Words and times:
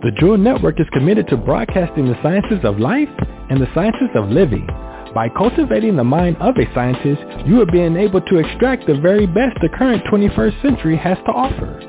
The 0.00 0.12
Jewel 0.12 0.38
Network 0.38 0.78
is 0.78 0.86
committed 0.92 1.26
to 1.26 1.36
broadcasting 1.36 2.06
the 2.06 2.16
sciences 2.22 2.60
of 2.62 2.78
life 2.78 3.08
and 3.50 3.60
the 3.60 3.66
sciences 3.74 4.10
of 4.14 4.30
living. 4.30 4.64
By 5.12 5.28
cultivating 5.28 5.96
the 5.96 6.04
mind 6.04 6.36
of 6.38 6.54
a 6.56 6.72
scientist, 6.72 7.20
you 7.48 7.60
are 7.62 7.66
being 7.66 7.96
able 7.96 8.20
to 8.20 8.36
extract 8.36 8.86
the 8.86 9.00
very 9.00 9.26
best 9.26 9.58
the 9.60 9.68
current 9.76 10.04
21st 10.04 10.62
century 10.62 10.96
has 10.96 11.18
to 11.26 11.32
offer. 11.32 11.82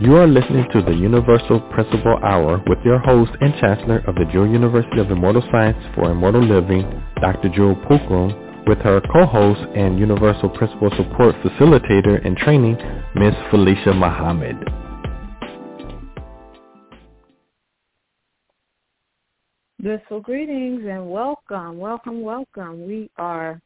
You 0.00 0.16
are 0.16 0.26
listening 0.26 0.66
to 0.72 0.82
the 0.82 0.92
Universal 0.92 1.60
Principle 1.70 2.18
Hour 2.24 2.64
with 2.66 2.80
your 2.84 2.98
host 2.98 3.30
and 3.40 3.54
Chancellor 3.60 4.02
of 4.08 4.16
the 4.16 4.24
Jewel 4.32 4.48
University 4.48 4.98
of 4.98 5.12
Immortal 5.12 5.44
Science 5.52 5.78
for 5.94 6.10
Immortal 6.10 6.42
Living, 6.42 6.82
Dr. 7.20 7.48
Jewel 7.50 7.76
Pookrum, 7.76 8.66
with 8.66 8.78
her 8.78 9.00
co-host 9.12 9.60
and 9.76 10.00
Universal 10.00 10.50
Principle 10.50 10.90
Support 10.96 11.36
Facilitator 11.36 12.26
and 12.26 12.36
Training, 12.36 12.76
Ms. 13.14 13.34
Felicia 13.52 13.94
Muhammad. 13.94 14.56
Blissful 19.78 20.20
greetings 20.20 20.84
and 20.88 21.10
welcome, 21.10 21.76
welcome, 21.76 22.22
welcome. 22.22 22.86
We 22.86 23.10
are 23.18 23.60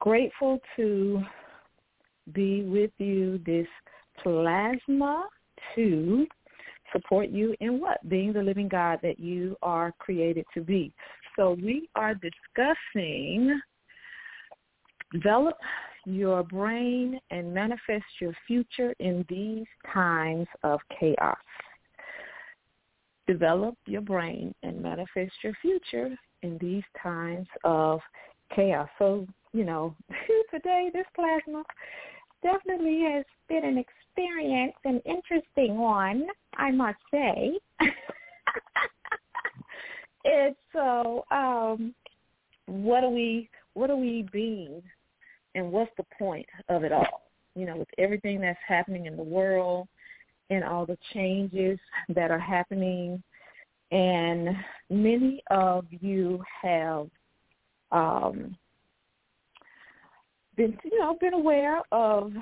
grateful 0.00 0.58
to 0.76 1.22
be 2.32 2.62
with 2.62 2.90
you 2.96 3.38
this 3.44 3.66
plasma 4.22 5.28
to 5.74 6.26
support 6.90 7.28
you 7.28 7.54
in 7.60 7.78
what? 7.78 7.98
Being 8.08 8.32
the 8.32 8.42
living 8.42 8.66
God 8.66 8.98
that 9.02 9.20
you 9.20 9.58
are 9.60 9.92
created 9.98 10.46
to 10.54 10.62
be. 10.62 10.90
So 11.36 11.58
we 11.62 11.90
are 11.94 12.14
discussing 12.14 13.60
develop 15.12 15.58
your 16.06 16.44
brain 16.44 17.20
and 17.30 17.52
manifest 17.52 18.06
your 18.22 18.32
future 18.46 18.94
in 19.00 19.22
these 19.28 19.66
times 19.92 20.46
of 20.62 20.80
chaos. 20.98 21.36
Develop 23.26 23.76
your 23.86 24.02
brain 24.02 24.54
and 24.62 24.80
manifest 24.80 25.32
your 25.42 25.54
future 25.60 26.16
in 26.42 26.58
these 26.58 26.84
times 27.02 27.46
of 27.64 28.00
chaos. 28.54 28.88
So, 28.98 29.26
you 29.52 29.64
know, 29.64 29.94
today 30.50 30.90
this 30.92 31.06
plasma 31.14 31.64
definitely 32.42 33.02
has 33.12 33.24
been 33.48 33.64
an 33.64 33.78
experience, 33.78 34.74
an 34.84 35.00
interesting 35.04 35.78
one, 35.78 36.26
I 36.56 36.70
must 36.70 36.98
say. 37.10 37.58
it's 40.24 40.58
so 40.72 41.24
um 41.30 41.94
what 42.66 43.04
are 43.04 43.10
we 43.10 43.48
what 43.74 43.90
are 43.90 43.96
we 43.96 44.26
being 44.32 44.82
and 45.54 45.70
what's 45.70 45.90
the 45.96 46.04
point 46.18 46.46
of 46.68 46.84
it 46.84 46.92
all? 46.92 47.22
You 47.54 47.64
know, 47.66 47.76
with 47.76 47.88
everything 47.98 48.40
that's 48.40 48.58
happening 48.66 49.06
in 49.06 49.16
the 49.16 49.22
world 49.22 49.88
and 50.50 50.64
all 50.64 50.86
the 50.86 50.98
changes 51.12 51.78
that 52.08 52.30
are 52.30 52.38
happening 52.38 53.22
and 53.90 54.48
many 54.90 55.42
of 55.50 55.84
you 55.90 56.42
have 56.62 57.08
um 57.92 58.56
been 60.56 60.76
you 60.84 60.98
know 60.98 61.16
been 61.20 61.34
aware 61.34 61.80
of 61.92 62.32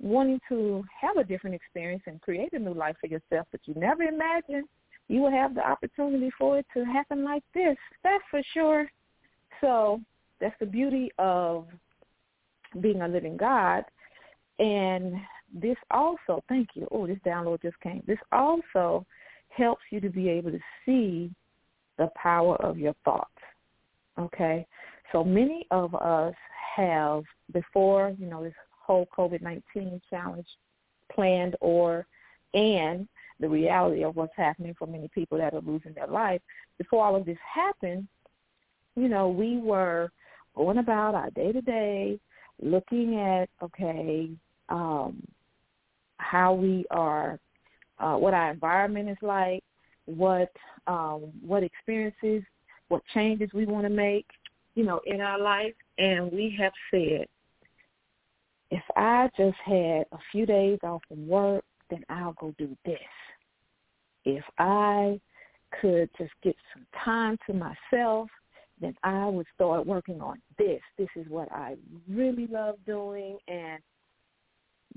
wanting 0.00 0.40
to 0.48 0.84
have 1.00 1.16
a 1.16 1.24
different 1.24 1.54
experience 1.54 2.02
and 2.06 2.20
create 2.20 2.52
a 2.52 2.58
new 2.58 2.74
life 2.74 2.96
for 3.00 3.06
yourself, 3.06 3.46
but 3.50 3.60
you 3.64 3.74
never 3.74 4.02
imagined 4.02 4.68
you 5.08 5.22
would 5.22 5.32
have 5.32 5.54
the 5.54 5.66
opportunity 5.66 6.30
for 6.36 6.58
it 6.58 6.66
to 6.74 6.84
happen 6.84 7.24
like 7.24 7.44
this. 7.54 7.76
That's 8.02 8.24
for 8.30 8.42
sure. 8.52 8.90
So 9.60 10.00
that's 10.40 10.56
the 10.58 10.66
beauty 10.66 11.10
of 11.18 11.66
being 12.80 13.02
a 13.02 13.08
living 13.08 13.36
God. 13.36 13.84
And 14.58 15.14
this 15.60 15.76
also, 15.90 16.42
thank 16.48 16.70
you. 16.74 16.86
Oh, 16.90 17.06
this 17.06 17.18
download 17.26 17.62
just 17.62 17.80
came. 17.80 18.02
This 18.06 18.18
also 18.32 19.06
helps 19.48 19.82
you 19.90 20.00
to 20.00 20.10
be 20.10 20.28
able 20.28 20.50
to 20.50 20.60
see 20.84 21.30
the 21.98 22.10
power 22.14 22.56
of 22.56 22.78
your 22.78 22.94
thoughts. 23.04 23.30
Okay? 24.18 24.66
So 25.12 25.24
many 25.24 25.66
of 25.70 25.94
us 25.94 26.34
have 26.76 27.24
before, 27.52 28.14
you 28.18 28.26
know, 28.26 28.44
this 28.44 28.54
whole 28.70 29.08
COVID-19 29.16 30.00
challenge 30.10 30.46
planned 31.12 31.56
or 31.60 32.06
and 32.54 33.08
the 33.40 33.48
reality 33.48 34.04
of 34.04 34.16
what's 34.16 34.36
happening 34.36 34.74
for 34.78 34.86
many 34.86 35.08
people 35.08 35.38
that 35.38 35.54
are 35.54 35.60
losing 35.60 35.92
their 35.94 36.06
life. 36.06 36.40
Before 36.78 37.04
all 37.04 37.16
of 37.16 37.26
this 37.26 37.38
happened, 37.54 38.06
you 38.94 39.08
know, 39.08 39.28
we 39.28 39.58
were 39.58 40.10
going 40.54 40.78
about 40.78 41.14
our 41.14 41.30
day 41.30 41.52
to 41.52 41.60
day, 41.60 42.18
looking 42.62 43.20
at 43.20 43.48
okay, 43.62 44.30
um, 44.68 45.22
how 46.18 46.54
we 46.54 46.84
are, 46.90 47.38
uh, 47.98 48.14
what 48.14 48.34
our 48.34 48.50
environment 48.50 49.08
is 49.08 49.18
like, 49.22 49.62
what 50.06 50.50
um, 50.86 51.32
what 51.44 51.62
experiences, 51.62 52.42
what 52.88 53.02
changes 53.12 53.50
we 53.52 53.66
want 53.66 53.84
to 53.84 53.90
make, 53.90 54.26
you 54.74 54.84
know, 54.84 55.00
in 55.06 55.20
our 55.20 55.38
life, 55.38 55.74
and 55.98 56.30
we 56.30 56.56
have 56.58 56.72
said, 56.90 57.26
if 58.70 58.82
I 58.96 59.28
just 59.36 59.56
had 59.64 60.04
a 60.12 60.18
few 60.30 60.46
days 60.46 60.78
off 60.82 61.02
from 61.08 61.26
work, 61.26 61.64
then 61.90 62.04
I'll 62.08 62.34
go 62.34 62.54
do 62.58 62.76
this. 62.84 62.98
If 64.24 64.44
I 64.58 65.20
could 65.80 66.10
just 66.18 66.32
get 66.42 66.56
some 66.74 66.86
time 67.04 67.38
to 67.46 67.54
myself, 67.54 68.28
then 68.80 68.94
I 69.02 69.26
would 69.26 69.46
start 69.54 69.86
working 69.86 70.20
on 70.20 70.40
this. 70.58 70.80
This 70.98 71.08
is 71.16 71.26
what 71.28 71.50
I 71.52 71.76
really 72.08 72.46
love 72.46 72.76
doing 72.86 73.38
and 73.48 73.80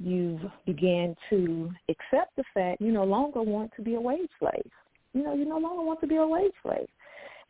you 0.01 0.39
began 0.65 1.15
to 1.29 1.71
accept 1.89 2.35
the 2.37 2.43
fact 2.53 2.81
you 2.81 2.91
no 2.91 3.03
longer 3.03 3.41
want 3.41 3.71
to 3.75 3.81
be 3.81 3.95
a 3.95 4.01
wage 4.01 4.29
slave. 4.39 4.71
You 5.13 5.23
know, 5.23 5.33
you 5.33 5.45
no 5.45 5.57
longer 5.57 5.83
want 5.83 5.99
to 6.01 6.07
be 6.07 6.15
a 6.15 6.27
wage 6.27 6.53
slave. 6.63 6.87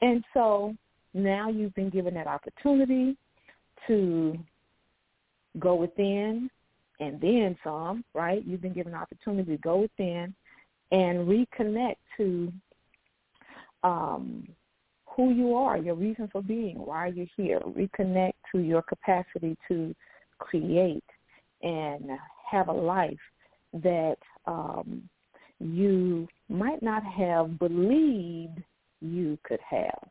And 0.02 0.24
so 0.34 0.76
now 1.14 1.50
you've 1.50 1.76
been 1.76 1.90
given 1.90 2.14
that 2.16 2.28
opportunity 2.28 3.18
to 3.88 4.38
go 5.60 5.76
within 5.76 6.50
and 7.00 7.20
then 7.22 7.58
some, 7.64 8.04
right? 8.14 8.46
You've 8.46 8.62
been 8.62 8.74
given 8.74 8.94
an 8.94 9.00
opportunity 9.00 9.56
to 9.56 9.62
go 9.62 9.80
within 9.82 10.34
and 10.92 11.28
reconnect 11.28 11.96
to 12.18 12.52
um, 13.84 14.48
who 15.06 15.32
you 15.32 15.54
are, 15.56 15.78
your 15.78 15.96
reason 15.96 16.30
for 16.32 16.42
being, 16.42 16.78
why 16.78 17.08
you're 17.08 17.28
here. 17.38 17.60
Reconnect 17.60 18.34
to 18.52 18.60
your 18.60 18.82
capacity 18.82 19.58
to 19.68 19.94
create 20.40 21.04
and 21.62 22.10
have 22.50 22.68
a 22.68 22.74
life 22.74 23.20
that 23.74 24.18
um, 24.46 25.04
you 25.60 26.28
might 26.48 26.82
not 26.82 27.04
have 27.04 27.60
believed 27.60 28.64
you 29.02 29.38
could 29.44 29.60
have. 29.70 30.08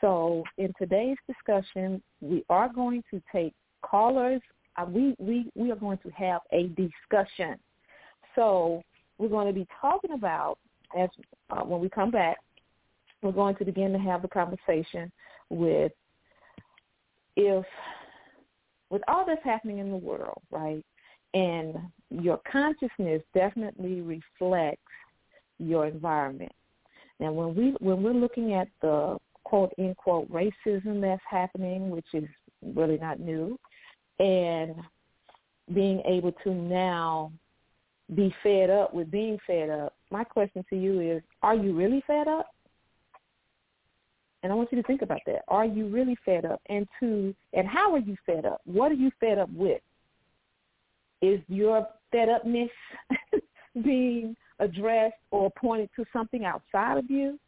So 0.00 0.42
in 0.58 0.72
today's 0.78 1.16
discussion, 1.28 2.02
we 2.20 2.44
are 2.50 2.68
going 2.68 3.02
to 3.10 3.22
take 3.32 3.54
callers 3.82 4.40
uh, 4.76 4.86
we, 4.88 5.14
we, 5.18 5.50
we 5.54 5.70
are 5.70 5.76
going 5.76 5.98
to 5.98 6.10
have 6.10 6.40
a 6.52 6.68
discussion. 6.68 7.58
So 8.34 8.82
we're 9.18 9.28
going 9.28 9.46
to 9.46 9.52
be 9.52 9.66
talking 9.80 10.12
about, 10.12 10.58
as 10.98 11.08
uh, 11.50 11.62
when 11.62 11.80
we 11.80 11.88
come 11.88 12.10
back, 12.10 12.38
we're 13.22 13.32
going 13.32 13.56
to 13.56 13.64
begin 13.64 13.92
to 13.92 13.98
have 13.98 14.22
the 14.22 14.28
conversation 14.28 15.12
with 15.50 15.92
if, 17.36 17.64
with 18.90 19.02
all 19.08 19.24
that's 19.26 19.44
happening 19.44 19.78
in 19.78 19.90
the 19.90 19.96
world, 19.96 20.42
right, 20.50 20.84
and 21.34 21.76
your 22.10 22.40
consciousness 22.50 23.22
definitely 23.34 24.00
reflects 24.00 24.82
your 25.58 25.86
environment. 25.86 26.52
Now, 27.20 27.32
when 27.32 27.54
we 27.54 27.74
when 27.80 28.02
we're 28.02 28.12
looking 28.12 28.54
at 28.54 28.68
the 28.80 29.16
quote 29.44 29.72
unquote 29.78 30.30
racism 30.30 31.00
that's 31.00 31.22
happening, 31.28 31.90
which 31.90 32.06
is 32.12 32.24
really 32.74 32.98
not 32.98 33.20
new, 33.20 33.58
and 34.18 34.74
being 35.74 36.02
able 36.06 36.32
to 36.44 36.52
now 36.52 37.32
be 38.14 38.34
fed 38.42 38.70
up 38.70 38.92
with 38.92 39.10
being 39.10 39.38
fed 39.46 39.70
up, 39.70 39.94
my 40.10 40.24
question 40.24 40.64
to 40.68 40.76
you 40.76 41.00
is, 41.00 41.22
are 41.42 41.54
you 41.54 41.74
really 41.74 42.02
fed 42.06 42.28
up? 42.28 42.48
And 44.42 44.50
I 44.50 44.56
want 44.56 44.72
you 44.72 44.82
to 44.82 44.86
think 44.86 45.02
about 45.02 45.20
that. 45.26 45.42
Are 45.48 45.64
you 45.64 45.86
really 45.86 46.16
fed 46.24 46.44
up? 46.44 46.60
And 46.68 46.86
to 47.00 47.34
and 47.52 47.66
how 47.68 47.92
are 47.94 48.00
you 48.00 48.16
fed 48.26 48.44
up? 48.44 48.60
What 48.64 48.90
are 48.90 48.96
you 48.96 49.10
fed 49.20 49.38
up 49.38 49.50
with? 49.54 49.80
Is 51.22 51.40
your 51.48 51.86
fed 52.10 52.28
upness 52.28 52.70
being 53.82 54.36
addressed 54.58 55.14
or 55.30 55.50
pointed 55.52 55.88
to 55.96 56.04
something 56.12 56.44
outside 56.44 56.98
of 56.98 57.10
you? 57.10 57.38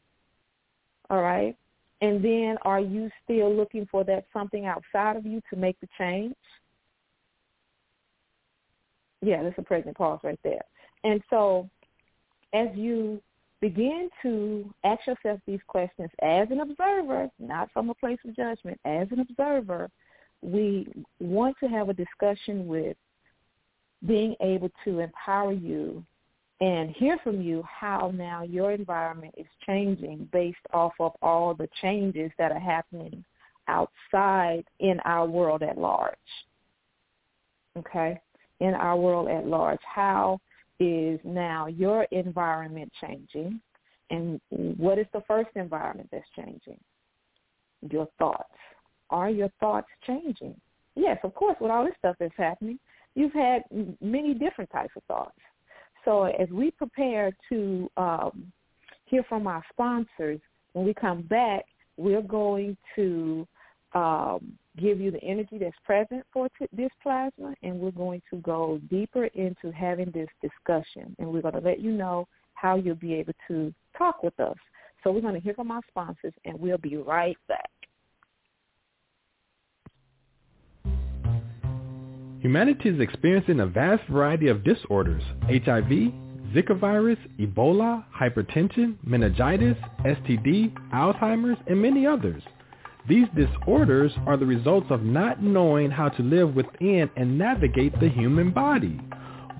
All 1.10 1.20
right. 1.20 1.56
And 2.00 2.24
then 2.24 2.56
are 2.62 2.80
you 2.80 3.10
still 3.22 3.54
looking 3.54 3.86
for 3.90 4.04
that 4.04 4.26
something 4.32 4.66
outside 4.66 5.16
of 5.16 5.26
you 5.26 5.40
to 5.50 5.56
make 5.56 5.78
the 5.80 5.88
change? 5.98 6.34
Yeah, 9.22 9.42
that's 9.42 9.58
a 9.58 9.62
pregnant 9.62 9.96
pause 9.96 10.20
right 10.22 10.38
there. 10.44 10.62
And 11.02 11.22
so 11.30 11.68
as 12.52 12.68
you 12.74 13.20
begin 13.60 14.10
to 14.22 14.72
ask 14.84 15.06
yourself 15.06 15.40
these 15.46 15.60
questions 15.66 16.10
as 16.22 16.48
an 16.50 16.60
observer, 16.60 17.28
not 17.38 17.70
from 17.72 17.88
a 17.88 17.94
place 17.94 18.18
of 18.26 18.36
judgment, 18.36 18.78
as 18.84 19.08
an 19.10 19.20
observer, 19.20 19.88
we 20.42 20.86
want 21.20 21.56
to 21.60 21.68
have 21.68 21.88
a 21.88 21.94
discussion 21.94 22.66
with 22.66 22.96
being 24.06 24.34
able 24.40 24.70
to 24.84 25.00
empower 25.00 25.52
you 25.52 26.04
and 26.60 26.90
hear 26.90 27.18
from 27.22 27.42
you 27.42 27.62
how 27.62 28.12
now 28.14 28.42
your 28.42 28.72
environment 28.72 29.34
is 29.36 29.46
changing 29.66 30.28
based 30.32 30.56
off 30.72 30.92
of 31.00 31.12
all 31.20 31.54
the 31.54 31.68
changes 31.82 32.30
that 32.38 32.52
are 32.52 32.60
happening 32.60 33.24
outside 33.68 34.64
in 34.80 35.00
our 35.04 35.26
world 35.26 35.62
at 35.62 35.78
large. 35.78 36.14
Okay? 37.76 38.20
In 38.60 38.74
our 38.74 38.96
world 38.96 39.28
at 39.28 39.46
large. 39.46 39.80
How 39.82 40.40
is 40.78 41.18
now 41.24 41.66
your 41.66 42.04
environment 42.04 42.92
changing? 43.00 43.60
And 44.10 44.40
what 44.50 44.98
is 44.98 45.06
the 45.12 45.22
first 45.26 45.50
environment 45.56 46.08
that's 46.12 46.24
changing? 46.36 46.78
Your 47.90 48.08
thoughts. 48.18 48.44
Are 49.10 49.30
your 49.30 49.50
thoughts 49.60 49.88
changing? 50.06 50.54
Yes, 50.94 51.18
of 51.24 51.34
course, 51.34 51.56
with 51.60 51.70
all 51.70 51.84
this 51.84 51.94
stuff 51.98 52.16
that's 52.20 52.32
happening, 52.36 52.78
you've 53.14 53.32
had 53.32 53.62
many 54.00 54.34
different 54.34 54.70
types 54.70 54.92
of 54.96 55.02
thoughts. 55.04 55.38
So 56.04 56.24
as 56.24 56.48
we 56.50 56.70
prepare 56.70 57.32
to 57.48 57.90
um, 57.96 58.52
hear 59.06 59.22
from 59.28 59.46
our 59.46 59.62
sponsors, 59.72 60.40
when 60.72 60.84
we 60.84 60.94
come 60.94 61.22
back, 61.22 61.64
we're 61.96 62.22
going 62.22 62.76
to 62.96 63.46
um, 63.94 64.58
give 64.76 65.00
you 65.00 65.10
the 65.10 65.22
energy 65.22 65.56
that's 65.58 65.76
present 65.84 66.24
for 66.32 66.48
t- 66.58 66.66
this 66.72 66.90
plasma, 67.02 67.54
and 67.62 67.78
we're 67.78 67.92
going 67.92 68.20
to 68.30 68.38
go 68.38 68.80
deeper 68.90 69.26
into 69.26 69.70
having 69.72 70.10
this 70.10 70.28
discussion, 70.42 71.14
and 71.18 71.28
we're 71.28 71.42
going 71.42 71.54
to 71.54 71.60
let 71.60 71.80
you 71.80 71.92
know 71.92 72.26
how 72.54 72.76
you'll 72.76 72.96
be 72.96 73.14
able 73.14 73.34
to 73.48 73.72
talk 73.96 74.22
with 74.22 74.38
us. 74.40 74.56
So 75.02 75.12
we're 75.12 75.20
going 75.20 75.34
to 75.34 75.40
hear 75.40 75.54
from 75.54 75.70
our 75.70 75.82
sponsors, 75.88 76.32
and 76.44 76.58
we'll 76.58 76.78
be 76.78 76.96
right 76.96 77.36
back. 77.46 77.70
Humanity 82.54 82.88
is 82.88 83.00
experiencing 83.00 83.58
a 83.58 83.66
vast 83.66 84.04
variety 84.08 84.46
of 84.46 84.62
disorders, 84.62 85.24
HIV, 85.48 86.12
Zika 86.54 86.78
virus, 86.78 87.18
Ebola, 87.40 88.04
hypertension, 88.16 88.94
meningitis, 89.02 89.76
STD, 90.04 90.72
Alzheimer's, 90.92 91.58
and 91.66 91.82
many 91.82 92.06
others. 92.06 92.44
These 93.08 93.26
disorders 93.34 94.12
are 94.28 94.36
the 94.36 94.46
results 94.46 94.86
of 94.90 95.02
not 95.02 95.42
knowing 95.42 95.90
how 95.90 96.10
to 96.10 96.22
live 96.22 96.54
within 96.54 97.10
and 97.16 97.36
navigate 97.36 97.98
the 97.98 98.08
human 98.08 98.52
body. 98.52 99.00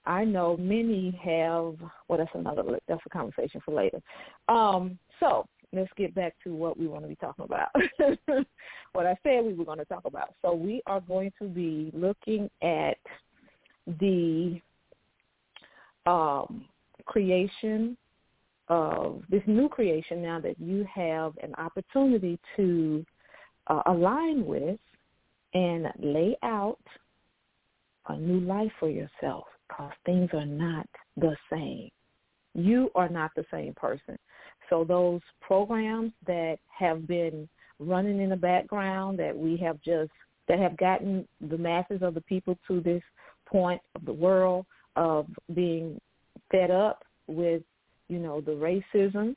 I 0.08 0.24
know 0.24 0.56
many 0.56 1.10
have. 1.22 1.74
Well, 2.08 2.18
that's 2.18 2.30
another. 2.34 2.62
That's 2.88 3.02
a 3.04 3.10
conversation 3.10 3.60
for 3.62 3.74
later. 3.74 4.00
Um, 4.48 4.98
so 5.20 5.46
let's 5.72 5.90
get 5.96 6.14
back 6.14 6.34
to 6.44 6.54
what 6.54 6.78
we 6.78 6.88
want 6.88 7.04
to 7.04 7.08
be 7.08 7.16
talking 7.16 7.44
about. 7.44 7.68
what 8.92 9.06
I 9.06 9.16
said 9.22 9.44
we 9.44 9.52
were 9.52 9.66
going 9.66 9.78
to 9.78 9.84
talk 9.84 10.06
about. 10.06 10.34
So 10.40 10.54
we 10.54 10.80
are 10.86 11.00
going 11.00 11.30
to 11.40 11.46
be 11.46 11.90
looking 11.92 12.50
at 12.62 12.96
the 14.00 14.60
um, 16.06 16.64
creation 17.04 17.96
of 18.68 19.22
this 19.30 19.42
new 19.46 19.68
creation 19.68 20.22
now 20.22 20.40
that 20.40 20.58
you 20.58 20.86
have 20.92 21.32
an 21.42 21.54
opportunity 21.56 22.38
to 22.56 23.04
uh, 23.66 23.82
align 23.86 24.46
with 24.46 24.78
and 25.54 25.88
lay 25.98 26.36
out 26.42 26.78
a 28.08 28.16
new 28.16 28.40
life 28.40 28.72
for 28.78 28.88
yourself 28.88 29.44
because 29.68 29.92
things 30.04 30.30
are 30.32 30.46
not 30.46 30.88
the 31.16 31.36
same. 31.50 31.90
You 32.54 32.90
are 32.94 33.08
not 33.08 33.30
the 33.36 33.44
same 33.50 33.74
person. 33.74 34.18
So 34.70 34.84
those 34.84 35.20
programs 35.40 36.12
that 36.26 36.58
have 36.76 37.06
been 37.06 37.48
running 37.78 38.20
in 38.20 38.30
the 38.30 38.36
background 38.36 39.18
that 39.18 39.36
we 39.36 39.56
have 39.58 39.80
just 39.82 40.10
that 40.48 40.58
have 40.58 40.76
gotten 40.78 41.28
the 41.50 41.58
masses 41.58 42.00
of 42.02 42.14
the 42.14 42.22
people 42.22 42.58
to 42.66 42.80
this 42.80 43.02
point 43.46 43.80
of 43.94 44.04
the 44.04 44.12
world 44.12 44.64
of 44.96 45.26
being 45.54 46.00
fed 46.50 46.70
up 46.70 47.04
with, 47.26 47.62
you 48.08 48.18
know, 48.18 48.40
the 48.40 48.52
racism 48.52 49.36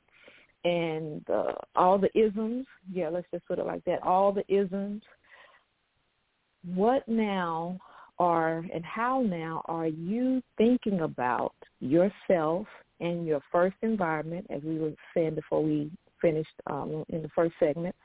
and 0.64 1.28
uh, 1.28 1.52
all 1.76 1.98
the 1.98 2.10
isms. 2.18 2.66
Yeah, 2.90 3.10
let's 3.10 3.26
just 3.32 3.46
put 3.46 3.58
it 3.58 3.66
like 3.66 3.84
that. 3.84 4.02
All 4.02 4.32
the 4.32 4.44
isms. 4.52 5.02
What 6.64 7.06
now 7.08 7.78
are 8.18 8.64
and 8.72 8.84
how 8.84 9.22
now 9.22 9.62
are 9.66 9.88
you 9.88 10.42
thinking 10.56 11.00
about 11.00 11.54
yourself 11.80 12.66
and 13.00 13.26
your 13.26 13.40
first 13.50 13.76
environment, 13.82 14.46
as 14.48 14.62
we 14.62 14.78
were 14.78 14.92
saying 15.14 15.34
before 15.34 15.62
we 15.62 15.90
finished 16.20 16.54
um, 16.68 17.04
in 17.08 17.22
the 17.22 17.30
first 17.34 17.54
segment, 17.58 17.96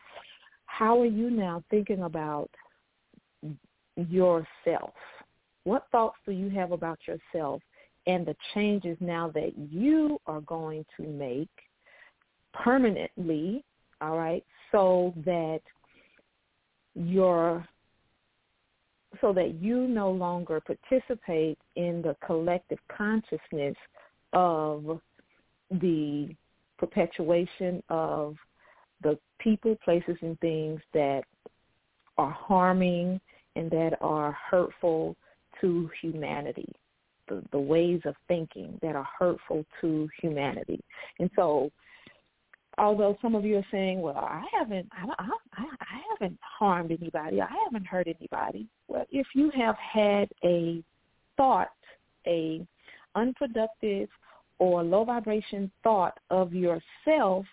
how 0.66 1.00
are 1.00 1.06
you 1.06 1.30
now 1.30 1.64
thinking 1.70 2.04
about 2.04 2.50
yourself? 3.96 4.94
What 5.64 5.88
thoughts 5.92 6.18
do 6.26 6.32
you 6.32 6.50
have 6.50 6.72
about 6.72 7.00
yourself 7.08 7.62
and 8.08 8.26
the 8.26 8.36
changes 8.54 8.98
now 9.00 9.30
that 9.36 9.52
you 9.58 10.20
are 10.26 10.42
going 10.42 10.86
to 10.98 11.04
make 11.04 11.50
permanently, 12.54 13.64
all 14.02 14.18
right, 14.18 14.44
so 14.72 15.14
that 15.26 15.60
your 16.96 17.68
so 19.22 19.34
that 19.34 19.56
you 19.62 19.88
no 19.88 20.12
longer 20.12 20.62
participate 20.62 21.58
in 21.76 22.02
the 22.02 22.16
collective 22.26 22.80
consciousness 22.96 23.76
of 24.34 25.00
the 25.70 26.36
perpetuation 26.78 27.82
of 27.90 28.36
the 29.04 29.18
people, 29.40 29.76
places, 29.84 30.18
and 30.22 30.40
things 30.40 30.80
that 30.94 31.24
are 32.18 32.32
harming 32.32 33.20
and 33.56 33.70
that 33.72 33.98
are 34.02 34.38
hurtful 34.50 35.16
to 35.62 35.90
humanity, 36.02 36.72
the, 37.28 37.44
the 37.52 37.60
ways 37.60 38.02
of 38.06 38.16
thinking 38.28 38.78
that 38.82 38.96
are 38.96 39.08
hurtful 39.18 39.66
to 39.82 40.08
humanity. 40.22 40.80
And 41.20 41.30
so 41.36 41.72
although 42.78 43.18
some 43.22 43.36
of 43.36 43.46
you 43.46 43.58
are 43.58 43.66
saying, 43.72 44.02
"Well, 44.02 44.18
I 44.18 44.44
haven't, 44.52 44.88
I, 44.92 45.06
I, 45.20 45.66
I 45.82 46.02
haven't 46.12 46.40
harmed 46.42 46.92
anybody. 46.92 47.42
I 47.42 47.50
haven't 47.66 47.86
hurt 47.86 48.08
anybody." 48.08 48.68
Well, 48.88 49.06
if 49.12 49.28
you 49.34 49.52
have 49.52 49.76
had 49.78 50.30
a 50.44 50.84
thought, 51.36 51.72
a 52.26 52.66
unproductive 53.16 54.10
or 54.60 54.84
low 54.84 55.04
vibration 55.04 55.72
thought 55.84 56.18
of 56.30 56.54
yourself, 56.54 57.46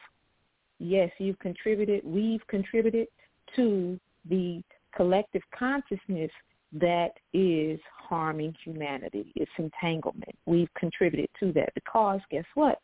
yes, 0.79 1.11
you've 1.19 1.39
contributed. 1.39 2.03
We've 2.05 2.47
contributed 2.49 3.09
to 3.57 3.99
the 4.29 4.63
collective 4.97 5.43
consciousness 5.57 6.31
that 6.73 7.13
is 7.33 7.79
harming 7.97 8.55
humanity. 8.65 9.33
It's 9.37 9.51
entanglement. 9.59 10.37
We've 10.47 10.73
contributed 10.75 11.29
to 11.41 11.53
that 11.53 11.73
because 11.75 12.21
guess 12.31 12.45
what? 12.55 12.81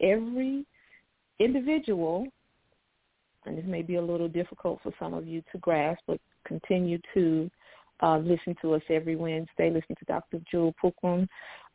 Every 0.00 0.64
individual, 1.40 2.26
and 3.46 3.58
this 3.58 3.64
may 3.66 3.82
be 3.82 3.96
a 3.96 4.02
little 4.02 4.28
difficult 4.28 4.80
for 4.82 4.92
some 4.98 5.14
of 5.14 5.26
you 5.26 5.42
to 5.50 5.58
grasp, 5.58 6.02
but 6.06 6.20
continue 6.46 6.98
to 7.14 7.50
uh, 8.02 8.18
listen 8.18 8.54
to 8.62 8.74
us 8.74 8.82
every 8.88 9.16
Wednesday. 9.16 9.70
Listen 9.70 9.96
to 9.98 10.04
Dr. 10.06 10.40
Jewel 10.50 10.74
Pookrum, 10.82 11.26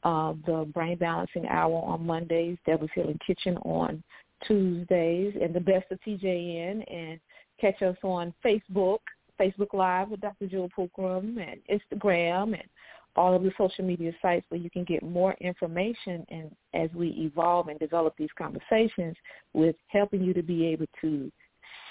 uh, 0.03 0.33
the 0.45 0.69
Brain 0.73 0.97
Balancing 0.97 1.47
Hour 1.47 1.83
on 1.85 2.05
Mondays, 2.05 2.57
Devil's 2.65 2.89
Healing 2.95 3.19
Kitchen 3.25 3.57
on 3.57 4.03
Tuesdays, 4.45 5.33
and 5.41 5.53
the 5.53 5.59
best 5.59 5.91
of 5.91 5.99
TJN, 6.01 6.83
and 6.91 7.19
catch 7.59 7.81
us 7.81 7.97
on 8.03 8.33
Facebook, 8.43 8.99
Facebook 9.39 9.73
Live 9.73 10.09
with 10.09 10.21
Dr. 10.21 10.47
Jewel 10.47 10.69
Pookrum, 10.77 11.37
and 11.39 11.59
Instagram, 11.69 12.53
and 12.53 12.69
all 13.15 13.33
of 13.33 13.43
the 13.43 13.51
social 13.57 13.85
media 13.85 14.11
sites 14.21 14.45
where 14.49 14.59
you 14.59 14.69
can 14.69 14.83
get 14.83 15.01
more 15.03 15.35
information 15.39 16.25
and 16.29 16.55
as 16.73 16.89
we 16.93 17.09
evolve 17.09 17.67
and 17.69 17.79
develop 17.79 18.13
these 18.17 18.29
conversations 18.37 19.15
with 19.53 19.75
helping 19.87 20.21
you 20.21 20.33
to 20.33 20.43
be 20.43 20.65
able 20.65 20.85
to 21.01 21.31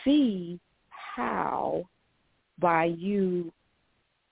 see 0.04 0.60
how 0.88 1.82
by 2.58 2.84
you 2.84 3.52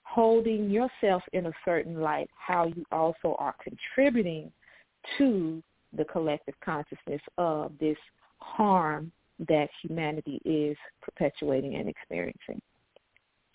holding 0.03 0.69
yourself 0.69 1.23
in 1.33 1.47
a 1.47 1.53
certain 1.65 2.01
light, 2.01 2.29
how 2.37 2.67
you 2.67 2.85
also 2.93 3.35
are 3.39 3.55
contributing 3.63 4.53
to 5.17 5.63
the 5.97 6.05
collective 6.05 6.55
consciousness 6.63 7.21
of 7.39 7.73
this 7.81 7.97
harm 8.39 9.11
that 9.49 9.69
humanity 9.83 10.41
is 10.45 10.77
perpetuating 11.01 11.77
and 11.77 11.89
experiencing. 11.89 12.61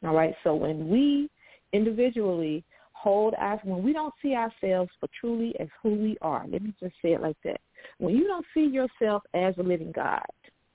All 0.03 0.13
right, 0.13 0.35
so 0.43 0.55
when 0.55 0.89
we 0.89 1.29
individually 1.73 2.63
hold 2.99 3.35
us 3.35 3.59
when 3.63 3.83
we 3.83 3.93
don't 3.93 4.13
see 4.21 4.33
ourselves 4.33 4.89
for 4.99 5.07
truly 5.19 5.53
as 5.59 5.67
who 5.81 5.93
we 5.95 6.17
are. 6.21 6.45
Let 6.47 6.63
me 6.63 6.73
just 6.79 6.95
say 7.01 7.13
it 7.13 7.21
like 7.21 7.37
that. 7.43 7.61
When 7.99 8.15
you 8.15 8.25
don't 8.25 8.45
see 8.53 8.65
yourself 8.65 9.23
as 9.33 9.53
a 9.57 9.63
living 9.63 9.91
God, 9.91 10.25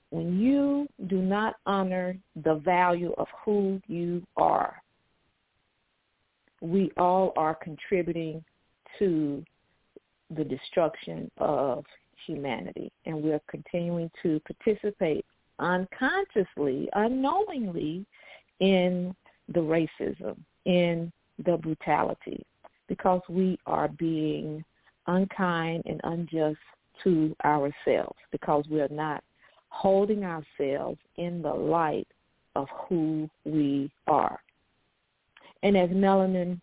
when 0.09 0.39
you 0.39 0.87
do 1.07 1.17
not 1.17 1.55
honor 1.65 2.15
the 2.43 2.55
value 2.55 3.13
of 3.17 3.27
who 3.43 3.81
you 3.87 4.23
are, 4.37 4.81
we 6.61 6.91
all 6.97 7.33
are 7.35 7.55
contributing 7.55 8.43
to 8.99 9.43
the 10.35 10.43
destruction 10.43 11.29
of 11.39 11.83
humanity. 12.25 12.91
And 13.05 13.21
we're 13.21 13.41
continuing 13.49 14.09
to 14.21 14.39
participate 14.41 15.25
unconsciously, 15.59 16.89
unknowingly 16.93 18.05
in 18.59 19.13
the 19.53 19.59
racism, 19.59 20.37
in 20.65 21.11
the 21.45 21.57
brutality 21.57 22.45
because 22.87 23.21
we 23.29 23.57
are 23.65 23.87
being 23.87 24.63
unkind 25.07 25.83
and 25.85 25.99
unjust 26.03 26.57
to 27.03 27.35
ourselves 27.43 28.17
because 28.31 28.65
we 28.69 28.81
are 28.81 28.89
not 28.89 29.23
holding 29.69 30.23
ourselves 30.23 30.99
in 31.17 31.41
the 31.41 31.53
light 31.53 32.07
of 32.55 32.67
who 32.87 33.29
we 33.45 33.91
are. 34.07 34.39
And 35.63 35.75
as 35.75 35.89
melanin 35.89 36.59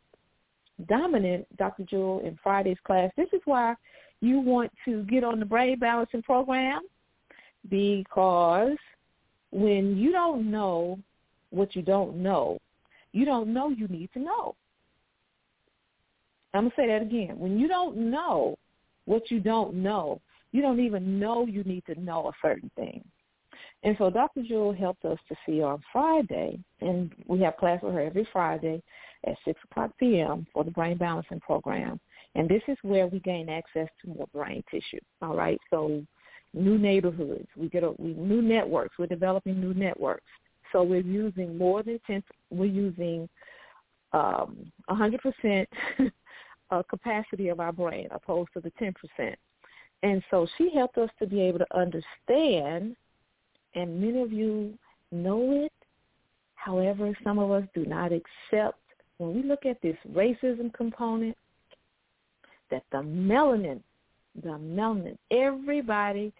dominant, 0.89 1.47
Dr. 1.57 1.85
Jewel, 1.85 2.21
in 2.21 2.39
Friday's 2.43 2.79
class, 2.85 3.11
this 3.17 3.29
is 3.33 3.41
why 3.45 3.75
you 4.21 4.41
want 4.41 4.71
to 4.85 5.03
get 5.05 5.25
on 5.25 5.41
the 5.41 5.47
brain 5.47 5.79
balancing 5.79 6.23
program 6.23 6.83
because 7.69 8.77
when 9.51 9.97
you 9.97 10.13
don't 10.13 10.51
know 10.51 10.99
what 11.51 11.75
you 11.75 11.83
don't 11.83 12.17
know, 12.17 12.59
you 13.13 13.25
don't 13.25 13.53
know 13.53 13.71
you 13.71 13.89
need 13.89 14.11
to 14.15 14.21
know. 14.21 14.55
I'm 16.55 16.63
going 16.63 16.71
to 16.71 16.77
say 16.77 16.87
that 16.89 17.03
again. 17.03 17.39
When 17.39 17.59
you 17.59 17.69
don't 17.69 17.97
know 17.97 18.57
what 19.05 19.31
you 19.31 19.41
don't 19.41 19.75
know, 19.75 20.21
you 20.53 20.63
don't 20.63 20.81
even 20.81 21.19
know 21.19 21.47
you 21.47 21.63
need 21.65 21.85
to 21.87 22.01
know 22.01 22.29
a 22.29 22.33
certain 22.43 22.71
thing. 22.77 23.05
And 23.83 23.97
so 23.99 24.11
Dr. 24.11 24.43
Jewel 24.43 24.75
helped 24.75 25.05
us 25.05 25.19
to 25.29 25.37
see 25.47 25.63
on 25.63 25.83
Friday, 25.93 26.59
and 26.81 27.11
we 27.27 27.41
have 27.41 27.57
class 27.57 27.81
with 27.83 27.95
her 27.95 28.01
every 28.01 28.29
Friday 28.33 28.83
at 29.27 29.37
6 29.45 29.59
o'clock 29.71 29.93
p.m. 29.99 30.47
for 30.53 30.65
the 30.65 30.71
brain 30.71 30.99
balancing 30.99 31.41
program. 31.41 31.99
And 32.35 32.49
this 32.49 32.63
is 32.69 32.77
where 32.83 33.07
we 33.07 33.21
gain 33.21 33.49
access 33.49 33.89
to 34.03 34.09
more 34.09 34.27
brain 34.35 34.63
tissue. 34.71 35.01
All 35.23 35.35
right, 35.35 35.59
so 35.71 36.05
new 36.53 36.79
neighborhoods, 36.79 37.49
we 37.57 37.69
get 37.69 37.83
a, 37.83 37.93
we, 37.99 38.13
new 38.15 38.43
networks. 38.43 38.99
We're 38.99 39.07
developing 39.07 39.61
new 39.61 39.75
networks. 39.75 40.25
So 40.73 40.83
we're 40.83 41.01
using 41.01 41.57
more 41.57 41.83
than 41.83 41.99
10, 42.07 42.23
we're 42.51 42.67
using 42.67 43.29
um, 44.13 44.71
100% 44.89 45.67
uh, 46.71 46.83
capacity 46.89 47.49
of 47.49 47.61
our 47.61 47.73
brain 47.73 48.09
opposed 48.11 48.51
to 48.55 48.61
the 48.61 48.71
10%. 48.81 48.95
And 50.03 50.23
so 50.31 50.47
she 50.57 50.71
helped 50.75 50.99
us 50.99 51.11
to 51.19 51.27
be 51.27 51.41
able 51.43 51.59
to 51.59 51.77
understand, 51.77 52.97
and 53.75 54.01
many 54.01 54.23
of 54.23 54.33
you 54.33 54.79
know 55.13 55.65
it. 55.65 55.73
However, 56.55 57.17
some 57.25 57.39
of 57.39 57.51
us 57.51 57.65
do 57.75 57.85
not 57.87 58.13
accept, 58.13 58.79
when 59.19 59.35
we 59.35 59.43
look 59.43 59.67
at 59.67 59.81
this 59.83 59.97
racism 60.13 60.73
component, 60.73 61.37
that 62.71 62.83
the 62.93 62.99
melanin, 62.99 63.81
the 64.43 64.51
melanin, 64.51 65.17
everybody 65.31 66.33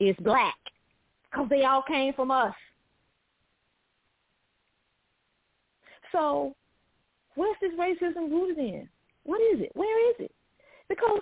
is 0.00 0.16
black 0.20 0.56
because 1.30 1.48
they 1.48 1.64
all 1.64 1.82
came 1.82 2.12
from 2.14 2.30
us. 2.30 2.54
So 6.12 6.54
where's 7.34 7.56
this 7.60 7.72
racism 7.78 8.30
rooted 8.30 8.58
in? 8.58 8.88
What 9.28 9.42
is 9.42 9.60
it? 9.60 9.70
Where 9.74 10.10
is 10.10 10.16
it? 10.20 10.32
Because 10.88 11.20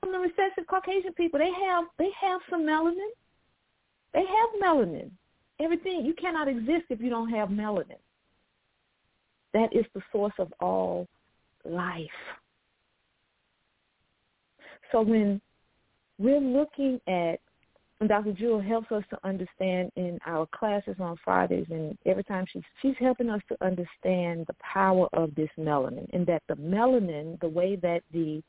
from 0.00 0.12
the 0.12 0.18
recessive 0.18 0.66
Caucasian 0.68 1.14
people, 1.14 1.38
they 1.38 1.50
have 1.66 1.86
they 1.98 2.10
have 2.20 2.42
some 2.50 2.66
melanin. 2.66 3.08
They 4.12 4.20
have 4.20 4.60
melanin. 4.62 5.10
Everything 5.58 6.04
you 6.04 6.12
cannot 6.12 6.48
exist 6.48 6.84
if 6.90 7.00
you 7.00 7.08
don't 7.08 7.30
have 7.30 7.48
melanin. 7.48 7.96
That 9.54 9.74
is 9.74 9.86
the 9.94 10.02
source 10.12 10.34
of 10.38 10.52
all 10.60 11.08
life. 11.64 12.20
So 14.92 15.00
when 15.00 15.40
we're 16.18 16.38
looking 16.38 17.00
at 17.08 17.40
Dr. 18.06 18.32
Jewel 18.32 18.60
helps 18.60 18.92
us 18.92 19.02
to 19.08 19.18
understand 19.24 19.90
in 19.96 20.18
our 20.26 20.46
classes 20.54 20.96
on 21.00 21.16
Fridays, 21.24 21.66
and 21.70 21.96
every 22.04 22.24
time 22.24 22.44
she's 22.52 22.62
she's 22.82 22.94
helping 23.00 23.30
us 23.30 23.40
to 23.48 23.64
understand 23.64 24.46
the 24.46 24.56
power 24.60 25.08
of 25.14 25.34
this 25.34 25.48
melanin, 25.58 26.06
and 26.12 26.26
that 26.26 26.42
the 26.48 26.56
melanin, 26.56 27.40
the 27.40 27.48
way 27.48 27.76
that 27.76 28.02
the 28.12 28.42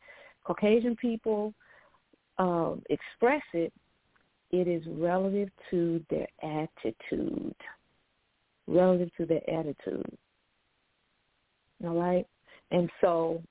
Caucasian 0.44 0.98
people 0.98 1.54
um, 2.38 2.84
express 2.90 3.42
it, 3.54 3.72
it 4.52 4.68
is 4.68 4.84
relative 4.86 5.50
to 5.72 6.04
their 6.10 6.28
attitude, 6.44 7.56
relative 8.68 9.10
to 9.16 9.26
their 9.26 9.50
attitude. 9.50 10.18
All 11.86 11.98
right, 11.98 12.28
and 12.72 12.90
so 13.00 13.42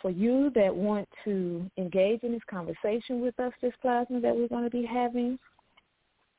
for 0.00 0.10
you 0.10 0.50
that 0.54 0.74
want 0.74 1.06
to 1.24 1.70
engage 1.76 2.22
in 2.22 2.32
this 2.32 2.40
conversation 2.48 3.20
with 3.20 3.38
us, 3.40 3.52
this 3.60 3.74
plasma 3.80 4.20
that 4.20 4.34
we're 4.34 4.48
going 4.48 4.64
to 4.64 4.70
be 4.70 4.84
having, 4.84 5.38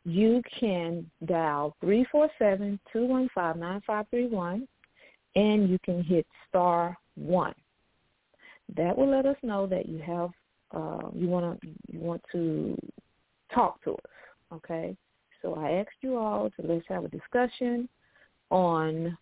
you 0.05 0.41
can 0.59 1.09
dial 1.25 1.75
347-215-9531 1.83 4.67
and 5.35 5.69
you 5.69 5.77
can 5.83 6.03
hit 6.03 6.25
star 6.47 6.97
1. 7.15 7.53
That 8.75 8.97
will 8.97 9.09
let 9.09 9.25
us 9.25 9.37
know 9.43 9.67
that 9.67 9.89
you 9.89 9.99
have 9.99 10.29
uh, 10.71 11.09
you 11.15 11.27
want 11.27 11.59
to 11.61 11.67
you 11.87 11.99
want 11.99 12.21
to 12.31 12.77
talk 13.53 13.83
to 13.83 13.93
us, 13.93 13.99
okay? 14.53 14.95
So 15.41 15.55
I 15.55 15.71
asked 15.71 15.97
you 16.01 16.17
all 16.17 16.51
to 16.51 16.61
let's 16.61 16.85
have 16.89 17.05
a 17.05 17.07
discussion 17.07 17.89
on 18.51 19.17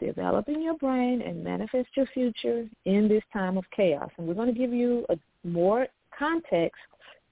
developing 0.00 0.62
your 0.62 0.76
brain 0.76 1.22
and 1.22 1.44
manifest 1.44 1.88
your 1.96 2.06
future 2.06 2.66
in 2.84 3.08
this 3.08 3.22
time 3.32 3.56
of 3.56 3.64
chaos. 3.74 4.10
And 4.16 4.26
we're 4.26 4.34
going 4.34 4.52
to 4.52 4.58
give 4.58 4.72
you 4.72 5.06
a 5.10 5.16
more 5.46 5.86
context 6.18 6.80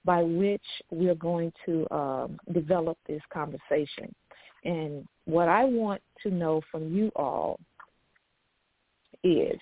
by 0.04 0.22
which 0.22 0.62
we're 0.90 1.14
going 1.14 1.52
to 1.66 1.86
um, 1.94 2.38
develop 2.52 2.96
this 3.06 3.22
conversation. 3.32 4.14
And 4.64 5.06
what 5.24 5.48
I 5.48 5.64
want 5.64 6.02
to 6.22 6.30
know 6.30 6.62
from 6.70 6.94
you 6.94 7.10
all 7.16 7.58
is 9.22 9.58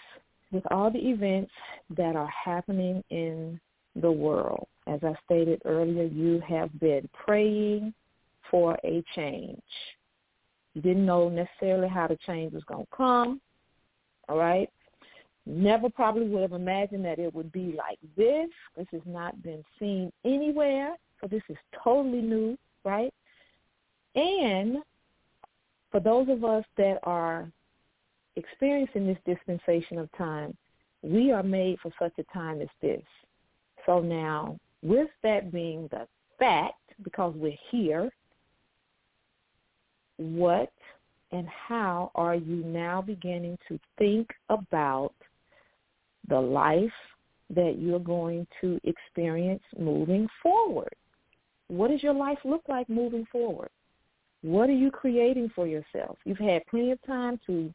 with 0.52 0.64
all 0.70 0.90
the 0.90 0.98
events 0.98 1.50
that 1.96 2.16
are 2.16 2.30
happening 2.44 3.02
in 3.10 3.58
the 4.00 4.10
world, 4.10 4.66
as 4.86 5.00
I 5.02 5.14
stated 5.24 5.60
earlier, 5.64 6.04
you 6.04 6.40
have 6.46 6.78
been 6.78 7.08
praying 7.12 7.94
for 8.50 8.78
a 8.84 9.02
change. 9.14 9.60
Didn't 10.76 11.06
know 11.06 11.28
necessarily 11.28 11.88
how 11.88 12.06
the 12.06 12.18
change 12.26 12.52
was 12.52 12.64
going 12.64 12.84
to 12.84 12.96
come, 12.96 13.40
all 14.28 14.36
right? 14.36 14.68
Never 15.46 15.88
probably 15.88 16.28
would 16.28 16.42
have 16.42 16.52
imagined 16.52 17.04
that 17.04 17.18
it 17.18 17.34
would 17.34 17.50
be 17.50 17.74
like 17.76 17.98
this. 18.16 18.50
This 18.76 18.86
has 18.92 19.00
not 19.06 19.42
been 19.42 19.64
seen 19.78 20.12
anywhere, 20.24 20.96
so 21.20 21.28
this 21.28 21.42
is 21.48 21.56
totally 21.82 22.20
new, 22.20 22.58
right? 22.84 23.12
And 24.14 24.78
for 25.90 26.00
those 26.00 26.28
of 26.28 26.44
us 26.44 26.64
that 26.76 26.98
are 27.04 27.48
experiencing 28.36 29.06
this 29.06 29.18
dispensation 29.24 29.98
of 29.98 30.10
time, 30.18 30.54
we 31.02 31.32
are 31.32 31.42
made 31.42 31.78
for 31.80 31.90
such 31.98 32.12
a 32.18 32.24
time 32.34 32.60
as 32.60 32.68
this. 32.82 33.02
So 33.86 34.00
now, 34.00 34.58
with 34.82 35.08
that 35.22 35.52
being 35.52 35.88
the 35.90 36.06
fact, 36.38 36.74
because 37.02 37.34
we're 37.36 37.56
here, 37.70 38.10
what 40.18 40.72
and 41.32 41.46
how 41.48 42.10
are 42.14 42.34
you 42.34 42.64
now 42.64 43.02
beginning 43.02 43.58
to 43.68 43.78
think 43.98 44.30
about 44.48 45.12
the 46.28 46.40
life 46.40 46.90
that 47.54 47.76
you're 47.78 47.98
going 47.98 48.46
to 48.60 48.80
experience 48.84 49.62
moving 49.78 50.28
forward? 50.42 50.94
What 51.68 51.90
does 51.90 52.02
your 52.02 52.14
life 52.14 52.38
look 52.44 52.62
like 52.68 52.88
moving 52.88 53.26
forward? 53.30 53.70
What 54.42 54.68
are 54.68 54.74
you 54.74 54.90
creating 54.90 55.50
for 55.54 55.66
yourself? 55.66 56.18
You've 56.24 56.38
had 56.38 56.66
plenty 56.66 56.92
of 56.92 57.02
time 57.04 57.40
to 57.46 57.72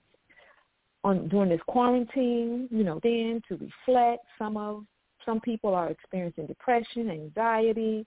on 1.04 1.28
during 1.30 1.50
this 1.50 1.62
quarantine, 1.68 2.68
you 2.72 2.84
know, 2.84 3.00
then 3.02 3.42
to 3.48 3.56
reflect. 3.56 4.24
Some 4.38 4.56
of 4.56 4.86
some 5.26 5.40
people 5.40 5.74
are 5.74 5.90
experiencing 5.90 6.48
depression, 6.48 7.10
anxiety. 7.10 8.06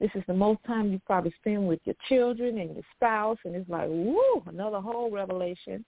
This 0.00 0.10
is 0.14 0.22
the 0.26 0.34
most 0.34 0.60
time 0.66 0.92
you 0.92 1.00
probably 1.06 1.32
spend 1.40 1.66
with 1.66 1.80
your 1.84 1.94
children 2.08 2.58
and 2.58 2.74
your 2.74 2.84
spouse, 2.94 3.38
and 3.44 3.54
it's 3.54 3.68
like, 3.68 3.88
woo, 3.88 4.42
another 4.46 4.80
whole 4.80 5.10
revelation 5.10 5.84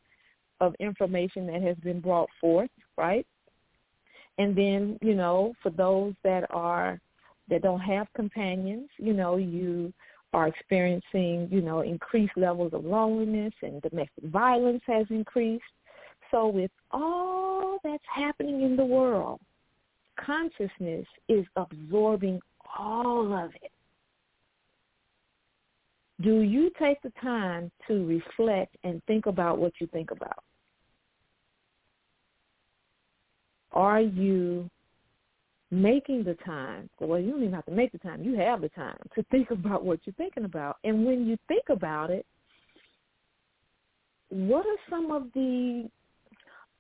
of 0.61 0.75
information 0.81 1.47
that 1.47 1.63
has 1.63 1.77
been 1.79 2.01
brought 2.01 2.29
forth, 2.41 2.71
right? 2.97 3.27
And 4.39 4.57
then, 4.57 4.99
you 5.03 5.15
know, 5.15 5.55
for 5.63 5.71
those 5.71 6.15
that 6.25 6.47
are 6.51 7.01
that 7.49 7.63
don't 7.63 7.81
have 7.81 8.07
companions, 8.15 8.89
you 8.99 9.13
know, 9.13 9.37
you 9.37 9.93
are 10.33 10.49
experiencing, 10.49 11.49
you 11.51 11.61
know, 11.61 11.81
increased 11.81 12.37
levels 12.37 12.73
of 12.75 12.85
loneliness 12.85 13.55
and 13.63 13.81
domestic 13.83 14.25
violence 14.25 14.83
has 14.87 15.07
increased. 15.11 15.65
So 16.31 16.49
with 16.49 16.71
all 16.91 17.79
that's 17.83 18.05
happening 18.15 18.63
in 18.63 18.77
the 18.77 18.85
world, 18.85 19.41
consciousness 20.21 21.07
is 21.29 21.47
absorbing 21.57 22.41
all 22.79 23.33
of 23.33 23.51
it. 23.63 23.73
Do 26.21 26.41
you 26.41 26.71
take 26.79 27.01
the 27.03 27.13
time 27.23 27.71
to 27.87 28.05
reflect 28.07 28.77
and 28.83 29.03
think 29.07 29.27
about 29.27 29.59
what 29.59 29.73
you 29.81 29.87
think 29.89 30.11
about? 30.11 30.43
Are 33.73 34.01
you 34.01 34.69
making 35.71 36.25
the 36.25 36.35
time, 36.47 36.89
well, 37.01 37.21
you 37.21 37.31
don't 37.31 37.43
even 37.43 37.55
have 37.55 37.67
to 37.67 37.71
make 37.71 37.93
the 37.93 37.99
time. 37.99 38.23
You 38.25 38.37
have 38.37 38.63
the 38.63 38.71
time 38.71 38.99
to 39.15 39.23
think 39.31 39.51
about 39.53 39.85
what 39.85 40.01
you're 40.05 40.15
thinking 40.15 40.45
about. 40.45 40.77
And 40.85 41.05
when 41.05 41.27
you 41.27 41.37
think 41.47 41.65
about 41.69 42.11
it, 42.11 42.27
what 44.31 44.67
are 44.67 44.77
some 44.91 45.11
of 45.11 45.25
the 45.35 45.89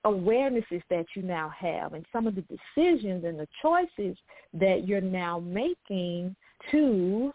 awarenesses 0.04 0.83
that 0.90 1.07
you 1.14 1.23
now 1.23 1.52
have 1.59 1.92
and 1.92 2.04
some 2.12 2.26
of 2.26 2.35
the 2.35 2.42
decisions 2.42 3.25
and 3.25 3.38
the 3.38 3.49
choices 3.61 4.16
that 4.54 4.87
you're 4.87 5.00
now 5.00 5.41
making 5.41 6.34
to 6.71 7.32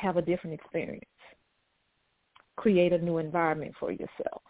have 0.00 0.16
a 0.16 0.22
different 0.22 0.54
experience. 0.54 1.04
Create 2.56 2.92
a 2.92 2.98
new 2.98 3.18
environment 3.18 3.74
for 3.78 3.90
yourself. 3.90 4.42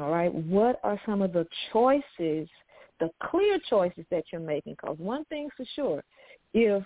All 0.00 0.10
right. 0.10 0.32
What 0.32 0.80
are 0.84 1.00
some 1.06 1.22
of 1.22 1.32
the 1.32 1.46
choices, 1.72 2.48
the 3.00 3.10
clear 3.24 3.58
choices 3.68 4.04
that 4.10 4.24
you're 4.30 4.40
making? 4.40 4.74
Because 4.74 4.98
one 4.98 5.24
thing's 5.26 5.52
for 5.56 5.64
sure, 5.74 6.02
if 6.54 6.84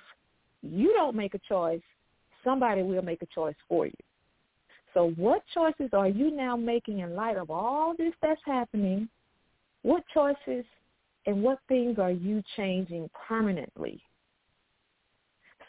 you 0.63 0.93
don't 0.95 1.17
make 1.17 1.35
a 1.35 1.41
choice, 1.49 1.83
somebody 2.43 2.83
will 2.83 3.03
make 3.03 3.23
a 3.23 3.27
choice 3.35 3.57
for 3.69 3.87
you. 3.87 3.93
So 4.95 5.11
what 5.17 5.43
choices 5.55 5.91
are 5.93 6.09
you 6.09 6.31
now 6.31 6.57
making 6.57 7.01
in 7.01 7.15
light 7.15 7.37
of 7.37 7.51
all 7.51 7.95
this 7.97 8.13
that's 8.23 8.41
happening? 8.45 9.09
What 9.83 10.05
choices 10.13 10.65
and 11.27 11.43
what 11.43 11.59
things 11.69 11.99
are 11.99 12.11
you 12.11 12.43
changing 12.57 13.09
permanently? 13.29 14.03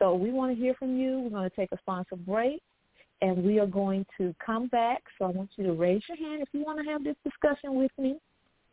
So 0.03 0.13
we 0.15 0.31
want 0.31 0.53
to 0.53 0.61
hear 0.61 0.73
from 0.73 0.97
you. 0.97 1.21
We're 1.21 1.29
going 1.29 1.49
to 1.49 1.55
take 1.55 1.71
a 1.71 1.77
sponsor 1.77 2.17
break 2.17 2.61
and 3.21 3.41
we 3.41 3.57
are 3.57 3.65
going 3.65 4.05
to 4.17 4.35
come 4.45 4.67
back. 4.67 5.01
So 5.17 5.23
I 5.23 5.29
want 5.29 5.51
you 5.55 5.63
to 5.63 5.71
raise 5.71 6.01
your 6.09 6.17
hand 6.17 6.41
if 6.41 6.49
you 6.51 6.61
want 6.61 6.77
to 6.83 6.91
have 6.91 7.05
this 7.05 7.15
discussion 7.23 7.75
with 7.75 7.91
me. 7.97 8.17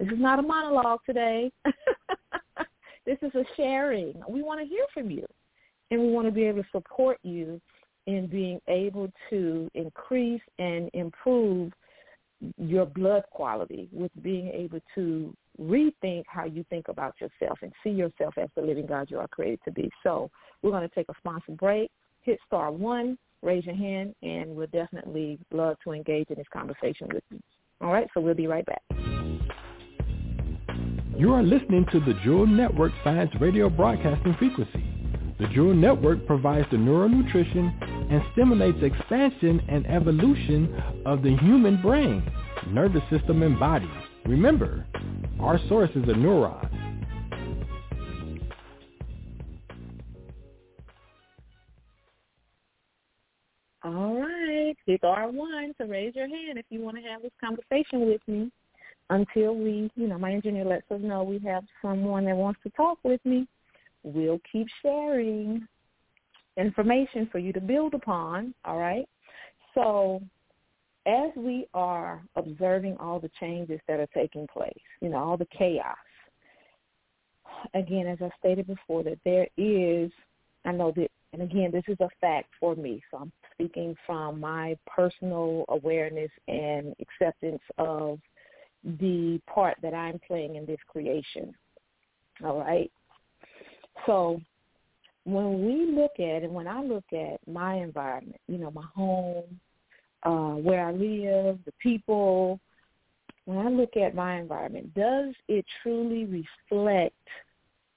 This 0.00 0.08
is 0.08 0.18
not 0.18 0.40
a 0.40 0.42
monologue 0.42 0.98
today. 1.06 1.52
this 3.06 3.16
is 3.22 3.32
a 3.36 3.44
sharing. 3.56 4.20
We 4.28 4.42
want 4.42 4.60
to 4.60 4.66
hear 4.66 4.84
from 4.92 5.08
you. 5.08 5.24
And 5.92 6.00
we 6.00 6.10
want 6.10 6.26
to 6.26 6.32
be 6.32 6.42
able 6.46 6.64
to 6.64 6.68
support 6.72 7.18
you 7.22 7.60
in 8.08 8.26
being 8.26 8.58
able 8.66 9.08
to 9.28 9.70
increase 9.74 10.42
and 10.58 10.90
improve 10.94 11.72
your 12.58 12.86
blood 12.86 13.22
quality 13.30 13.88
with 13.92 14.10
being 14.20 14.48
able 14.48 14.80
to 14.96 15.32
rethink 15.60 16.24
how 16.26 16.44
you 16.44 16.64
think 16.70 16.88
about 16.88 17.14
yourself 17.20 17.58
and 17.62 17.72
see 17.82 17.90
yourself 17.90 18.34
as 18.38 18.48
the 18.54 18.62
living 18.62 18.86
God 18.86 19.10
you 19.10 19.18
are 19.18 19.28
created 19.28 19.60
to 19.64 19.72
be. 19.72 19.90
So 20.02 20.30
we're 20.62 20.70
going 20.70 20.88
to 20.88 20.94
take 20.94 21.08
a 21.08 21.14
sponsor 21.18 21.52
break. 21.52 21.90
Hit 22.22 22.38
star 22.46 22.70
one, 22.70 23.16
raise 23.42 23.64
your 23.64 23.74
hand, 23.74 24.14
and 24.22 24.54
we'll 24.54 24.66
definitely 24.68 25.38
love 25.50 25.76
to 25.84 25.92
engage 25.92 26.28
in 26.28 26.36
this 26.36 26.46
conversation 26.52 27.08
with 27.12 27.24
you. 27.30 27.40
All 27.80 27.92
right, 27.92 28.06
so 28.12 28.20
we'll 28.20 28.34
be 28.34 28.46
right 28.46 28.66
back. 28.66 28.82
You 31.16 31.34
are 31.34 31.42
listening 31.42 31.86
to 31.92 32.00
the 32.00 32.14
Jewel 32.24 32.46
Network 32.46 32.92
Science 33.04 33.30
Radio 33.40 33.68
Broadcasting 33.68 34.34
Frequency. 34.38 34.84
The 35.38 35.48
Jewel 35.48 35.74
Network 35.74 36.26
provides 36.26 36.66
the 36.70 36.76
neural 36.76 37.08
nutrition 37.08 37.74
and 38.10 38.22
stimulates 38.32 38.78
expansion 38.82 39.62
and 39.68 39.86
evolution 39.86 40.82
of 41.06 41.22
the 41.22 41.36
human 41.38 41.80
brain, 41.80 42.22
nervous 42.68 43.02
system, 43.10 43.42
and 43.42 43.58
body. 43.58 43.90
Remember, 44.26 44.86
our 45.40 45.58
source 45.68 45.90
is 45.90 46.04
a 46.04 46.12
neuron. 46.12 46.68
All 53.82 54.20
right. 54.20 54.76
Hit 54.86 55.00
R1 55.02 55.76
to 55.78 55.84
raise 55.84 56.14
your 56.14 56.28
hand 56.28 56.58
if 56.58 56.66
you 56.70 56.80
want 56.80 56.96
to 56.96 57.02
have 57.02 57.22
this 57.22 57.32
conversation 57.42 58.06
with 58.06 58.20
me 58.26 58.50
until 59.08 59.56
we, 59.56 59.90
you 59.96 60.06
know, 60.06 60.18
my 60.18 60.32
engineer 60.32 60.64
lets 60.64 60.90
us 60.90 61.00
know 61.02 61.22
we 61.22 61.38
have 61.40 61.64
someone 61.82 62.24
that 62.26 62.36
wants 62.36 62.60
to 62.62 62.70
talk 62.70 62.98
with 63.02 63.24
me 63.24 63.48
we'll 64.02 64.40
keep 64.50 64.66
sharing 64.82 65.66
information 66.56 67.28
for 67.30 67.38
you 67.38 67.52
to 67.52 67.60
build 67.60 67.94
upon, 67.94 68.54
all 68.64 68.78
right? 68.78 69.08
So 69.74 70.20
as 71.06 71.30
we 71.36 71.66
are 71.74 72.22
observing 72.36 72.96
all 72.98 73.18
the 73.18 73.30
changes 73.40 73.80
that 73.88 74.00
are 74.00 74.08
taking 74.14 74.46
place, 74.46 74.72
you 75.00 75.08
know, 75.08 75.18
all 75.18 75.36
the 75.36 75.46
chaos, 75.56 75.96
again, 77.74 78.06
as 78.06 78.18
I 78.20 78.30
stated 78.38 78.66
before, 78.66 79.02
that 79.04 79.18
there 79.24 79.48
is, 79.56 80.10
I 80.64 80.72
know 80.72 80.92
that, 80.96 81.10
and 81.32 81.42
again, 81.42 81.70
this 81.72 81.84
is 81.88 81.96
a 82.00 82.08
fact 82.20 82.48
for 82.58 82.74
me, 82.74 83.02
so 83.10 83.18
I'm 83.18 83.32
speaking 83.54 83.96
from 84.04 84.40
my 84.40 84.76
personal 84.86 85.64
awareness 85.68 86.30
and 86.48 86.94
acceptance 87.00 87.62
of 87.78 88.18
the 88.98 89.40
part 89.52 89.76
that 89.82 89.94
I'm 89.94 90.18
playing 90.26 90.56
in 90.56 90.66
this 90.66 90.80
creation. 90.88 91.54
All 92.44 92.58
right. 92.58 92.90
So 94.06 94.40
when 95.24 95.66
we 95.66 95.92
look 95.94 96.12
at 96.18 96.42
and 96.42 96.52
when 96.52 96.66
I 96.66 96.82
look 96.82 97.04
at 97.12 97.38
my 97.46 97.76
environment, 97.76 98.40
you 98.48 98.58
know, 98.58 98.70
my 98.70 98.86
home, 98.94 99.60
uh, 100.22 100.54
where 100.54 100.86
I 100.86 100.92
live, 100.92 101.58
the 101.64 101.72
people, 101.82 102.60
when 103.44 103.58
I 103.58 103.68
look 103.68 103.96
at 103.96 104.14
my 104.14 104.38
environment, 104.38 104.94
does 104.94 105.34
it 105.48 105.64
truly 105.82 106.24
reflect 106.70 107.14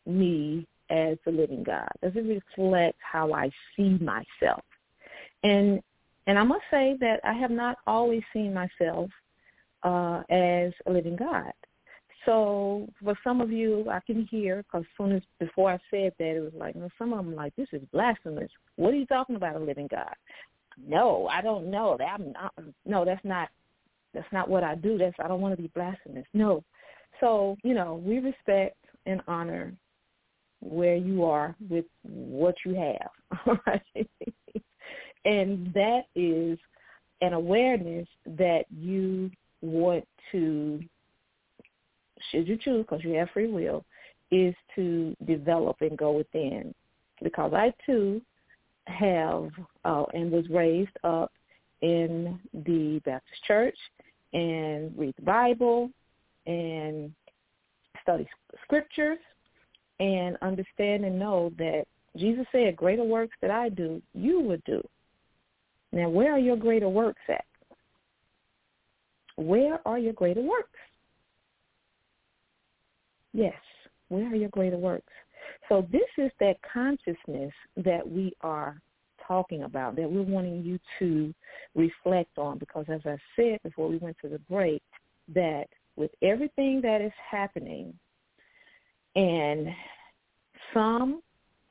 me 0.05 0.65
as 0.89 1.17
the 1.25 1.31
living 1.31 1.63
God? 1.63 1.89
Does 2.01 2.13
it 2.15 2.43
reflect 2.57 2.97
how 2.99 3.33
I 3.33 3.49
see 3.75 3.97
myself? 3.99 4.63
And 5.43 5.81
and 6.25 6.39
I 6.39 6.43
must 6.43 6.63
say 6.71 6.95
that 7.01 7.19
I 7.25 7.33
have 7.33 7.51
not 7.51 7.77
always 7.85 8.21
seen 8.31 8.53
myself 8.53 9.09
uh, 9.83 10.23
as 10.29 10.71
a 10.85 10.91
living 10.91 11.17
God. 11.17 11.51
So 12.25 12.87
for 13.03 13.17
some 13.25 13.41
of 13.41 13.51
you, 13.51 13.85
I 13.91 13.99
can 14.05 14.25
hear 14.31 14.63
because 14.63 14.85
soon 14.97 15.11
as 15.11 15.21
before 15.39 15.71
I 15.71 15.79
said 15.91 16.13
that, 16.17 16.37
it 16.37 16.39
was 16.39 16.53
like, 16.55 16.75
you 16.75 16.81
know, 16.81 16.89
some 16.97 17.11
of 17.11 17.25
them 17.25 17.35
like, 17.35 17.53
this 17.57 17.67
is 17.73 17.81
blasphemous. 17.91 18.49
What 18.77 18.93
are 18.93 18.97
you 18.97 19.05
talking 19.05 19.35
about, 19.35 19.57
a 19.57 19.59
living 19.59 19.89
God? 19.91 20.15
No, 20.77 21.27
I 21.27 21.41
don't 21.41 21.69
know. 21.69 21.95
That 21.97 22.09
I'm 22.19 22.31
not, 22.33 22.53
no, 22.85 23.05
that's 23.05 23.23
not 23.23 23.49
That's 24.13 24.31
not 24.31 24.49
what 24.49 24.63
I 24.63 24.75
do. 24.75 24.97
That's 24.97 25.15
I 25.23 25.27
don't 25.27 25.41
want 25.41 25.55
to 25.55 25.61
be 25.61 25.71
blasphemous. 25.73 26.25
No. 26.33 26.63
So, 27.19 27.57
you 27.63 27.73
know, 27.73 28.01
we 28.05 28.19
respect 28.19 28.77
and 29.05 29.21
honor 29.27 29.73
where 30.61 30.95
you 30.95 31.23
are 31.23 31.55
with 31.69 31.85
what 32.03 32.55
you 32.65 32.75
have. 32.75 33.59
And 35.25 35.73
that 35.73 36.03
is 36.15 36.59
an 37.21 37.33
awareness 37.33 38.07
that 38.25 38.65
you 38.69 39.31
want 39.61 40.05
to, 40.31 40.81
should 42.29 42.47
you 42.47 42.57
choose, 42.57 42.85
because 42.85 43.03
you 43.03 43.11
have 43.11 43.29
free 43.29 43.47
will, 43.47 43.85
is 44.31 44.53
to 44.75 45.15
develop 45.25 45.77
and 45.81 45.97
go 45.97 46.11
within. 46.11 46.73
Because 47.21 47.53
I 47.53 47.73
too 47.85 48.21
have 48.87 49.49
uh, 49.85 50.03
and 50.13 50.31
was 50.31 50.49
raised 50.49 50.97
up 51.03 51.31
in 51.81 52.39
the 52.53 53.01
Baptist 53.05 53.43
church 53.45 53.77
and 54.33 54.91
read 54.97 55.13
the 55.15 55.23
Bible 55.23 55.89
and 56.45 57.13
study 58.01 58.27
scriptures 58.63 59.19
and 59.99 60.37
understand 60.41 61.05
and 61.05 61.17
know 61.17 61.51
that 61.57 61.85
Jesus 62.17 62.45
said, 62.51 62.75
greater 62.75 63.03
works 63.03 63.35
that 63.41 63.51
I 63.51 63.69
do, 63.69 64.01
you 64.13 64.39
would 64.41 64.63
do. 64.65 64.81
Now, 65.91 66.09
where 66.09 66.33
are 66.33 66.39
your 66.39 66.57
greater 66.57 66.89
works 66.89 67.21
at? 67.29 67.45
Where 69.35 69.79
are 69.85 69.97
your 69.97 70.13
greater 70.13 70.41
works? 70.41 70.79
Yes, 73.33 73.55
where 74.09 74.31
are 74.31 74.35
your 74.35 74.49
greater 74.49 74.77
works? 74.77 75.11
So 75.69 75.87
this 75.91 76.01
is 76.17 76.31
that 76.39 76.57
consciousness 76.61 77.53
that 77.77 78.07
we 78.07 78.33
are 78.41 78.81
talking 79.27 79.63
about, 79.63 79.95
that 79.95 80.09
we're 80.09 80.21
wanting 80.21 80.63
you 80.63 80.79
to 80.99 81.33
reflect 81.75 82.37
on 82.37 82.57
because 82.57 82.85
as 82.89 83.01
I 83.05 83.17
said 83.35 83.59
before 83.63 83.87
we 83.87 83.97
went 83.97 84.17
to 84.21 84.29
the 84.29 84.39
break, 84.39 84.83
that 85.33 85.65
with 85.95 86.11
everything 86.21 86.81
that 86.81 87.01
is 87.01 87.13
happening 87.31 87.93
and 89.15 89.67
some 90.73 91.21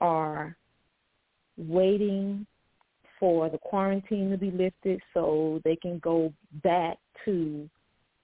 are 0.01 0.57
waiting 1.57 2.47
for 3.19 3.51
the 3.51 3.59
quarantine 3.59 4.31
to 4.31 4.39
be 4.39 4.51
lifted 4.51 5.01
so 5.13 5.61
they 5.65 5.77
can 5.77 5.99
go 5.99 6.33
back 6.63 6.99
to 7.25 7.69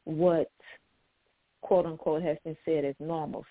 what 0.04 0.50
quote 1.60 1.86
unquote 1.86 2.22
has 2.22 2.36
been 2.44 2.56
said 2.64 2.84
as 2.84 2.94
normalcy. 2.98 3.46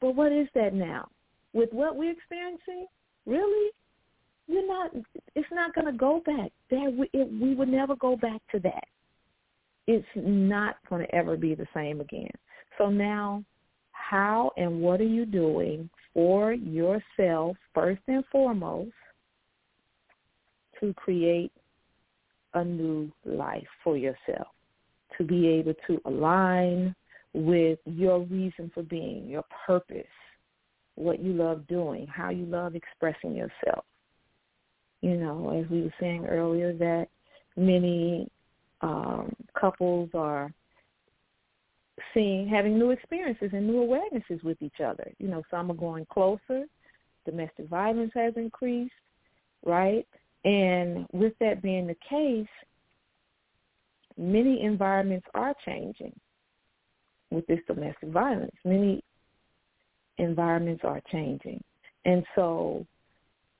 But 0.00 0.14
what 0.14 0.32
is 0.32 0.48
that 0.54 0.74
now? 0.74 1.08
With 1.56 1.72
what 1.72 1.96
we're 1.96 2.10
experiencing, 2.10 2.86
really, 3.24 3.70
you're 4.46 4.68
not. 4.68 4.90
It's 5.34 5.48
not 5.50 5.74
going 5.74 5.86
to 5.86 5.92
go 5.92 6.22
back. 6.26 6.52
There, 6.68 6.90
we, 6.90 7.08
we 7.14 7.54
would 7.54 7.68
never 7.68 7.96
go 7.96 8.14
back 8.14 8.42
to 8.52 8.60
that. 8.60 8.84
It's 9.86 10.06
not 10.14 10.76
going 10.90 11.06
to 11.06 11.14
ever 11.14 11.34
be 11.34 11.54
the 11.54 11.66
same 11.72 12.02
again. 12.02 12.28
So 12.76 12.90
now, 12.90 13.42
how 13.92 14.50
and 14.58 14.82
what 14.82 15.00
are 15.00 15.04
you 15.04 15.24
doing 15.24 15.88
for 16.12 16.52
yourself 16.52 17.56
first 17.72 18.02
and 18.06 18.22
foremost 18.30 18.92
to 20.80 20.92
create 20.92 21.52
a 22.52 22.62
new 22.62 23.10
life 23.24 23.66
for 23.82 23.96
yourself, 23.96 24.48
to 25.16 25.24
be 25.24 25.48
able 25.48 25.72
to 25.86 26.02
align 26.04 26.94
with 27.32 27.78
your 27.86 28.20
reason 28.24 28.70
for 28.74 28.82
being, 28.82 29.26
your 29.26 29.44
purpose, 29.66 30.04
what 30.96 31.20
you 31.20 31.32
love 31.32 31.66
doing, 31.68 32.06
how 32.06 32.30
you 32.30 32.46
love 32.46 32.74
expressing 32.74 33.34
yourself. 33.34 33.84
You 35.02 35.16
know, 35.16 35.50
as 35.62 35.70
we 35.70 35.82
were 35.82 35.94
saying 36.00 36.26
earlier, 36.26 36.72
that 36.72 37.06
many 37.56 38.28
um, 38.80 39.32
couples 39.58 40.10
are 40.14 40.52
seeing, 42.12 42.48
having 42.48 42.78
new 42.78 42.90
experiences 42.90 43.50
and 43.52 43.66
new 43.66 43.86
awarenesses 43.86 44.42
with 44.42 44.60
each 44.60 44.80
other. 44.84 45.12
You 45.18 45.28
know, 45.28 45.42
some 45.50 45.70
are 45.70 45.74
going 45.74 46.06
closer. 46.06 46.64
Domestic 47.24 47.68
violence 47.68 48.12
has 48.14 48.34
increased, 48.36 48.92
right? 49.64 50.06
And 50.44 51.06
with 51.12 51.32
that 51.40 51.62
being 51.62 51.86
the 51.86 51.96
case, 52.08 52.48
many 54.16 54.62
environments 54.62 55.26
are 55.34 55.54
changing 55.64 56.18
with 57.30 57.46
this 57.46 57.58
domestic 57.66 58.10
violence. 58.10 58.54
Many 58.64 59.02
environments 60.18 60.82
are 60.84 61.00
changing. 61.10 61.62
And 62.04 62.24
so 62.34 62.86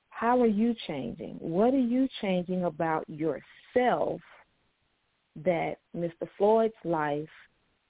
how 0.09 0.41
are 0.41 0.47
you 0.47 0.73
changing? 0.87 1.35
What 1.39 1.73
are 1.73 1.79
you 1.79 2.07
changing 2.21 2.63
about 2.63 3.05
yourself 3.07 4.19
that 5.43 5.75
Mr. 5.95 6.27
Floyd's 6.37 6.73
life 6.83 7.29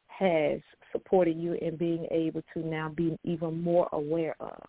has 0.07 0.59
supported 0.91 1.37
you 1.37 1.53
in 1.53 1.77
being 1.77 2.05
able 2.11 2.41
to 2.53 2.59
now 2.67 2.89
be 2.89 3.17
even 3.23 3.61
more 3.61 3.87
aware 3.93 4.35
of? 4.41 4.61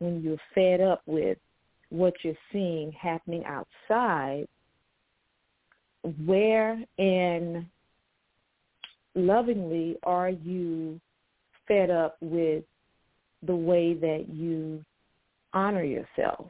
When 0.00 0.20
you're 0.20 0.36
fed 0.54 0.80
up 0.80 1.00
with 1.06 1.38
what 1.88 2.12
you're 2.22 2.34
seeing 2.52 2.92
happening 2.92 3.44
outside, 3.46 4.46
where 6.26 6.82
and 6.98 7.64
lovingly 9.14 9.96
are 10.02 10.30
you 10.30 11.00
fed 11.68 11.90
up 11.90 12.16
with 12.20 12.64
the 13.44 13.54
way 13.54 13.94
that 13.94 14.26
you 14.32 14.84
honor 15.52 15.84
yourself, 15.84 16.48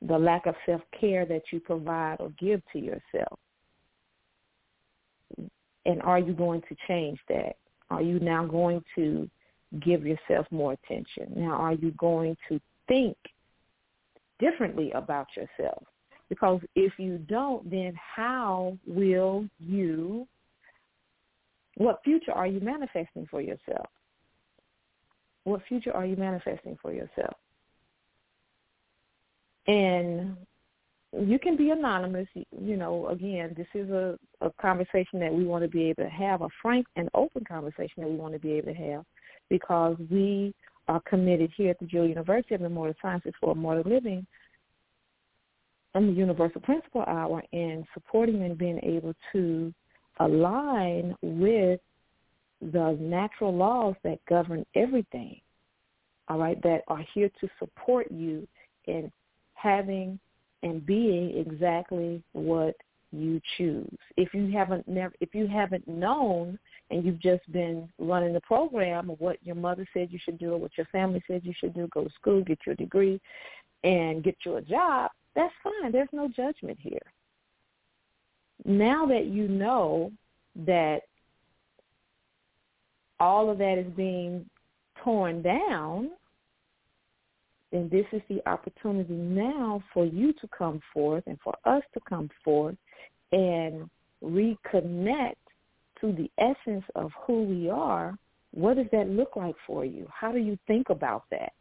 the 0.00 0.18
lack 0.18 0.46
of 0.46 0.54
self-care 0.66 1.24
that 1.26 1.42
you 1.52 1.60
provide 1.60 2.16
or 2.20 2.30
give 2.38 2.60
to 2.72 2.78
yourself? 2.78 3.38
And 5.84 6.00
are 6.02 6.18
you 6.18 6.32
going 6.32 6.62
to 6.68 6.76
change 6.86 7.18
that? 7.28 7.56
Are 7.90 8.02
you 8.02 8.20
now 8.20 8.46
going 8.46 8.82
to 8.94 9.28
give 9.80 10.06
yourself 10.06 10.46
more 10.50 10.72
attention? 10.72 11.32
Now, 11.34 11.52
are 11.52 11.74
you 11.74 11.92
going 11.92 12.36
to 12.48 12.60
think 12.88 13.16
differently 14.42 14.90
about 14.92 15.28
yourself. 15.36 15.84
Because 16.28 16.60
if 16.74 16.92
you 16.98 17.18
don't, 17.18 17.70
then 17.70 17.94
how 18.16 18.76
will 18.86 19.46
you, 19.58 20.26
what 21.76 22.00
future 22.04 22.32
are 22.32 22.46
you 22.46 22.60
manifesting 22.60 23.26
for 23.30 23.40
yourself? 23.40 23.86
What 25.44 25.62
future 25.68 25.92
are 25.92 26.06
you 26.06 26.16
manifesting 26.16 26.78
for 26.80 26.92
yourself? 26.92 27.34
And 29.66 30.36
you 31.12 31.38
can 31.38 31.56
be 31.56 31.70
anonymous. 31.70 32.28
You 32.34 32.76
know, 32.76 33.08
again, 33.08 33.54
this 33.56 33.66
is 33.74 33.90
a, 33.90 34.18
a 34.40 34.50
conversation 34.60 35.18
that 35.20 35.32
we 35.32 35.44
want 35.44 35.62
to 35.62 35.68
be 35.68 35.84
able 35.84 36.04
to 36.04 36.10
have, 36.10 36.42
a 36.42 36.48
frank 36.60 36.86
and 36.96 37.08
open 37.14 37.44
conversation 37.44 38.02
that 38.02 38.08
we 38.08 38.16
want 38.16 38.34
to 38.34 38.40
be 38.40 38.52
able 38.52 38.72
to 38.72 38.78
have 38.78 39.04
because 39.50 39.96
we 40.10 40.54
are 40.88 41.00
committed 41.00 41.52
here 41.56 41.70
at 41.70 41.78
the 41.78 41.86
Jewel 41.86 42.08
University 42.08 42.54
of 42.54 42.62
Immortal 42.62 42.94
Sciences 43.02 43.34
for 43.40 43.52
Immortal 43.52 43.90
Living 43.90 44.26
and 45.94 46.08
the 46.08 46.12
Universal 46.12 46.62
Principle 46.62 47.04
Hour 47.06 47.42
in 47.52 47.86
supporting 47.92 48.42
and 48.44 48.56
being 48.56 48.80
able 48.82 49.14
to 49.32 49.72
align 50.20 51.14
with 51.22 51.80
the 52.70 52.96
natural 53.00 53.54
laws 53.54 53.94
that 54.04 54.24
govern 54.28 54.64
everything, 54.74 55.40
all 56.28 56.38
right, 56.38 56.62
that 56.62 56.82
are 56.88 57.04
here 57.14 57.30
to 57.40 57.48
support 57.58 58.10
you 58.10 58.46
in 58.86 59.10
having 59.54 60.18
and 60.62 60.84
being 60.86 61.36
exactly 61.36 62.22
what 62.32 62.76
you 63.10 63.40
choose. 63.56 63.98
If 64.16 64.32
you 64.32 64.50
haven't 64.52 64.88
never 64.88 65.12
if 65.20 65.34
you 65.34 65.46
haven't 65.46 65.86
known 65.86 66.58
and 66.90 67.04
you've 67.04 67.20
just 67.20 67.50
been 67.52 67.88
running 67.98 68.32
the 68.32 68.40
program 68.40 69.10
of 69.10 69.20
what 69.20 69.36
your 69.42 69.54
mother 69.54 69.86
said 69.92 70.08
you 70.10 70.18
should 70.24 70.38
do 70.38 70.52
or 70.52 70.58
what 70.58 70.76
your 70.76 70.86
family 70.86 71.22
said 71.26 71.42
you 71.44 71.52
should 71.58 71.74
do, 71.74 71.88
go 71.88 72.04
to 72.04 72.10
school, 72.18 72.42
get 72.42 72.58
your 72.64 72.74
degree, 72.74 73.20
and 73.84 74.24
get 74.24 74.36
you 74.46 74.56
a 74.56 74.62
job, 74.62 75.10
that's 75.34 75.52
fine. 75.62 75.92
There's 75.92 76.08
no 76.12 76.28
judgment 76.28 76.78
here. 76.80 77.00
Now 78.64 79.06
that 79.06 79.26
you 79.26 79.48
know 79.48 80.12
that 80.64 81.00
all 83.22 83.48
of 83.48 83.58
that 83.58 83.78
is 83.78 83.86
being 83.96 84.44
torn 85.04 85.42
down, 85.42 86.10
then 87.70 87.88
this 87.88 88.04
is 88.12 88.20
the 88.28 88.46
opportunity 88.48 89.14
now 89.14 89.80
for 89.94 90.04
you 90.04 90.32
to 90.32 90.48
come 90.48 90.80
forth 90.92 91.22
and 91.28 91.38
for 91.42 91.54
us 91.64 91.84
to 91.94 92.00
come 92.08 92.28
forth 92.44 92.74
and 93.30 93.88
reconnect 94.24 95.36
to 96.00 96.12
the 96.12 96.28
essence 96.36 96.84
of 96.96 97.12
who 97.24 97.44
we 97.44 97.70
are, 97.70 98.18
what 98.50 98.76
does 98.76 98.86
that 98.90 99.08
look 99.08 99.36
like 99.36 99.54
for 99.68 99.84
you? 99.84 100.04
How 100.12 100.32
do 100.32 100.38
you 100.38 100.58
think 100.66 100.90
about 100.90 101.22
that? 101.30 101.52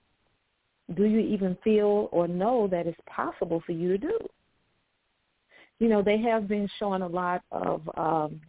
Do 0.95 1.05
you 1.05 1.19
even 1.19 1.55
feel 1.63 2.09
or 2.11 2.27
know 2.27 2.67
that 2.71 2.87
it's 2.87 2.99
possible 3.05 3.61
for 3.67 3.71
you 3.71 3.89
to 3.89 3.97
do? 3.99 4.17
You 5.77 5.89
know, 5.89 6.01
they 6.01 6.17
have 6.21 6.47
been 6.47 6.67
showing 6.79 7.03
a 7.03 7.07
lot 7.07 7.43
of, 7.51 7.87
um, 7.95 8.41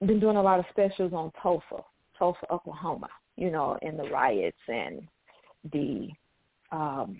been 0.00 0.20
doing 0.20 0.36
a 0.36 0.42
lot 0.42 0.58
of 0.58 0.66
specials 0.70 1.12
on 1.12 1.32
Tulsa, 1.40 1.82
Tulsa, 2.18 2.52
Oklahoma, 2.52 3.08
you 3.36 3.50
know, 3.50 3.78
and 3.82 3.98
the 3.98 4.08
riots 4.10 4.56
and 4.68 5.02
the 5.72 6.08
um, 6.72 7.16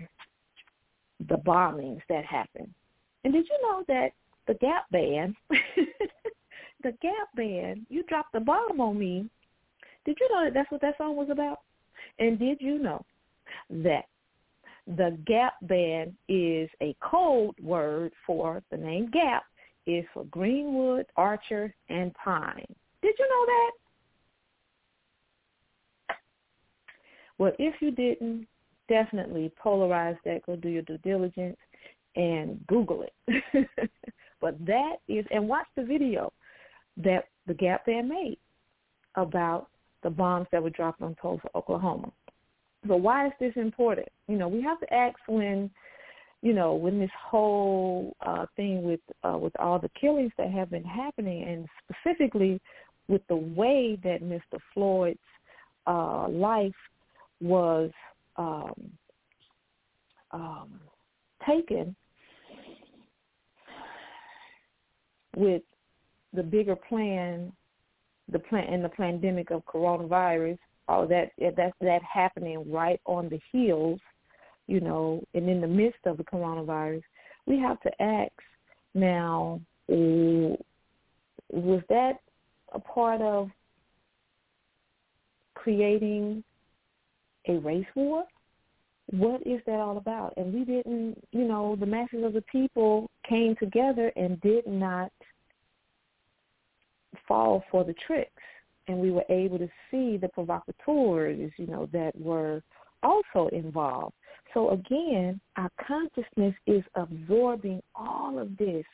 the 1.29 1.37
bombings 1.37 2.01
that 2.09 2.25
happened. 2.25 2.73
And 3.25 3.33
did 3.33 3.47
you 3.49 3.59
know 3.63 3.85
that 3.89 4.11
the 4.47 4.55
Gap 4.55 4.91
Band, 4.91 5.35
the 6.83 6.93
Gap 7.01 7.29
Band, 7.37 7.87
you 7.89 8.03
dropped 8.05 8.33
the 8.33 8.41
bomb 8.41 8.81
on 8.81 8.99
me. 8.99 9.29
Did 10.05 10.19
you 10.21 10.29
know 10.31 10.45
that 10.45 10.55
that's 10.55 10.71
what 10.71 10.83
that 10.83 10.99
song 10.99 11.17
was 11.17 11.31
about? 11.31 11.61
And 12.19 12.39
did 12.39 12.59
you 12.61 12.79
know 12.79 13.05
that 13.71 14.05
the 14.87 15.17
Gap 15.27 15.55
Band 15.63 16.15
is 16.29 16.69
a 16.83 16.95
code 17.01 17.55
word 17.63 18.13
for 18.27 18.63
the 18.71 18.77
name 18.77 19.09
Gap 19.11 19.45
is 19.87 20.05
for 20.13 20.25
Greenwood, 20.25 21.07
Archer, 21.17 21.75
and 21.89 22.13
Pine. 22.15 22.67
Did 23.03 23.15
you 23.19 23.29
know 23.29 23.47
that? 23.47 23.71
Well, 27.39 27.53
if 27.59 27.75
you 27.81 27.91
didn't, 27.91 28.47
definitely 28.89 29.53
polarize 29.63 30.17
that. 30.25 30.47
Go 30.47 30.57
do 30.57 30.69
your 30.69 30.83
due 30.83 30.99
diligence 30.99 31.57
and 32.17 32.65
Google 32.67 33.05
it. 33.05 33.69
but 34.41 34.57
that 34.65 34.97
is, 35.09 35.25
and 35.31 35.49
watch 35.49 35.67
the 35.77 35.83
video 35.85 36.33
that 36.97 37.25
the 37.47 37.55
Gap 37.55 37.87
Band 37.87 38.09
made 38.09 38.39
about 39.17 39.69
the 40.03 40.11
bombs 40.11 40.47
that 40.53 40.63
were 40.63 40.71
dropped 40.71 41.03
on 41.03 41.17
Tulsa, 41.21 41.49
Oklahoma. 41.55 42.13
So 42.87 42.97
why 42.97 43.27
is 43.27 43.33
this 43.41 43.53
important? 43.57 44.09
You 44.29 44.37
know, 44.37 44.49
we 44.49 44.63
have 44.63 44.79
to 44.81 44.95
ask 44.95 45.17
when, 45.27 45.71
you 46.45 46.53
know, 46.53 46.75
when 46.75 47.01
this 47.01 47.11
whole 47.19 48.15
uh, 48.21 48.45
thing 48.55 48.83
with 48.83 49.01
uh, 49.25 49.39
with 49.39 49.59
all 49.59 49.79
the 49.79 49.89
killings 49.99 50.31
that 50.37 50.51
have 50.51 50.69
been 50.71 50.85
happening, 50.85 51.43
and 51.43 51.67
specifically 51.89 52.61
with 53.09 53.23
the 53.29 53.37
way 53.37 53.99
that 54.05 54.23
Mr. 54.23 54.59
Floyd's 54.75 55.19
uh, 55.87 56.29
life 56.29 56.75
was 57.41 57.91
um, 58.37 58.75
um, 60.33 60.81
taken 61.49 61.97
with 65.35 65.63
the 66.35 66.43
bigger 66.43 66.77
plan, 66.77 67.51
the 68.31 68.39
plan 68.39 68.67
and 68.71 68.85
the 68.85 68.91
pandemic 68.91 69.51
of 69.51 69.65
coronavirus, 69.65 70.59
all 70.89 71.07
that 71.07 71.31
that 71.39 71.73
that 71.81 72.03
happening 72.03 72.71
right 72.71 73.01
on 73.07 73.31
the 73.31 73.41
heels, 73.51 73.99
you 74.67 74.81
know, 74.81 75.23
and 75.35 75.49
in 75.49 75.61
the 75.61 75.67
midst 75.67 76.07
of 76.07 76.17
the 76.17 76.25
coronavirus, 76.25 77.03
we 77.47 77.59
have 77.59 77.81
to 77.83 78.03
ask 78.03 78.33
now, 78.95 79.61
was 79.89 81.83
that 81.89 82.21
a 82.73 82.79
part 82.79 83.21
of 83.21 83.51
creating 85.55 86.43
a 87.49 87.59
race 87.59 87.87
war? 87.95 88.25
What 89.11 89.47
is 89.47 89.61
that 89.67 89.81
all 89.81 89.99
about? 89.99 90.33
And 90.39 90.53
we 90.55 90.65
didn't, 90.65 91.23
you 91.33 91.45
know, 91.45 91.77
the 91.79 91.87
masses 91.87 92.25
of 92.25 92.33
the 92.33 92.43
people 92.43 93.11
came 93.29 93.55
together 93.57 94.11
and 94.17 94.41
did 94.41 94.67
not 94.67 95.13
fall 97.29 97.63
for 97.71 97.85
the 97.85 97.95
tricks. 98.07 98.31
And 98.89 98.99
we 98.99 99.11
were 99.11 99.25
able 99.29 99.59
to 99.59 99.69
see 99.91 100.17
the 100.17 100.29
provocateurs, 100.29 101.53
you 101.57 101.67
know, 101.67 101.89
that 101.93 102.19
were 102.19 102.63
also 103.03 103.49
involved. 103.49 104.15
So 104.55 104.71
again, 104.71 105.41
our 105.57 105.71
consciousness 105.87 106.55
is 106.67 106.83
absorbing 106.95 107.83
all 107.95 108.39
of 108.39 108.57
this. 108.57 108.85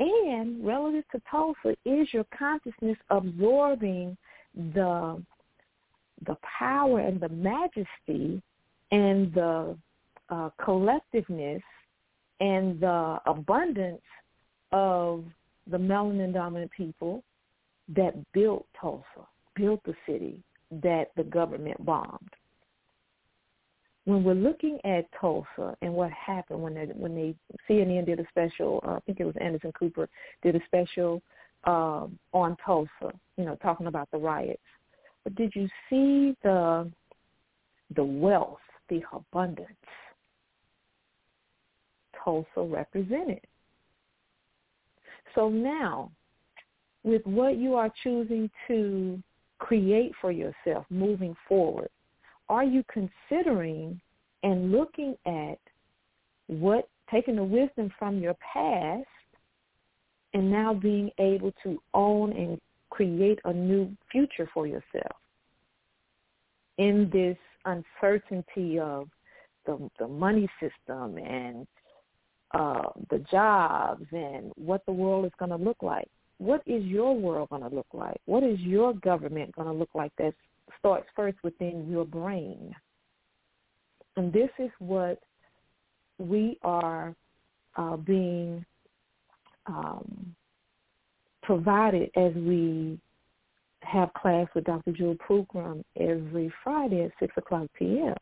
And 0.00 0.66
relative 0.66 1.04
to 1.12 1.22
Tulsa, 1.30 1.76
is 1.84 2.08
your 2.12 2.26
consciousness 2.36 2.96
absorbing 3.10 4.16
the 4.74 5.22
the 6.26 6.36
power 6.58 7.00
and 7.00 7.20
the 7.20 7.28
majesty 7.28 8.42
and 8.90 9.32
the 9.34 9.76
uh, 10.30 10.48
collectiveness 10.60 11.62
and 12.40 12.80
the 12.80 13.18
abundance 13.26 14.00
of 14.72 15.24
the 15.70 15.76
melanin 15.76 16.32
dominant 16.32 16.70
people 16.70 17.22
that 17.94 18.14
built 18.32 18.66
Tulsa, 18.80 19.04
built 19.54 19.80
the 19.84 19.94
city 20.06 20.42
that 20.70 21.10
the 21.16 21.24
government 21.24 21.84
bombed. 21.84 22.30
When 24.06 24.22
we're 24.22 24.34
looking 24.34 24.78
at 24.84 25.04
Tulsa 25.20 25.76
and 25.82 25.92
what 25.92 26.10
happened 26.12 26.62
when 26.62 26.74
they 26.74 26.86
when 26.94 27.14
they 27.14 27.34
CNN 27.68 28.06
did 28.06 28.20
a 28.20 28.24
special, 28.30 28.80
uh, 28.86 28.92
I 28.92 29.00
think 29.00 29.18
it 29.20 29.24
was 29.24 29.34
Anderson 29.40 29.72
Cooper 29.78 30.08
did 30.42 30.54
a 30.54 30.60
special 30.66 31.20
um, 31.64 32.16
on 32.32 32.56
Tulsa, 32.64 33.12
you 33.36 33.44
know, 33.44 33.56
talking 33.56 33.88
about 33.88 34.08
the 34.12 34.18
riots. 34.18 34.60
But 35.24 35.34
did 35.34 35.52
you 35.56 35.68
see 35.90 36.36
the 36.44 36.90
the 37.96 38.04
wealth, 38.04 38.60
the 38.88 39.02
abundance 39.12 39.68
Tulsa 42.22 42.62
represented? 42.62 43.40
So 45.34 45.48
now, 45.48 46.12
with 47.02 47.22
what 47.24 47.56
you 47.58 47.74
are 47.74 47.92
choosing 48.04 48.48
to 48.68 49.20
create 49.58 50.12
for 50.20 50.30
yourself 50.30 50.86
moving 50.90 51.34
forward, 51.48 51.88
are 52.48 52.64
you 52.64 52.84
considering 52.92 54.00
and 54.42 54.72
looking 54.72 55.16
at 55.26 55.58
what 56.46 56.88
taking 57.10 57.36
the 57.36 57.44
wisdom 57.44 57.90
from 57.98 58.18
your 58.18 58.34
past 58.34 59.06
and 60.34 60.50
now 60.50 60.74
being 60.74 61.10
able 61.18 61.52
to 61.62 61.80
own 61.94 62.32
and 62.32 62.60
create 62.90 63.38
a 63.44 63.52
new 63.52 63.90
future 64.10 64.48
for 64.52 64.66
yourself 64.66 65.16
in 66.78 67.08
this 67.12 67.36
uncertainty 67.64 68.78
of 68.78 69.08
the, 69.66 69.90
the 69.98 70.06
money 70.06 70.48
system 70.60 71.16
and 71.18 71.66
uh, 72.54 72.88
the 73.10 73.18
jobs 73.30 74.04
and 74.12 74.52
what 74.56 74.84
the 74.86 74.92
world 74.92 75.24
is 75.24 75.32
going 75.38 75.50
to 75.50 75.56
look 75.56 75.82
like. 75.82 76.08
What 76.38 76.62
is 76.66 76.84
your 76.84 77.14
world 77.16 77.48
going 77.48 77.62
to 77.62 77.74
look 77.74 77.86
like? 77.92 78.20
What 78.26 78.42
is 78.42 78.60
your 78.60 78.94
government 78.94 79.54
going 79.56 79.68
to 79.68 79.74
look 79.74 79.90
like 79.94 80.12
that 80.18 80.34
starts 80.78 81.06
first 81.14 81.36
within 81.42 81.88
your 81.90 82.04
brain? 82.04 82.74
And 84.16 84.32
this 84.32 84.50
is 84.58 84.70
what 84.78 85.20
we 86.18 86.58
are 86.62 87.14
uh, 87.76 87.96
being 87.96 88.64
um, 89.66 90.34
provided 91.42 92.10
as 92.16 92.32
we 92.34 92.98
have 93.82 94.12
class 94.14 94.46
with 94.54 94.64
Dr. 94.64 94.92
Jewel 94.92 95.16
Pookrum 95.28 95.84
every 95.98 96.52
Friday 96.64 97.04
at 97.04 97.12
6 97.20 97.34
o'clock 97.36 97.68
p.m. 97.78 98.14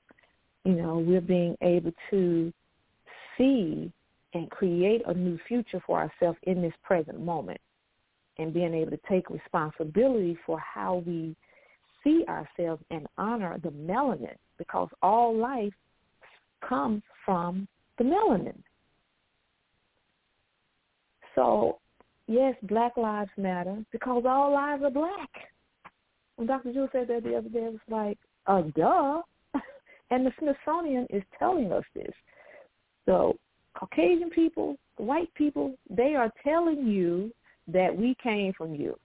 You 0.64 0.74
know, 0.74 0.98
we're 0.98 1.20
being 1.20 1.57
able 1.62 1.92
to 2.11 2.52
see 3.37 3.92
and 4.35 4.50
create 4.50 5.02
a 5.07 5.14
new 5.14 5.38
future 5.46 5.83
for 5.87 5.98
ourselves 6.00 6.38
in 6.42 6.61
this 6.61 6.72
present 6.83 7.20
moment 7.20 7.61
and 8.38 8.52
being 8.52 8.74
able 8.74 8.90
to 8.90 9.00
take 9.09 9.30
responsibility 9.30 10.37
for 10.44 10.59
how 10.59 11.02
we 11.07 11.37
see 12.04 12.24
ourselves 12.28 12.82
and 12.90 13.06
honor 13.18 13.58
the 13.62 13.70
melanin 13.70 14.36
because 14.58 14.88
all 15.02 15.36
life 15.36 15.72
comes 16.66 17.02
from 17.24 17.66
the 17.98 18.04
melanin. 18.04 18.58
So 21.34 21.78
yes, 22.26 22.54
Black 22.62 22.96
Lives 22.96 23.30
Matter 23.36 23.84
because 23.90 24.24
all 24.26 24.52
lives 24.52 24.82
are 24.84 24.90
black. 24.90 25.30
When 26.36 26.46
Dr. 26.46 26.72
Jewel 26.72 26.88
said 26.92 27.08
that 27.08 27.22
the 27.22 27.36
other 27.36 27.48
day, 27.48 27.64
it 27.64 27.72
was 27.72 27.80
like, 27.88 28.18
uh, 28.46 28.62
duh. 28.76 29.22
and 30.10 30.26
the 30.26 30.32
Smithsonian 30.38 31.06
is 31.10 31.22
telling 31.38 31.72
us 31.72 31.84
this. 31.94 32.12
So 33.06 33.36
Caucasian 33.78 34.30
people, 34.30 34.76
white 34.96 35.32
people, 35.34 35.76
they 35.88 36.14
are 36.14 36.32
telling 36.42 36.86
you 36.86 37.32
that 37.68 37.96
we 37.96 38.16
came 38.22 38.52
from 38.52 38.74
you. 38.74 38.98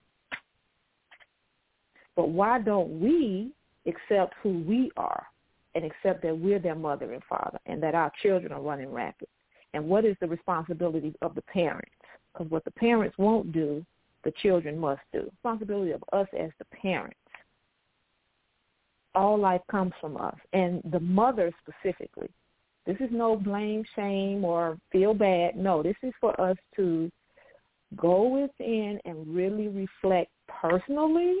But 2.20 2.28
why 2.28 2.58
don't 2.58 3.00
we 3.00 3.50
accept 3.86 4.34
who 4.42 4.62
we 4.68 4.90
are 4.98 5.26
and 5.74 5.86
accept 5.86 6.20
that 6.22 6.36
we're 6.38 6.58
their 6.58 6.74
mother 6.74 7.14
and 7.14 7.24
father 7.24 7.58
and 7.64 7.82
that 7.82 7.94
our 7.94 8.12
children 8.22 8.52
are 8.52 8.60
running 8.60 8.92
rapid? 8.92 9.26
And 9.72 9.88
what 9.88 10.04
is 10.04 10.18
the 10.20 10.28
responsibility 10.28 11.14
of 11.22 11.34
the 11.34 11.40
parents? 11.40 11.90
Because 12.30 12.50
what 12.50 12.62
the 12.66 12.72
parents 12.72 13.16
won't 13.16 13.52
do, 13.52 13.82
the 14.22 14.34
children 14.42 14.78
must 14.78 15.00
do. 15.14 15.30
Responsibility 15.32 15.92
of 15.92 16.04
us 16.12 16.28
as 16.38 16.50
the 16.58 16.66
parents. 16.66 17.16
All 19.14 19.38
life 19.38 19.62
comes 19.70 19.92
from 19.98 20.18
us, 20.18 20.36
and 20.52 20.82
the 20.92 21.00
mother 21.00 21.50
specifically. 21.62 22.28
This 22.84 22.98
is 23.00 23.08
no 23.10 23.34
blame, 23.34 23.82
shame, 23.96 24.44
or 24.44 24.76
feel 24.92 25.14
bad. 25.14 25.56
No, 25.56 25.82
this 25.82 25.96
is 26.02 26.12
for 26.20 26.38
us 26.38 26.58
to 26.76 27.10
go 27.96 28.28
within 28.28 29.00
and 29.06 29.26
really 29.34 29.68
reflect 29.68 30.30
personally 30.48 31.40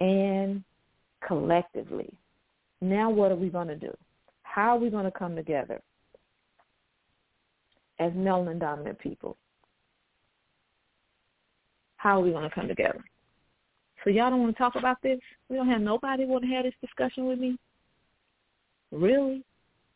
and 0.00 0.62
collectively. 1.26 2.12
Now 2.80 3.10
what 3.10 3.32
are 3.32 3.36
we 3.36 3.48
going 3.48 3.68
to 3.68 3.76
do? 3.76 3.96
How 4.42 4.76
are 4.76 4.78
we 4.78 4.90
going 4.90 5.04
to 5.04 5.10
come 5.10 5.36
together 5.36 5.80
as 7.98 8.12
melanin 8.12 8.60
dominant 8.60 8.98
people? 8.98 9.36
How 11.96 12.20
are 12.20 12.22
we 12.22 12.30
going 12.30 12.48
to 12.48 12.54
come 12.54 12.68
together? 12.68 13.04
So 14.04 14.10
y'all 14.10 14.30
don't 14.30 14.40
want 14.40 14.56
to 14.56 14.58
talk 14.58 14.76
about 14.76 14.98
this? 15.02 15.18
We 15.48 15.56
don't 15.56 15.68
have 15.68 15.80
nobody 15.80 16.24
want 16.24 16.44
to 16.44 16.50
have 16.50 16.64
this 16.64 16.74
discussion 16.80 17.26
with 17.26 17.38
me? 17.38 17.58
Really? 18.92 19.44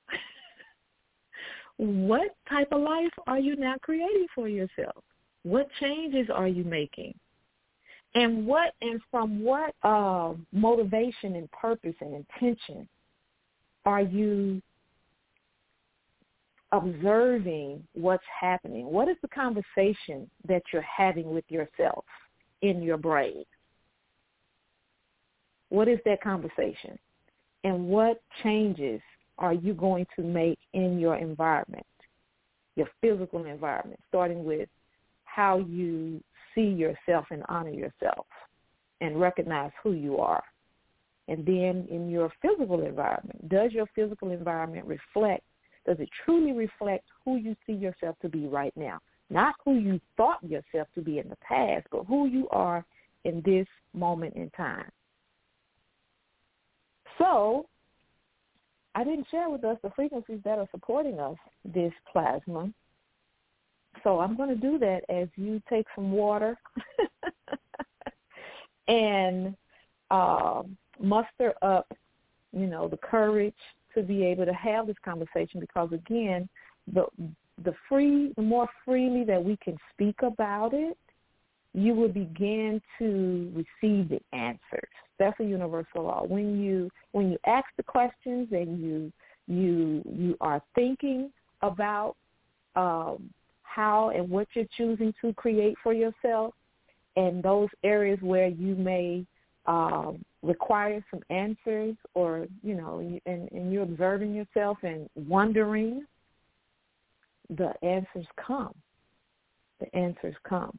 what 1.76 2.34
type 2.48 2.68
of 2.72 2.82
life 2.82 3.12
are 3.26 3.38
you 3.38 3.56
now 3.56 3.76
creating 3.80 4.26
for 4.34 4.48
yourself? 4.48 5.04
What 5.44 5.68
changes 5.80 6.28
are 6.32 6.48
you 6.48 6.64
making? 6.64 7.14
And 8.14 8.46
what 8.46 8.74
and 8.82 9.00
from 9.10 9.42
what 9.42 9.74
uh, 9.82 10.34
motivation 10.52 11.36
and 11.36 11.50
purpose 11.50 11.94
and 12.00 12.14
intention 12.14 12.88
are 13.84 14.02
you 14.02 14.60
observing 16.72 17.82
what's 17.94 18.24
happening? 18.40 18.86
What 18.86 19.08
is 19.08 19.16
the 19.22 19.28
conversation 19.28 20.28
that 20.46 20.62
you're 20.72 20.82
having 20.82 21.30
with 21.30 21.44
yourself 21.48 22.04
in 22.62 22.82
your 22.82 22.96
brain? 22.96 23.44
What 25.68 25.88
is 25.88 25.98
that 26.04 26.22
conversation? 26.22 26.98
And 27.64 27.86
what 27.86 28.22
changes 28.42 29.00
are 29.38 29.54
you 29.54 29.74
going 29.74 30.06
to 30.16 30.22
make 30.22 30.58
in 30.72 30.98
your 30.98 31.16
environment, 31.16 31.86
your 32.76 32.88
physical 33.00 33.44
environment, 33.44 34.00
starting 34.08 34.44
with 34.44 34.68
how 35.24 35.58
you 35.58 36.22
see 36.54 36.68
yourself 36.68 37.26
and 37.30 37.42
honor 37.48 37.70
yourself 37.70 38.26
and 39.00 39.20
recognize 39.20 39.70
who 39.82 39.92
you 39.92 40.18
are. 40.18 40.42
And 41.28 41.44
then 41.46 41.86
in 41.90 42.08
your 42.10 42.32
physical 42.42 42.84
environment, 42.84 43.48
does 43.48 43.72
your 43.72 43.86
physical 43.94 44.30
environment 44.30 44.86
reflect, 44.86 45.44
does 45.86 45.98
it 46.00 46.08
truly 46.24 46.52
reflect 46.52 47.04
who 47.24 47.36
you 47.36 47.56
see 47.66 47.72
yourself 47.72 48.16
to 48.22 48.28
be 48.28 48.46
right 48.46 48.72
now? 48.76 48.98
Not 49.30 49.54
who 49.64 49.74
you 49.74 50.00
thought 50.16 50.42
yourself 50.42 50.88
to 50.94 51.00
be 51.00 51.18
in 51.18 51.28
the 51.28 51.36
past, 51.36 51.86
but 51.90 52.04
who 52.04 52.26
you 52.26 52.48
are 52.50 52.84
in 53.24 53.42
this 53.44 53.66
moment 53.94 54.34
in 54.34 54.50
time. 54.50 54.90
So 57.18 57.66
I 58.94 59.04
didn't 59.04 59.26
share 59.30 59.48
with 59.48 59.64
us 59.64 59.78
the 59.82 59.90
frequencies 59.90 60.40
that 60.44 60.58
are 60.58 60.68
supporting 60.70 61.18
us, 61.18 61.36
this 61.64 61.92
plasma. 62.12 62.70
So 64.02 64.20
I'm 64.20 64.36
going 64.36 64.48
to 64.48 64.54
do 64.56 64.78
that 64.78 65.02
as 65.08 65.28
you 65.36 65.62
take 65.68 65.86
some 65.94 66.12
water 66.12 66.56
and 68.88 69.54
uh, 70.10 70.62
muster 71.00 71.54
up, 71.62 71.92
you 72.52 72.66
know, 72.66 72.88
the 72.88 72.96
courage 72.96 73.54
to 73.94 74.02
be 74.02 74.24
able 74.24 74.46
to 74.46 74.54
have 74.54 74.86
this 74.86 74.96
conversation 75.04 75.60
because 75.60 75.92
again, 75.92 76.48
the 76.92 77.06
the 77.64 77.74
free 77.88 78.32
the 78.36 78.42
more 78.42 78.68
freely 78.84 79.24
that 79.24 79.42
we 79.42 79.56
can 79.58 79.76
speak 79.92 80.16
about 80.22 80.72
it, 80.72 80.96
you 81.74 81.94
will 81.94 82.08
begin 82.08 82.80
to 82.98 83.52
receive 83.54 84.08
the 84.08 84.20
answers. 84.32 84.88
That's 85.18 85.38
a 85.40 85.44
universal 85.44 86.04
law. 86.04 86.24
When 86.26 86.60
you 86.60 86.90
when 87.12 87.30
you 87.30 87.38
ask 87.46 87.66
the 87.76 87.82
questions 87.82 88.48
and 88.52 88.80
you 88.82 89.12
you 89.46 90.02
you 90.10 90.36
are 90.40 90.62
thinking 90.74 91.30
about 91.62 92.16
um, 92.74 93.30
how 93.74 94.10
and 94.10 94.28
what 94.28 94.48
you're 94.54 94.64
choosing 94.76 95.14
to 95.20 95.32
create 95.34 95.76
for 95.82 95.92
yourself, 95.92 96.54
and 97.16 97.42
those 97.42 97.68
areas 97.84 98.18
where 98.22 98.48
you 98.48 98.74
may 98.74 99.24
um, 99.66 100.24
require 100.42 101.04
some 101.10 101.20
answers, 101.30 101.96
or 102.14 102.46
you 102.62 102.74
know, 102.74 102.98
and, 103.26 103.50
and 103.52 103.72
you're 103.72 103.84
observing 103.84 104.34
yourself 104.34 104.78
and 104.82 105.08
wondering, 105.14 106.04
the 107.56 107.72
answers 107.82 108.26
come. 108.44 108.74
The 109.80 109.94
answers 109.96 110.34
come. 110.48 110.78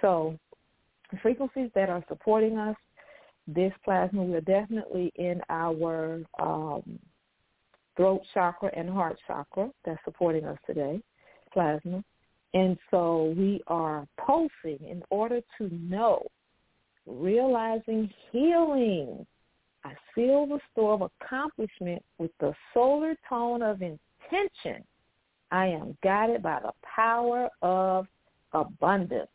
So 0.00 0.38
the 1.10 1.18
frequencies 1.18 1.70
that 1.74 1.88
are 1.88 2.04
supporting 2.08 2.58
us, 2.58 2.76
this 3.46 3.72
plasma, 3.84 4.22
we're 4.22 4.40
definitely 4.40 5.12
in 5.16 5.40
our 5.48 6.20
um, 6.40 6.98
throat 7.96 8.22
chakra 8.34 8.70
and 8.76 8.90
heart 8.90 9.18
chakra 9.26 9.70
that's 9.84 10.00
supporting 10.04 10.44
us 10.44 10.58
today, 10.66 11.00
plasma. 11.52 12.02
And 12.56 12.78
so 12.90 13.34
we 13.36 13.60
are 13.66 14.06
pulsing 14.16 14.78
in 14.88 15.02
order 15.10 15.40
to 15.58 15.68
know, 15.70 16.26
realizing 17.04 18.10
healing. 18.32 19.26
I 19.84 19.92
seal 20.14 20.46
the 20.46 20.58
store 20.72 20.94
of 20.94 21.10
accomplishment 21.22 22.02
with 22.16 22.30
the 22.40 22.54
solar 22.72 23.14
tone 23.28 23.60
of 23.60 23.82
intention. 23.82 24.82
I 25.50 25.66
am 25.66 25.98
guided 26.02 26.42
by 26.42 26.60
the 26.62 26.72
power 26.82 27.50
of 27.60 28.06
abundance 28.52 29.28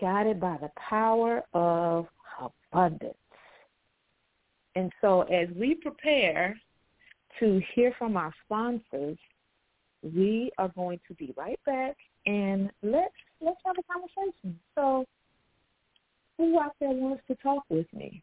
guided 0.00 0.40
by 0.40 0.56
the 0.60 0.70
power 0.76 1.42
of 1.52 2.06
abundance. 2.72 3.14
And 4.76 4.92
so 5.00 5.22
as 5.22 5.48
we 5.56 5.74
prepare 5.74 6.58
to 7.40 7.60
hear 7.74 7.94
from 7.98 8.16
our 8.16 8.32
sponsors, 8.44 9.18
we 10.14 10.50
are 10.58 10.68
going 10.68 11.00
to 11.08 11.14
be 11.14 11.32
right 11.36 11.58
back 11.64 11.96
and 12.26 12.70
let's 12.82 13.14
let's 13.40 13.60
have 13.64 13.76
a 13.78 13.92
conversation. 13.92 14.58
So 14.74 15.04
who 16.36 16.58
out 16.60 16.74
there 16.80 16.90
wants 16.90 17.22
to 17.28 17.34
talk 17.36 17.64
with 17.68 17.86
me? 17.92 18.22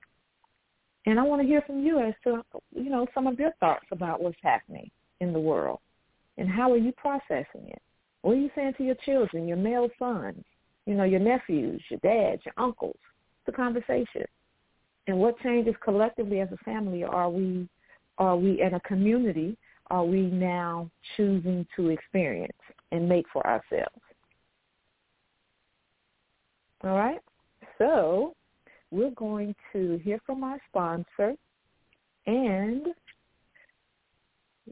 And 1.05 1.19
I 1.19 1.23
want 1.23 1.41
to 1.41 1.47
hear 1.47 1.61
from 1.65 1.83
you 1.83 1.99
as 1.99 2.13
to 2.23 2.43
you 2.71 2.89
know 2.89 3.07
some 3.13 3.27
of 3.27 3.39
your 3.39 3.51
thoughts 3.59 3.85
about 3.91 4.21
what's 4.21 4.37
happening 4.43 4.89
in 5.19 5.33
the 5.33 5.39
world 5.39 5.79
and 6.37 6.49
how 6.49 6.71
are 6.71 6.77
you 6.77 6.91
processing 6.93 7.67
it? 7.67 7.81
What 8.21 8.33
are 8.33 8.39
you 8.39 8.49
saying 8.55 8.73
to 8.77 8.83
your 8.83 8.95
children, 9.05 9.47
your 9.47 9.57
male 9.57 9.89
sons, 9.97 10.43
you 10.85 10.95
know, 10.95 11.03
your 11.03 11.19
nephews, 11.19 11.81
your 11.89 11.99
dads, 12.03 12.41
your 12.45 12.53
uncles, 12.57 12.97
the 13.45 13.51
conversation. 13.51 14.25
And 15.07 15.17
what 15.17 15.39
changes 15.39 15.75
collectively 15.83 16.39
as 16.39 16.49
a 16.51 16.57
family 16.57 17.03
are 17.03 17.29
we 17.29 17.67
are 18.17 18.37
we 18.37 18.61
in 18.61 18.75
a 18.75 18.79
community 18.81 19.57
are 19.91 20.05
we 20.05 20.21
now 20.21 20.89
choosing 21.17 21.67
to 21.75 21.89
experience 21.89 22.57
and 22.93 23.09
make 23.09 23.25
for 23.31 23.45
ourselves? 23.45 24.01
All 26.81 26.95
right? 26.95 27.19
So 27.77 28.33
we're 28.89 29.11
going 29.11 29.53
to 29.73 29.99
hear 30.01 30.17
from 30.25 30.45
our 30.45 30.59
sponsor 30.69 31.35
and 32.25 32.87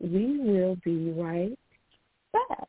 we 0.02 0.40
will 0.40 0.78
be 0.86 1.12
right 1.12 1.60
back. 2.32 2.68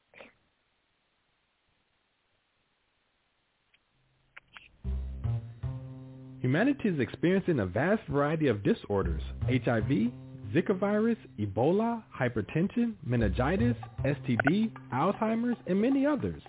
Humanity 6.41 6.89
is 6.89 6.99
experiencing 6.99 7.61
a 7.61 7.67
vast 7.67 8.03
variety 8.09 8.49
of 8.49 8.65
disorders, 8.65 9.23
HIV, 9.47 10.11
Zika 10.55 10.77
virus, 10.79 11.19
Ebola, 11.39 12.03
hypertension, 12.19 12.95
meningitis, 13.05 13.77
STD, 14.05 14.73
Alzheimer's, 14.93 15.57
and 15.67 15.81
many 15.81 16.07
others. 16.07 16.43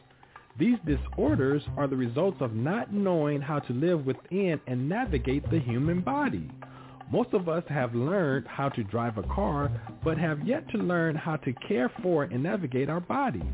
These 0.57 0.77
disorders 0.85 1.61
are 1.77 1.87
the 1.87 1.95
results 1.95 2.37
of 2.41 2.53
not 2.53 2.93
knowing 2.93 3.41
how 3.41 3.59
to 3.59 3.73
live 3.73 4.05
within 4.05 4.59
and 4.67 4.89
navigate 4.89 5.49
the 5.51 5.59
human 5.59 6.01
body. 6.01 6.49
Most 7.11 7.33
of 7.33 7.47
us 7.47 7.63
have 7.67 7.93
learned 7.93 8.47
how 8.47 8.69
to 8.69 8.83
drive 8.85 9.17
a 9.17 9.23
car, 9.23 9.69
but 10.03 10.17
have 10.17 10.47
yet 10.47 10.67
to 10.69 10.77
learn 10.77 11.15
how 11.15 11.35
to 11.37 11.53
care 11.67 11.91
for 12.01 12.23
and 12.23 12.41
navigate 12.41 12.89
our 12.89 13.01
bodies. 13.01 13.53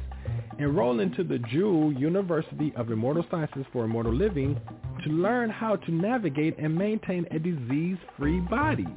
Enroll 0.59 0.99
into 1.01 1.23
the 1.23 1.39
Jewel 1.39 1.91
University 1.91 2.73
of 2.75 2.91
Immortal 2.91 3.25
Sciences 3.29 3.65
for 3.73 3.85
Immortal 3.85 4.13
Living 4.13 4.59
to 5.03 5.09
learn 5.09 5.49
how 5.49 5.75
to 5.75 5.91
navigate 5.91 6.57
and 6.57 6.75
maintain 6.75 7.27
a 7.31 7.39
disease-free 7.39 8.41
body. 8.41 8.87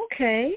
Okay. 0.00 0.54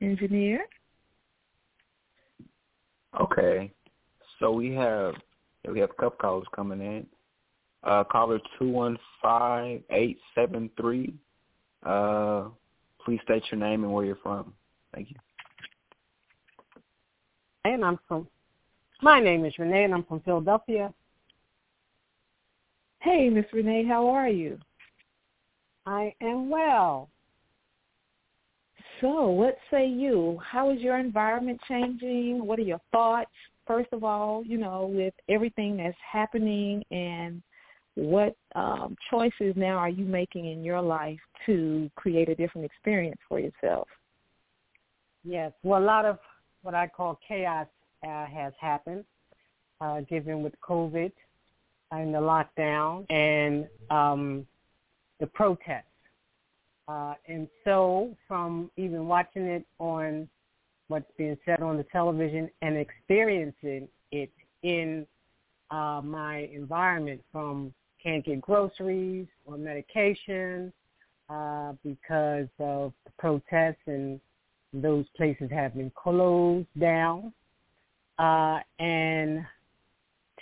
Engineer? 0.00 0.66
Okay. 3.20 3.72
So 4.38 4.52
we 4.52 4.74
have 4.74 5.14
we 5.70 5.80
have 5.80 5.90
a 5.90 5.94
couple 5.94 6.18
callers 6.20 6.46
coming 6.54 6.80
in. 6.80 7.06
Uh, 7.82 8.04
caller 8.04 8.40
two 8.58 8.68
one 8.68 8.98
five 9.22 9.80
eight 9.90 10.18
seven 10.34 10.70
three. 10.78 11.14
Uh, 11.84 12.48
please 13.04 13.20
state 13.24 13.44
your 13.50 13.60
name 13.60 13.84
and 13.84 13.92
where 13.92 14.04
you're 14.04 14.16
from. 14.16 14.52
Thank 14.94 15.10
you. 15.10 15.16
And 17.64 17.84
I'm 17.84 17.98
from. 18.08 18.26
My 19.02 19.20
name 19.20 19.44
is 19.44 19.58
Renee, 19.58 19.84
and 19.84 19.94
I'm 19.94 20.04
from 20.04 20.20
Philadelphia. 20.20 20.92
Hey, 23.00 23.28
Miss 23.28 23.44
Renee, 23.52 23.84
how 23.84 24.08
are 24.08 24.28
you? 24.28 24.58
I 25.84 26.14
am 26.20 26.50
well. 26.50 27.08
So, 29.00 29.28
what 29.28 29.58
say 29.70 29.86
you? 29.86 30.38
How 30.44 30.70
is 30.70 30.80
your 30.80 30.98
environment 30.98 31.60
changing? 31.68 32.44
What 32.44 32.58
are 32.58 32.62
your 32.62 32.80
thoughts? 32.92 33.30
First 33.66 33.88
of 33.92 34.04
all, 34.04 34.44
you 34.44 34.58
know, 34.58 34.90
with 34.92 35.14
everything 35.28 35.76
that's 35.76 35.96
happening 36.10 36.82
and 36.90 37.42
what 37.96 38.36
um, 38.54 38.96
choices 39.10 39.54
now 39.56 39.76
are 39.76 39.88
you 39.88 40.04
making 40.04 40.46
in 40.46 40.62
your 40.62 40.80
life 40.80 41.18
to 41.46 41.90
create 41.96 42.28
a 42.28 42.34
different 42.34 42.64
experience 42.64 43.18
for 43.28 43.40
yourself? 43.40 43.88
Yes, 45.24 45.52
well, 45.62 45.82
a 45.82 45.84
lot 45.84 46.04
of 46.04 46.18
what 46.62 46.74
I 46.74 46.86
call 46.86 47.18
chaos 47.26 47.66
uh, 48.06 48.26
has 48.26 48.52
happened, 48.60 49.04
uh, 49.80 50.02
given 50.02 50.42
with 50.42 50.52
COVID 50.60 51.10
and 51.90 52.14
the 52.14 52.18
lockdown 52.18 53.10
and 53.10 53.66
um, 53.90 54.46
the 55.18 55.26
protests. 55.26 55.84
Uh, 56.88 57.14
and 57.26 57.48
so 57.64 58.14
from 58.28 58.70
even 58.76 59.06
watching 59.06 59.42
it 59.42 59.66
on 59.78 60.28
what's 60.88 61.10
being 61.18 61.36
said 61.44 61.60
on 61.60 61.76
the 61.76 61.84
television 61.84 62.48
and 62.62 62.76
experiencing 62.76 63.88
it 64.12 64.30
in 64.62 65.06
uh, 65.70 66.00
my 66.04 66.48
environment 66.52 67.20
from 67.32 67.72
can't 68.00 68.24
get 68.24 68.40
groceries 68.40 69.26
or 69.44 69.58
medication 69.58 70.72
uh, 71.28 71.72
because 71.82 72.46
of 72.60 72.92
the 73.04 73.10
protests 73.18 73.82
and 73.86 74.20
those 74.72 75.06
places 75.16 75.50
have 75.50 75.74
been 75.74 75.90
closed 75.96 76.68
down. 76.78 77.32
Uh, 78.18 78.60
and 78.78 79.44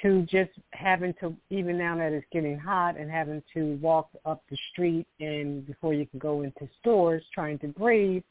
to 0.05 0.21
just 0.23 0.51
having 0.73 1.15
to 1.15 1.35
even 1.49 1.79
now 1.79 1.97
that 1.97 2.13
it's 2.13 2.27
getting 2.31 2.59
hot 2.59 2.99
and 2.99 3.11
having 3.11 3.43
to 3.55 3.79
walk 3.81 4.11
up 4.27 4.43
the 4.51 4.57
street 4.71 5.07
and 5.19 5.67
before 5.67 5.95
you 5.95 6.07
can 6.07 6.19
go 6.19 6.43
into 6.43 6.69
stores 6.81 7.23
trying 7.33 7.59
to 7.59 7.69
breathe 7.69 8.23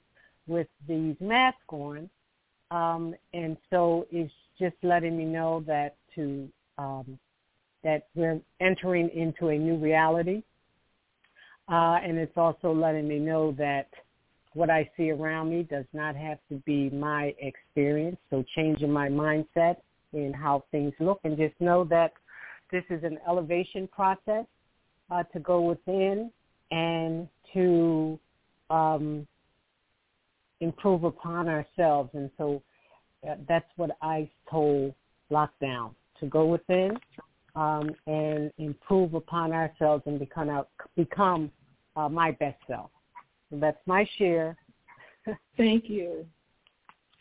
with 0.45 0.67
these 0.87 1.15
masks 1.19 1.59
on. 1.69 2.09
Um 2.69 3.15
and 3.33 3.57
so 3.71 4.05
it's 4.11 4.31
just 4.59 4.75
letting 4.83 5.17
me 5.17 5.25
know 5.25 5.63
that 5.65 5.95
to 6.15 6.47
um 6.77 7.17
that 7.83 8.07
we're 8.13 8.39
entering 8.61 9.09
into 9.09 9.47
a 9.47 9.57
new 9.57 9.75
reality. 9.75 10.43
Uh 11.67 11.97
and 12.03 12.19
it's 12.19 12.37
also 12.37 12.71
letting 12.71 13.07
me 13.07 13.17
know 13.17 13.51
that 13.57 13.87
what 14.53 14.69
I 14.69 14.87
see 14.95 15.09
around 15.09 15.49
me 15.49 15.63
does 15.63 15.85
not 15.91 16.15
have 16.15 16.37
to 16.49 16.57
be 16.67 16.91
my 16.91 17.33
experience. 17.39 18.17
So 18.29 18.45
changing 18.55 18.91
my 18.91 19.09
mindset 19.09 19.77
in 20.13 20.33
how 20.33 20.63
things 20.71 20.93
look 20.99 21.19
and 21.23 21.37
just 21.37 21.59
know 21.59 21.83
that 21.85 22.13
this 22.71 22.83
is 22.89 23.03
an 23.03 23.17
elevation 23.27 23.87
process 23.87 24.45
uh, 25.11 25.23
to 25.23 25.39
go 25.39 25.61
within 25.61 26.31
and 26.71 27.27
to 27.53 28.19
um, 28.69 29.27
improve 30.59 31.03
upon 31.03 31.47
ourselves. 31.47 32.09
And 32.13 32.29
so 32.37 32.63
uh, 33.29 33.35
that's 33.47 33.69
what 33.75 33.91
I 34.01 34.29
told 34.49 34.93
lockdown, 35.31 35.91
to 36.19 36.25
go 36.25 36.45
within 36.45 36.97
um, 37.55 37.91
and 38.07 38.51
improve 38.57 39.13
upon 39.13 39.51
ourselves 39.51 40.03
and 40.05 40.19
become, 40.19 40.49
our, 40.49 40.65
become 40.95 41.51
uh, 41.95 42.09
my 42.09 42.31
best 42.31 42.57
self. 42.67 42.89
So 43.51 43.57
that's 43.59 43.77
my 43.85 44.07
share. 44.17 44.57
thank 45.57 45.89
you. 45.89 46.25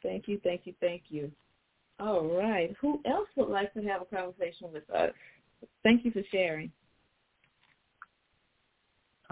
Thank 0.03 0.27
you, 0.27 0.41
thank 0.43 0.63
you, 0.65 0.75
thank 0.81 1.03
you. 1.09 1.31
All 2.03 2.37
right. 2.37 2.75
Who 2.81 3.01
else 3.07 3.29
would 3.37 3.49
like 3.49 3.73
to 3.75 3.83
have 3.83 4.03
a 4.03 4.05
conversation 4.05 4.73
with 4.73 4.89
us? 4.91 5.13
Thank 5.85 6.05
you 6.05 6.11
for 6.11 6.23
sharing. 6.33 6.73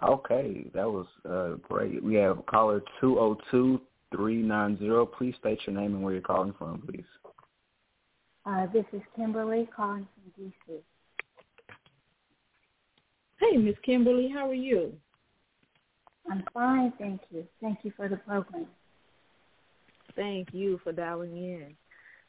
Okay, 0.05 0.71
that 0.73 0.89
was 0.89 1.07
uh, 1.29 1.57
great. 1.69 2.03
We 2.03 2.15
have 2.15 2.47
caller 2.47 2.81
two 3.01 3.15
zero 3.15 3.37
two 3.51 3.81
three 4.15 4.37
nine 4.37 4.79
zero. 4.79 5.05
Please 5.05 5.35
state 5.41 5.59
your 5.67 5.75
name 5.75 5.97
and 5.97 6.03
where 6.03 6.13
you're 6.13 6.23
calling 6.23 6.55
from, 6.57 6.81
please. 6.87 7.05
Uh, 8.47 8.67
this 8.73 8.85
is 8.93 9.03
Kimberly 9.17 9.69
calling 9.75 10.07
from 10.15 10.45
DC. 10.45 10.79
Hey, 13.41 13.57
Miss 13.57 13.75
Kimberly, 13.85 14.31
how 14.33 14.49
are 14.49 14.55
you? 14.55 14.93
I'm 16.31 16.45
fine, 16.55 16.93
thank 16.99 17.21
you. 17.31 17.45
Thank 17.61 17.81
you 17.83 17.93
for 17.97 18.09
the 18.09 18.17
program. 18.17 18.67
Thank 20.15 20.49
you 20.53 20.81
for 20.85 20.93
dialing 20.93 21.37
in. 21.37 21.75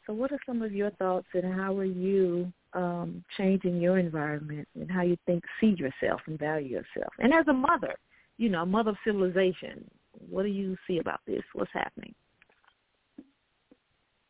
So 0.07 0.13
what 0.13 0.31
are 0.31 0.39
some 0.45 0.61
of 0.61 0.73
your 0.73 0.91
thoughts 0.91 1.27
and 1.33 1.53
how 1.53 1.77
are 1.77 1.85
you 1.85 2.51
um, 2.73 3.23
changing 3.37 3.79
your 3.79 3.99
environment 3.99 4.67
and 4.75 4.89
how 4.89 5.03
you 5.03 5.17
think, 5.25 5.43
see 5.59 5.75
yourself 5.77 6.21
and 6.27 6.39
value 6.39 6.69
yourself? 6.69 7.13
And 7.19 7.33
as 7.33 7.47
a 7.47 7.53
mother, 7.53 7.95
you 8.37 8.49
know, 8.49 8.65
mother 8.65 8.91
of 8.91 8.97
civilization, 9.05 9.89
what 10.29 10.43
do 10.43 10.49
you 10.49 10.75
see 10.87 10.97
about 10.97 11.19
this? 11.27 11.43
What's 11.53 11.71
happening? 11.73 12.13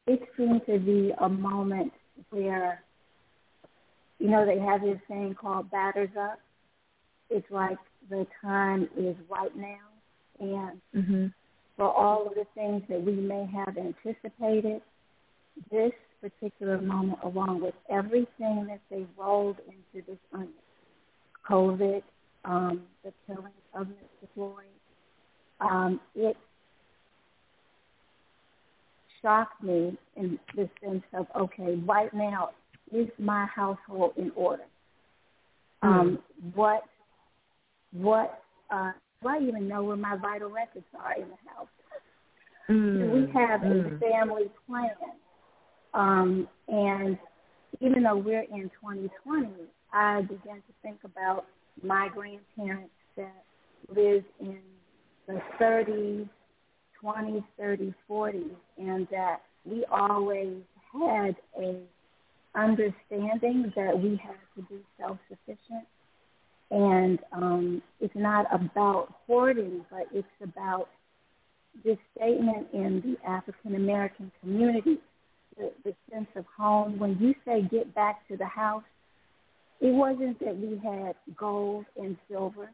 It 0.07 0.21
seems 0.35 0.61
to 0.65 0.79
be 0.79 1.13
a 1.21 1.29
moment 1.29 1.93
where, 2.31 2.83
you 4.19 4.29
know, 4.29 4.45
they 4.45 4.59
have 4.59 4.81
this 4.81 4.99
thing 5.07 5.35
called 5.39 5.71
batters 5.71 6.09
up. 6.19 6.39
It's 7.29 7.49
like 7.49 7.77
the 8.09 8.27
time 8.41 8.89
is 8.97 9.15
right 9.29 9.55
now. 9.55 9.77
And 10.39 10.81
mm-hmm. 10.95 11.25
for 11.77 11.93
all 11.93 12.27
of 12.27 12.33
the 12.33 12.45
things 12.55 12.81
that 12.89 13.01
we 13.01 13.13
may 13.13 13.47
have 13.53 13.77
anticipated, 13.77 14.81
this 15.71 15.91
particular 16.21 16.79
moment, 16.79 17.19
along 17.23 17.61
with 17.61 17.73
everything 17.89 18.67
that 18.67 18.81
they 18.89 19.05
rolled 19.17 19.57
into 19.67 20.05
this 20.07 20.17
COVID, 21.49 22.03
um, 22.45 22.81
the 23.03 23.11
killing 23.27 23.51
of 23.73 23.87
Mr. 23.87 24.27
Floyd, 24.33 24.65
um, 25.59 25.99
it 26.15 26.37
shocked 29.21 29.63
me 29.63 29.97
in 30.15 30.39
the 30.55 30.69
sense 30.83 31.03
of, 31.13 31.27
okay, 31.35 31.75
right 31.85 32.13
now, 32.13 32.49
is 32.91 33.07
my 33.17 33.45
household 33.53 34.13
in 34.17 34.31
order? 34.35 34.63
Um, 35.81 36.19
mm. 36.43 36.55
What, 36.55 36.83
what, 37.93 38.43
uh, 38.69 38.91
do 39.21 39.29
I 39.29 39.39
even 39.39 39.67
know 39.67 39.83
where 39.83 39.97
my 39.97 40.17
vital 40.17 40.49
records 40.49 40.85
are 40.99 41.13
in 41.13 41.27
the 41.29 41.49
house? 41.49 41.67
Mm. 42.69 42.99
Do 42.99 43.11
we 43.11 43.21
have 43.33 43.61
mm. 43.61 43.95
a 43.95 43.99
family 43.99 44.51
plan? 44.67 44.89
Um, 45.93 46.47
and 46.67 47.17
even 47.79 48.03
though 48.03 48.17
we're 48.17 48.41
in 48.43 48.69
2020, 48.81 49.49
I 49.93 50.21
began 50.21 50.55
to 50.57 50.73
think 50.81 50.99
about 51.03 51.45
my 51.83 52.09
grandparents 52.13 52.93
that 53.17 53.43
lived 53.93 54.25
in 54.39 54.59
the 55.27 55.41
30s, 55.59 56.29
20s, 57.03 57.43
30s, 57.59 57.93
40s, 58.09 58.55
and 58.77 59.07
that 59.11 59.41
we 59.65 59.85
always 59.91 60.57
had 60.93 61.35
a 61.59 61.77
understanding 62.53 63.71
that 63.75 63.97
we 63.97 64.19
had 64.21 64.35
to 64.55 64.61
be 64.63 64.81
self-sufficient. 64.99 65.85
And 66.69 67.19
um, 67.31 67.81
it's 67.99 68.15
not 68.15 68.45
about 68.53 69.13
hoarding, 69.25 69.85
but 69.89 70.07
it's 70.13 70.27
about 70.41 70.89
this 71.83 71.97
statement 72.15 72.67
in 72.73 73.01
the 73.01 73.29
African 73.29 73.75
American 73.75 74.31
community 74.41 74.99
the, 75.61 75.71
the 75.91 75.95
sense 76.11 76.27
of 76.35 76.45
home. 76.57 76.97
When 76.99 77.17
you 77.19 77.33
say 77.45 77.61
get 77.69 77.93
back 77.93 78.27
to 78.27 78.37
the 78.37 78.45
house, 78.45 78.83
it 79.79 79.93
wasn't 79.93 80.39
that 80.39 80.57
we 80.57 80.79
had 80.83 81.15
gold 81.37 81.85
and 81.97 82.17
silver. 82.29 82.69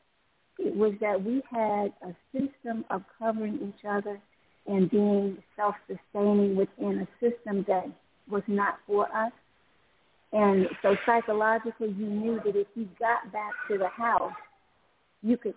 It 0.59 0.75
was 0.75 0.93
that 1.01 1.23
we 1.23 1.41
had 1.51 1.93
a 2.01 2.15
system 2.31 2.83
of 2.89 3.03
covering 3.19 3.55
each 3.55 3.85
other 3.87 4.19
and 4.65 4.89
being 4.89 5.37
self-sustaining 5.55 6.55
within 6.55 7.07
a 7.07 7.07
system 7.21 7.63
that 7.67 7.85
was 8.29 8.43
not 8.47 8.79
for 8.85 9.05
us. 9.15 9.31
And 10.33 10.65
so 10.81 10.95
psychologically, 11.05 11.95
you 11.97 12.07
knew 12.07 12.41
that 12.43 12.55
if 12.55 12.67
you 12.75 12.87
got 12.99 13.31
back 13.31 13.51
to 13.69 13.77
the 13.77 13.87
house, 13.87 14.33
you 15.21 15.37
could 15.37 15.53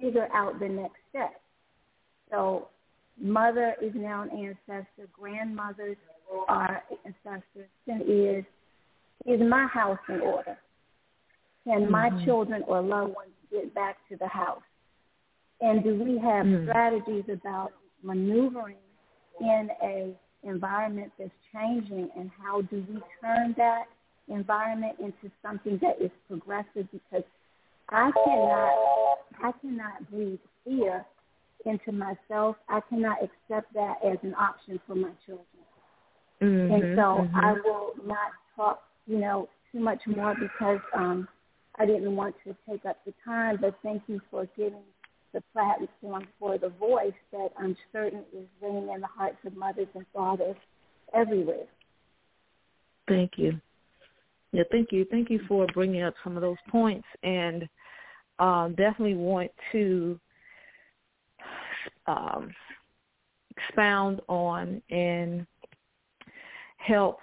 figure 0.00 0.28
out 0.34 0.58
the 0.60 0.68
next 0.68 0.98
step. 1.08 1.40
So 2.30 2.68
mother 3.18 3.74
is 3.80 3.92
now 3.94 4.22
an 4.22 4.30
ancestor, 4.30 5.08
grandmothers 5.12 5.96
are 6.48 6.82
ancestors, 7.04 7.68
is 7.86 8.44
is 9.26 9.40
my 9.40 9.66
house 9.72 9.98
in 10.08 10.20
order? 10.20 10.58
Can 11.64 11.82
mm-hmm. 11.82 11.92
my 11.92 12.24
children 12.24 12.62
or 12.66 12.82
loved 12.82 13.14
ones 13.14 13.30
get 13.50 13.74
back 13.74 13.96
to 14.10 14.16
the 14.16 14.28
house? 14.28 14.62
And 15.60 15.82
do 15.82 15.94
we 15.94 16.18
have 16.18 16.44
mm-hmm. 16.44 16.68
strategies 16.68 17.24
about 17.32 17.72
maneuvering 18.02 18.76
in 19.40 19.68
a 19.82 20.12
environment 20.42 21.10
that's 21.18 21.30
changing 21.52 22.10
and 22.16 22.30
how 22.42 22.60
do 22.62 22.84
we 22.88 23.00
turn 23.20 23.54
that 23.56 23.84
environment 24.28 24.94
into 24.98 25.32
something 25.42 25.78
that 25.80 25.96
is 26.04 26.10
progressive 26.28 26.86
because 26.92 27.24
I 27.88 28.10
cannot 28.24 28.72
I 29.42 29.52
cannot 29.60 30.10
breathe 30.10 30.38
fear 30.64 31.04
into 31.64 31.92
myself, 31.92 32.56
I 32.68 32.80
cannot 32.88 33.18
accept 33.22 33.72
that 33.74 33.96
as 34.04 34.18
an 34.22 34.34
option 34.34 34.78
for 34.86 34.94
my 34.94 35.10
children. 35.24 35.63
Mm-hmm, 36.42 36.74
and 36.74 36.96
so 36.96 37.02
mm-hmm. 37.02 37.36
I 37.36 37.52
will 37.52 37.92
not 38.04 38.32
talk, 38.56 38.82
you 39.06 39.18
know, 39.18 39.48
too 39.72 39.80
much 39.80 40.00
more 40.06 40.34
because 40.34 40.80
um, 40.94 41.28
I 41.78 41.86
didn't 41.86 42.14
want 42.14 42.34
to 42.44 42.56
take 42.68 42.84
up 42.84 42.98
the 43.04 43.14
time. 43.24 43.58
But 43.60 43.76
thank 43.82 44.02
you 44.06 44.20
for 44.30 44.48
giving 44.56 44.82
the 45.32 45.42
platform 45.52 46.26
for 46.38 46.58
the 46.58 46.68
voice 46.68 47.12
that 47.32 47.48
I'm 47.58 47.76
certain 47.92 48.20
is 48.32 48.46
ringing 48.62 48.88
in 48.90 49.00
the 49.00 49.06
hearts 49.06 49.38
of 49.44 49.56
mothers 49.56 49.88
and 49.94 50.06
fathers 50.12 50.56
everywhere. 51.12 51.66
Thank 53.08 53.32
you. 53.36 53.60
Yeah, 54.52 54.62
thank 54.70 54.92
you. 54.92 55.04
Thank 55.10 55.30
you 55.30 55.40
for 55.48 55.66
bringing 55.74 56.02
up 56.02 56.14
some 56.22 56.36
of 56.36 56.40
those 56.40 56.56
points, 56.70 57.06
and 57.24 57.68
um, 58.38 58.74
definitely 58.76 59.16
want 59.16 59.50
to 59.72 60.18
um, 62.06 62.52
expound 63.56 64.20
on 64.28 64.80
and 64.90 65.46
help, 66.84 67.18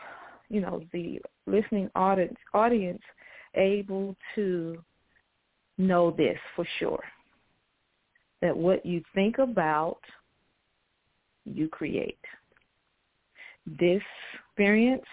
you 0.49 0.61
know, 0.61 0.81
the 0.91 1.19
listening 1.47 1.89
audience 1.95 2.37
audience 2.53 3.01
able 3.55 4.15
to 4.35 4.77
know 5.77 6.11
this 6.11 6.37
for 6.55 6.65
sure. 6.79 7.03
That 8.41 8.55
what 8.55 8.85
you 8.85 9.03
think 9.13 9.37
about, 9.37 9.99
you 11.45 11.67
create. 11.67 12.19
This 13.79 14.01
experience 14.49 15.05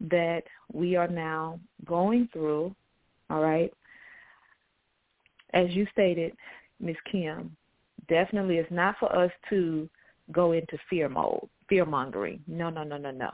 that 0.00 0.42
we 0.72 0.96
are 0.96 1.08
now 1.08 1.58
going 1.86 2.28
through, 2.32 2.74
all 3.30 3.40
right, 3.40 3.72
as 5.54 5.70
you 5.70 5.86
stated, 5.92 6.34
Ms. 6.78 6.96
Kim, 7.10 7.56
definitely 8.08 8.58
it's 8.58 8.70
not 8.70 8.96
for 9.00 9.14
us 9.14 9.32
to 9.48 9.88
go 10.30 10.52
into 10.52 10.78
fear 10.90 11.08
mode, 11.08 11.48
fear 11.68 11.86
mongering. 11.86 12.40
No, 12.46 12.68
no, 12.68 12.84
no, 12.84 12.98
no, 12.98 13.10
no. 13.10 13.30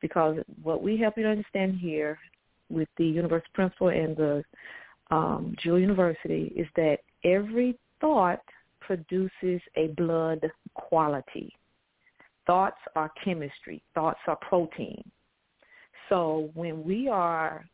Because 0.00 0.38
what 0.62 0.82
we 0.82 0.96
help 0.96 1.16
you 1.16 1.24
to 1.24 1.30
understand 1.30 1.78
here 1.78 2.18
with 2.70 2.88
the 2.96 3.06
Universal 3.06 3.48
Principle 3.54 3.88
and 3.88 4.16
the 4.16 4.44
um, 5.10 5.54
Jewel 5.62 5.78
University 5.78 6.52
is 6.56 6.66
that 6.76 6.98
every 7.24 7.78
thought 8.00 8.40
produces 8.80 9.60
a 9.76 9.88
blood 9.96 10.40
quality. 10.74 11.52
Thoughts 12.46 12.78
are 12.94 13.10
chemistry. 13.22 13.82
Thoughts 13.94 14.20
are 14.26 14.36
protein. 14.36 15.02
So 16.08 16.50
when 16.54 16.82
we 16.84 17.08
are 17.08 17.64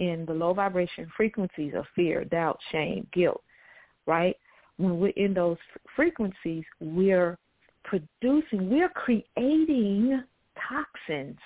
in 0.00 0.24
the 0.26 0.34
low 0.34 0.52
vibration 0.52 1.10
frequencies 1.16 1.74
of 1.76 1.84
fear, 1.94 2.24
doubt, 2.24 2.58
shame, 2.72 3.06
guilt, 3.12 3.42
right? 4.06 4.36
When 4.76 4.98
we're 4.98 5.12
in 5.16 5.34
those 5.34 5.56
frequencies, 5.94 6.64
we're 6.80 7.38
producing, 7.84 8.68
we're 8.70 8.88
creating 8.88 10.22
toxins 10.68 11.38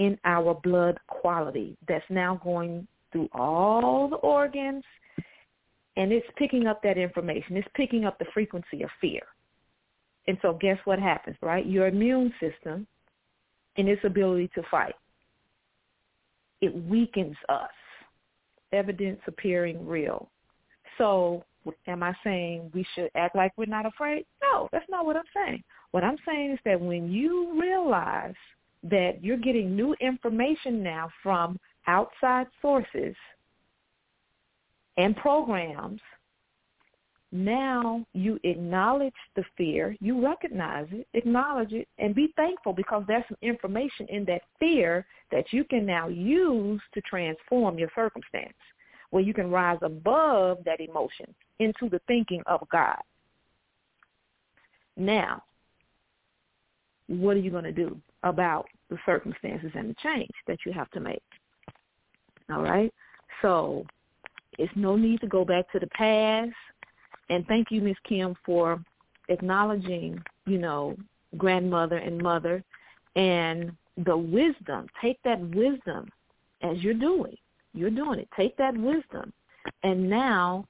in 0.00 0.18
our 0.24 0.54
blood 0.54 0.98
quality 1.06 1.76
that's 1.86 2.04
now 2.08 2.40
going 2.42 2.88
through 3.12 3.28
all 3.34 4.08
the 4.08 4.16
organs 4.16 4.82
and 5.96 6.10
it's 6.10 6.26
picking 6.36 6.66
up 6.66 6.82
that 6.82 6.96
information. 6.96 7.56
It's 7.56 7.68
picking 7.74 8.06
up 8.06 8.18
the 8.18 8.24
frequency 8.32 8.82
of 8.82 8.88
fear. 9.00 9.20
And 10.26 10.38
so 10.40 10.54
guess 10.54 10.78
what 10.84 10.98
happens, 10.98 11.36
right? 11.42 11.66
Your 11.66 11.88
immune 11.88 12.32
system 12.40 12.86
and 13.76 13.88
its 13.88 14.02
ability 14.04 14.50
to 14.54 14.62
fight. 14.70 14.94
It 16.62 16.74
weakens 16.86 17.36
us. 17.50 17.70
Evidence 18.72 19.20
appearing 19.26 19.86
real. 19.86 20.30
So 20.96 21.44
am 21.86 22.02
I 22.02 22.14
saying 22.24 22.70
we 22.72 22.86
should 22.94 23.10
act 23.16 23.36
like 23.36 23.52
we're 23.58 23.66
not 23.66 23.84
afraid? 23.84 24.24
No, 24.42 24.68
that's 24.72 24.88
not 24.88 25.04
what 25.04 25.16
I'm 25.16 25.22
saying. 25.34 25.62
What 25.90 26.04
I'm 26.04 26.18
saying 26.24 26.52
is 26.52 26.58
that 26.64 26.80
when 26.80 27.10
you 27.10 27.60
realize 27.60 28.34
that 28.82 29.22
you're 29.22 29.36
getting 29.36 29.76
new 29.76 29.94
information 30.00 30.82
now 30.82 31.10
from 31.22 31.58
outside 31.86 32.46
sources 32.62 33.14
and 34.96 35.16
programs, 35.16 36.00
now 37.32 38.04
you 38.12 38.40
acknowledge 38.42 39.14
the 39.36 39.44
fear, 39.56 39.96
you 40.00 40.24
recognize 40.24 40.86
it, 40.90 41.06
acknowledge 41.14 41.72
it, 41.72 41.86
and 41.98 42.14
be 42.14 42.32
thankful 42.36 42.72
because 42.72 43.04
there's 43.06 43.24
some 43.28 43.36
information 43.42 44.06
in 44.08 44.24
that 44.24 44.42
fear 44.58 45.06
that 45.30 45.52
you 45.52 45.62
can 45.64 45.86
now 45.86 46.08
use 46.08 46.80
to 46.92 47.00
transform 47.02 47.78
your 47.78 47.90
circumstance, 47.94 48.56
where 49.10 49.22
you 49.22 49.32
can 49.32 49.50
rise 49.50 49.78
above 49.82 50.58
that 50.64 50.80
emotion 50.80 51.32
into 51.60 51.88
the 51.88 52.00
thinking 52.08 52.42
of 52.46 52.66
God. 52.72 52.98
Now, 54.96 55.44
what 57.06 57.36
are 57.36 57.40
you 57.40 57.50
going 57.50 57.64
to 57.64 57.72
do 57.72 58.00
about 58.22 58.66
the 58.90 58.98
circumstances 59.06 59.70
and 59.74 59.90
the 59.90 59.96
change 60.02 60.30
that 60.46 60.58
you 60.64 60.72
have 60.72 60.90
to 60.90 61.00
make? 61.00 61.22
All 62.50 62.62
right? 62.62 62.92
So 63.42 63.84
it's 64.58 64.72
no 64.76 64.96
need 64.96 65.20
to 65.20 65.26
go 65.26 65.44
back 65.44 65.70
to 65.72 65.78
the 65.78 65.86
past. 65.88 66.52
And 67.28 67.46
thank 67.46 67.70
you, 67.70 67.80
Miss 67.80 67.96
Kim, 68.08 68.34
for 68.44 68.82
acknowledging, 69.28 70.22
you 70.46 70.58
know, 70.58 70.96
grandmother 71.36 71.96
and 71.96 72.20
mother 72.20 72.62
and 73.16 73.72
the 74.04 74.16
wisdom. 74.16 74.86
Take 75.00 75.18
that 75.24 75.40
wisdom 75.54 76.08
as 76.62 76.78
you're 76.78 76.94
doing. 76.94 77.36
You're 77.72 77.90
doing 77.90 78.18
it. 78.18 78.28
Take 78.36 78.56
that 78.56 78.76
wisdom. 78.76 79.32
And 79.82 80.08
now 80.10 80.66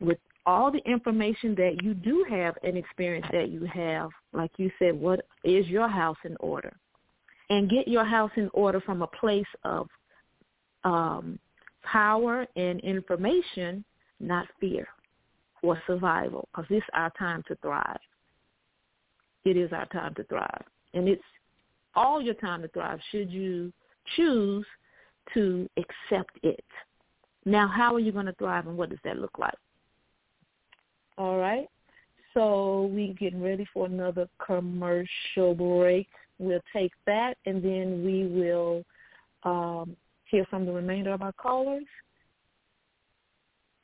with 0.00 0.18
all 0.46 0.70
the 0.70 0.82
information 0.90 1.54
that 1.56 1.82
you 1.82 1.94
do 1.94 2.24
have 2.28 2.56
and 2.62 2.76
experience 2.76 3.26
that 3.32 3.50
you 3.50 3.64
have, 3.66 4.10
like 4.32 4.50
you 4.56 4.70
said, 4.78 4.98
what 4.98 5.20
is 5.44 5.66
your 5.66 5.88
house 5.88 6.16
in 6.24 6.36
order? 6.40 6.74
And 7.50 7.70
get 7.70 7.88
your 7.88 8.04
house 8.04 8.30
in 8.36 8.50
order 8.52 8.80
from 8.80 9.02
a 9.02 9.06
place 9.06 9.46
of 9.64 9.88
um, 10.84 11.38
power 11.82 12.46
and 12.56 12.80
information, 12.80 13.84
not 14.20 14.46
fear 14.60 14.86
or 15.62 15.80
survival, 15.86 16.48
because 16.54 16.70
is 16.70 16.82
our 16.94 17.10
time 17.18 17.42
to 17.48 17.56
thrive. 17.56 17.98
It 19.44 19.56
is 19.56 19.72
our 19.72 19.86
time 19.86 20.14
to 20.14 20.24
thrive. 20.24 20.64
And 20.94 21.08
it's 21.08 21.22
all 21.94 22.20
your 22.20 22.34
time 22.34 22.62
to 22.62 22.68
thrive 22.68 23.00
should 23.10 23.30
you 23.30 23.72
choose 24.16 24.64
to 25.34 25.68
accept 25.76 26.38
it. 26.42 26.64
Now, 27.44 27.66
how 27.66 27.94
are 27.94 28.00
you 28.00 28.12
going 28.12 28.26
to 28.26 28.32
thrive 28.34 28.66
and 28.66 28.76
what 28.76 28.90
does 28.90 28.98
that 29.04 29.18
look 29.18 29.38
like? 29.38 29.54
All 31.18 31.36
right. 31.36 31.68
So 32.32 32.88
we're 32.92 33.14
getting 33.14 33.42
ready 33.42 33.66
for 33.74 33.86
another 33.86 34.28
commercial 34.44 35.54
break. 35.54 36.06
We'll 36.38 36.60
take 36.72 36.92
that 37.06 37.34
and 37.44 37.62
then 37.62 38.04
we 38.04 38.26
will 38.26 38.84
um, 39.42 39.96
hear 40.24 40.46
from 40.48 40.64
the 40.64 40.72
remainder 40.72 41.12
of 41.12 41.22
our 41.22 41.32
callers. 41.32 41.84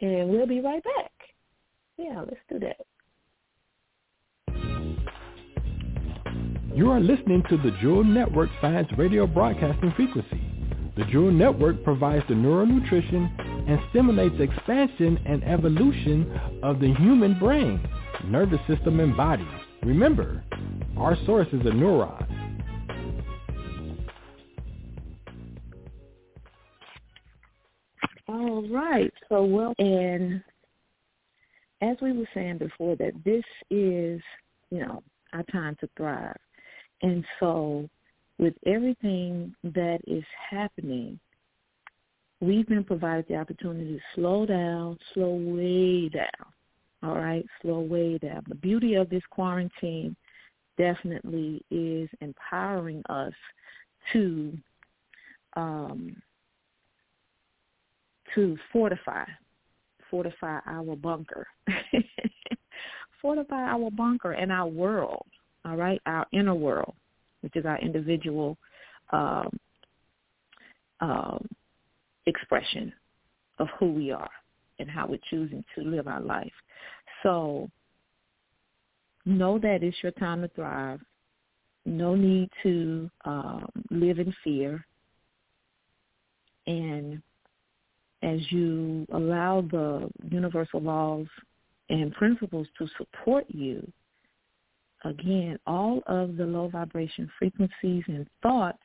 And 0.01 0.28
we'll 0.28 0.47
be 0.47 0.61
right 0.61 0.82
back. 0.85 1.11
Yeah, 1.97 2.20
let's 2.20 2.37
do 2.49 2.61
that. 2.61 2.76
You 6.74 6.91
are 6.91 7.01
listening 7.01 7.43
to 7.51 7.57
the 7.57 7.70
Jewel 7.80 8.05
Network 8.05 8.51
Science 8.61 8.89
Radio 8.99 9.26
Broadcasting 9.26 9.93
Frequency. 9.97 10.41
The 10.97 11.05
Jewel 11.05 11.32
Network 11.32 11.82
provides 11.82 12.24
the 12.28 12.35
neural 12.35 12.66
nutrition 12.66 13.30
and 13.67 13.79
stimulates 13.91 14.37
expansion 14.41 15.19
and 15.27 15.43
evolution 15.45 16.41
of 16.62 16.81
the 16.81 16.93
human 16.95 17.39
brain, 17.39 17.81
nervous 18.25 18.61
system, 18.69 19.01
and 19.01 19.17
body. 19.17 19.47
Remember, 19.83 20.43
our 20.97 21.17
source 21.27 21.49
is 21.49 21.61
a 21.61 21.71
neuron. 21.71 22.45
All 28.29 28.67
right. 28.69 29.12
So, 29.29 29.45
well, 29.45 29.75
and 29.79 30.43
as 31.83 31.97
we 32.01 32.12
were 32.12 32.29
saying 32.35 32.59
before, 32.59 32.97
that 32.97 33.12
this 33.25 33.45
is, 33.71 34.21
you 34.71 34.81
know, 34.81 35.03
our 35.33 35.43
time 35.45 35.77
to 35.81 35.89
thrive. 35.97 36.37
And 37.03 37.25
so 37.39 37.89
with 38.39 38.55
everything 38.67 39.55
that 39.62 39.99
is 40.07 40.25
happening, 40.51 41.19
we've 42.41 42.66
been 42.66 42.85
provided 42.85 43.26
the 43.28 43.37
opportunity 43.37 43.95
to 43.97 44.01
slow 44.14 44.47
down, 44.47 44.99
slow 45.12 45.35
way 45.35 46.09
down. 46.09 46.28
All 47.03 47.16
right, 47.16 47.45
slow 47.61 47.80
way 47.80 48.18
down. 48.18 48.45
The 48.49 48.55
beauty 48.55 48.95
of 48.95 49.11
this 49.11 49.22
quarantine 49.30 50.16
definitely 50.78 51.62
is 51.70 52.09
empowering 52.20 53.03
us 53.09 53.32
to 54.12 54.57
um, 55.57 56.16
to 58.35 58.57
fortify, 58.72 59.24
fortify 60.11 60.59
our 60.66 60.97
bunker, 60.97 61.47
fortify 63.22 63.62
our 63.62 63.91
bunker 63.91 64.32
and 64.32 64.51
our 64.51 64.66
world. 64.66 65.26
All 65.64 65.76
right, 65.76 66.01
our 66.07 66.26
inner 66.32 66.55
world, 66.55 66.95
which 67.43 67.55
is 67.57 67.64
our 67.64 67.78
individual 67.78 68.59
um, 69.12 69.51
um, 71.01 71.49
expression 72.27 72.93
of 73.59 73.68
who 73.79 73.93
we 73.93 74.11
are 74.11 74.31
and 74.79 74.91
how 74.91 75.07
we're 75.07 75.18
choosing 75.31 75.64
to 75.75 75.83
live 75.83 76.09
our 76.09 76.20
life. 76.20 76.53
So 77.22 77.70
know 79.25 79.59
that 79.59 79.83
it's 79.83 79.97
your 80.03 80.12
time 80.12 80.43
to 80.43 80.49
thrive. 80.49 81.01
No 81.87 82.14
need 82.14 82.51
to 82.62 83.11
um, 83.25 83.68
live 83.91 84.18
in 84.18 84.35
fear. 84.43 84.85
And 86.66 87.22
as 88.22 88.41
you 88.51 89.07
allow 89.12 89.61
the 89.70 90.09
universal 90.31 90.81
laws 90.81 91.27
and 91.91 92.12
principles 92.14 92.66
to 92.79 92.89
support 92.97 93.45
you, 93.49 93.87
again, 95.05 95.59
all 95.66 96.03
of 96.07 96.37
the 96.37 96.45
low 96.45 96.68
vibration 96.68 97.31
frequencies 97.39 98.03
and 98.07 98.27
thoughts, 98.43 98.79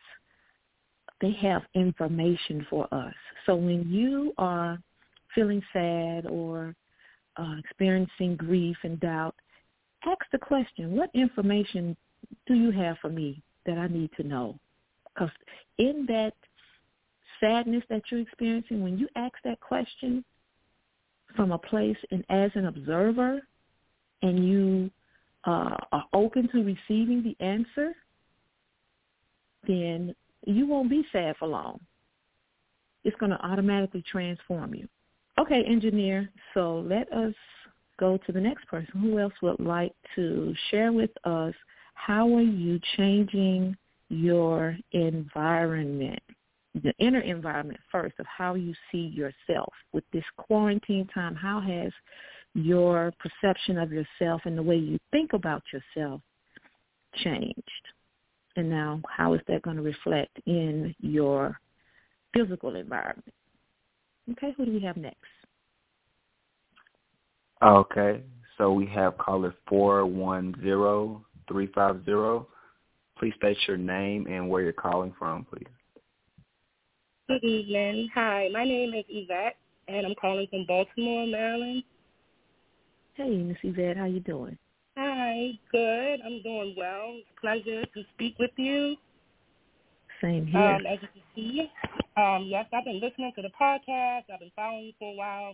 they 1.21 1.31
have 1.41 1.63
information 1.73 2.65
for 2.69 2.87
us. 2.93 3.13
So 3.45 3.55
when 3.55 3.89
you 3.89 4.33
are 4.37 4.79
feeling 5.35 5.61
sad 5.73 6.25
or 6.25 6.75
uh, 7.37 7.55
experiencing 7.59 8.35
grief 8.35 8.77
and 8.83 8.99
doubt, 8.99 9.35
ask 10.05 10.21
the 10.31 10.37
question, 10.37 10.95
what 10.95 11.09
information 11.13 11.95
do 12.47 12.53
you 12.53 12.71
have 12.71 12.97
for 13.01 13.09
me 13.09 13.41
that 13.65 13.77
I 13.77 13.87
need 13.87 14.11
to 14.17 14.23
know? 14.23 14.57
Because 15.13 15.31
in 15.77 16.05
that 16.07 16.33
sadness 17.39 17.83
that 17.89 18.03
you're 18.09 18.21
experiencing, 18.21 18.81
when 18.83 18.97
you 18.97 19.07
ask 19.15 19.33
that 19.43 19.59
question 19.59 20.23
from 21.35 21.51
a 21.51 21.57
place 21.57 21.97
and 22.11 22.23
as 22.29 22.51
an 22.55 22.65
observer 22.65 23.41
and 24.21 24.47
you 24.47 24.91
uh, 25.45 25.75
are 25.91 26.05
open 26.13 26.49
to 26.49 26.63
receiving 26.63 27.23
the 27.23 27.45
answer, 27.45 27.93
then 29.67 30.15
you 30.45 30.67
won't 30.67 30.89
be 30.89 31.05
sad 31.11 31.35
for 31.37 31.47
long. 31.47 31.79
It's 33.03 33.15
going 33.17 33.31
to 33.31 33.45
automatically 33.45 34.03
transform 34.09 34.75
you. 34.75 34.87
Okay, 35.39 35.63
engineer, 35.65 36.29
so 36.53 36.79
let 36.87 37.11
us 37.13 37.33
go 37.99 38.17
to 38.25 38.31
the 38.31 38.41
next 38.41 38.67
person. 38.67 38.99
Who 38.99 39.19
else 39.19 39.33
would 39.41 39.59
like 39.59 39.93
to 40.15 40.53
share 40.69 40.91
with 40.91 41.11
us 41.23 41.53
how 41.93 42.33
are 42.35 42.41
you 42.41 42.79
changing 42.97 43.75
your 44.09 44.77
environment, 44.91 46.21
the 46.81 46.93
inner 46.99 47.19
environment 47.19 47.79
first 47.91 48.15
of 48.19 48.25
how 48.25 48.55
you 48.55 48.73
see 48.91 49.13
yourself 49.13 49.71
with 49.93 50.03
this 50.11 50.23
quarantine 50.37 51.07
time? 51.13 51.35
How 51.35 51.61
has 51.61 51.91
your 52.53 53.13
perception 53.19 53.77
of 53.77 53.91
yourself 53.91 54.41
and 54.45 54.57
the 54.57 54.63
way 54.63 54.77
you 54.77 54.97
think 55.11 55.33
about 55.33 55.63
yourself 55.71 56.21
changed? 57.15 57.63
And 58.59 58.69
now 58.69 59.01
how 59.07 59.33
is 59.35 59.41
that 59.47 59.61
going 59.61 59.77
to 59.77 59.81
reflect 59.81 60.37
in 60.45 60.93
your 60.99 61.57
physical 62.33 62.75
environment? 62.75 63.33
Okay, 64.31 64.53
who 64.57 64.65
do 64.65 64.73
we 64.73 64.81
have 64.81 64.97
next? 64.97 65.15
Okay, 67.63 68.21
so 68.57 68.73
we 68.73 68.85
have 68.87 69.17
caller 69.17 69.55
410350. 69.69 72.45
Please 73.17 73.33
state 73.37 73.57
your 73.65 73.77
name 73.77 74.27
and 74.27 74.49
where 74.49 74.61
you're 74.61 74.73
calling 74.73 75.13
from, 75.17 75.45
please. 75.45 75.63
Good 77.29 77.45
evening. 77.45 78.09
Hi, 78.13 78.49
my 78.51 78.65
name 78.65 78.93
is 78.93 79.05
Yvette, 79.07 79.55
and 79.87 80.05
I'm 80.05 80.15
calling 80.19 80.47
from 80.49 80.65
Baltimore, 80.65 81.27
Maryland. 81.27 81.83
Hey, 83.13 83.37
Miss 83.37 83.55
Yvette, 83.63 83.95
how 83.95 84.03
you 84.03 84.19
doing? 84.19 84.57
Hi, 84.97 85.51
good. 85.71 86.19
I'm 86.25 86.41
doing 86.41 86.75
well. 86.77 87.19
Pleasure 87.39 87.85
to 87.85 88.03
speak 88.13 88.35
with 88.39 88.51
you. 88.57 88.95
Same 90.21 90.45
here. 90.45 90.59
Um, 90.59 90.85
as 90.85 90.99
you 91.01 91.07
can 91.13 91.21
see, 91.35 91.71
um, 92.17 92.45
yes, 92.47 92.65
I've 92.73 92.85
been 92.85 92.99
listening 92.99 93.31
to 93.35 93.41
the 93.41 93.51
podcast. 93.59 94.23
I've 94.33 94.39
been 94.39 94.51
following 94.55 94.85
you 94.85 94.93
for 94.99 95.13
a 95.13 95.15
while. 95.15 95.53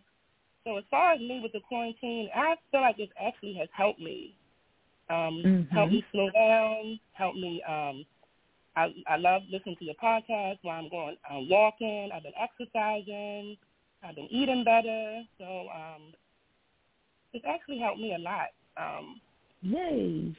So 0.64 0.78
as 0.78 0.84
far 0.90 1.14
as 1.14 1.20
me 1.20 1.40
with 1.44 1.52
the 1.52 1.60
quarantine, 1.60 2.30
I 2.36 2.56
feel 2.72 2.82
like 2.82 2.98
it 2.98 3.10
actually 3.24 3.54
has 3.60 3.70
helped 3.72 4.00
me. 4.00 4.36
Um, 5.10 5.44
mm-hmm. 5.46 5.76
Help 5.76 5.92
me 5.92 6.04
slow 6.12 6.30
down. 6.32 7.00
Help 7.14 7.36
me. 7.36 7.62
Um, 7.68 8.06
I 8.76 8.94
I 9.08 9.18
love 9.18 9.44
listening 9.52 9.76
to 9.78 9.86
your 9.86 9.96
podcast 10.04 10.58
while 10.64 10.80
I'm 10.80 10.90
going 10.90 11.18
I'm 11.30 11.48
walking. 11.50 12.10
I've 12.14 12.24
been 12.24 12.34
exercising. 12.42 13.58
I've 14.04 14.16
been 14.16 14.28
eating 14.32 14.64
better. 14.64 15.22
So 15.38 15.68
um, 15.74 16.14
it's 17.34 17.46
actually 17.48 17.80
helped 17.80 18.00
me 18.00 18.16
a 18.16 18.20
lot. 18.20 18.50
Um, 18.78 19.22
Yay. 19.62 20.36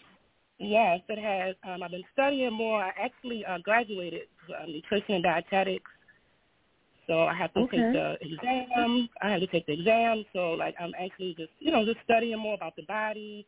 Yes, 0.58 1.00
it 1.08 1.18
has. 1.18 1.54
Um, 1.68 1.82
I've 1.82 1.90
been 1.90 2.04
studying 2.12 2.52
more. 2.52 2.82
I 2.82 2.92
actually 2.98 3.44
uh, 3.44 3.58
graduated 3.58 4.22
uh, 4.48 4.66
nutrition 4.66 5.16
and 5.16 5.22
dietetics 5.22 5.90
so 7.06 7.22
I 7.22 7.34
have 7.34 7.52
to 7.54 7.60
okay. 7.60 7.76
take 7.76 7.92
the 7.92 8.16
exam. 8.20 9.08
I 9.22 9.30
have 9.30 9.40
to 9.40 9.46
take 9.46 9.66
the 9.66 9.74
exam. 9.74 10.24
So 10.32 10.52
like 10.52 10.74
I'm 10.80 10.92
actually 10.98 11.34
just 11.38 11.50
you 11.58 11.70
know 11.70 11.84
just 11.84 11.98
studying 12.04 12.38
more 12.38 12.54
about 12.54 12.74
the 12.76 12.82
body. 12.82 13.46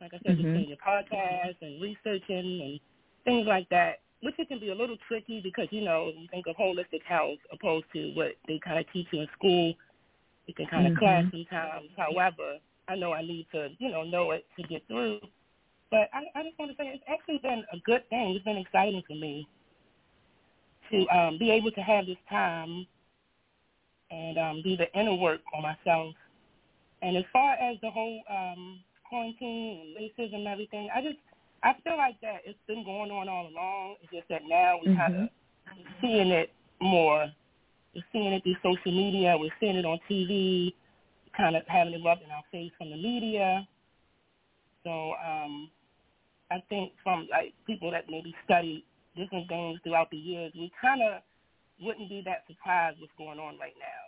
Like 0.00 0.12
I 0.14 0.18
said, 0.18 0.36
mm-hmm. 0.36 0.42
just 0.42 0.54
doing 0.54 0.68
your 0.68 0.78
podcast 0.78 1.56
and 1.62 1.82
researching 1.82 2.60
and 2.62 2.80
things 3.24 3.46
like 3.46 3.68
that. 3.70 4.00
Which 4.22 4.34
it 4.38 4.48
can 4.48 4.58
be 4.58 4.70
a 4.70 4.74
little 4.74 4.96
tricky 5.06 5.40
because 5.42 5.68
you 5.70 5.82
know 5.82 6.12
you 6.16 6.28
think 6.30 6.46
of 6.46 6.56
holistic 6.56 7.02
health 7.06 7.38
opposed 7.52 7.86
to 7.94 8.12
what 8.14 8.32
they 8.46 8.60
kind 8.62 8.78
of 8.78 8.84
teach 8.92 9.06
you 9.12 9.20
in 9.22 9.28
school. 9.36 9.74
It 10.46 10.56
can 10.56 10.66
kind 10.66 10.86
of 10.86 10.92
mm-hmm. 10.92 10.98
clash 10.98 11.24
sometimes. 11.30 11.88
However, 11.96 12.58
I 12.88 12.96
know 12.96 13.12
I 13.12 13.22
need 13.22 13.46
to 13.52 13.68
you 13.78 13.90
know 13.90 14.02
know 14.04 14.30
it 14.32 14.46
to 14.58 14.66
get 14.66 14.86
through. 14.88 15.20
But 15.90 16.10
I, 16.12 16.24
I 16.38 16.42
just 16.42 16.58
want 16.58 16.70
to 16.70 16.76
say 16.76 16.88
it's 16.88 17.04
actually 17.08 17.38
been 17.38 17.64
a 17.72 17.78
good 17.84 18.08
thing. 18.10 18.34
It's 18.34 18.44
been 18.44 18.58
exciting 18.58 19.02
for 19.06 19.14
me 19.14 19.48
to 20.90 21.06
um, 21.08 21.38
be 21.38 21.50
able 21.50 21.70
to 21.72 21.80
have 21.80 22.06
this 22.06 22.18
time 22.28 22.86
and 24.10 24.38
um, 24.38 24.62
do 24.62 24.76
the 24.76 24.92
inner 24.98 25.14
work 25.14 25.40
on 25.54 25.62
myself. 25.62 26.14
And 27.02 27.16
as 27.16 27.24
far 27.32 27.54
as 27.54 27.76
the 27.80 27.90
whole 27.90 28.22
um, 28.28 28.80
quarantine 29.08 29.80
and 29.80 29.96
racism 29.96 30.34
and 30.36 30.48
everything, 30.48 30.88
I 30.94 31.00
just 31.00 31.18
I 31.62 31.74
feel 31.84 31.96
like 31.96 32.20
that 32.22 32.42
it's 32.44 32.58
been 32.66 32.84
going 32.84 33.10
on 33.10 33.28
all 33.28 33.48
along. 33.48 33.96
It's 34.02 34.12
just 34.12 34.28
that 34.28 34.42
now 34.46 34.78
we're 34.84 34.92
mm-hmm. 34.92 35.00
kind 35.00 35.22
of 35.24 35.28
seeing 36.00 36.28
it 36.28 36.52
more. 36.80 37.26
We're 37.94 38.04
seeing 38.12 38.32
it 38.32 38.42
through 38.42 38.56
social 38.62 38.92
media. 38.92 39.36
We're 39.38 39.54
seeing 39.60 39.76
it 39.76 39.84
on 39.84 39.98
TV, 40.10 40.74
kind 41.38 41.56
of 41.56 41.62
having 41.66 41.94
it 41.94 42.02
rubbed 42.04 42.22
in 42.22 42.30
our 42.30 42.42
face 42.52 42.72
from 42.76 42.90
the 42.90 42.96
media. 42.96 43.66
So 44.84 45.14
um, 45.24 45.70
I 46.50 46.62
think 46.68 46.92
from 47.02 47.28
like 47.30 47.54
people 47.66 47.90
that 47.92 48.04
maybe 48.10 48.34
study 48.44 48.84
different 49.16 49.48
things 49.48 49.78
throughout 49.82 50.10
the 50.10 50.16
years, 50.16 50.52
we 50.54 50.70
kind 50.80 51.00
of 51.02 51.22
wouldn't 51.80 52.10
be 52.10 52.22
that 52.26 52.44
surprised 52.48 52.98
what's 53.00 53.12
going 53.16 53.38
on 53.38 53.58
right 53.58 53.74
now. 53.78 54.04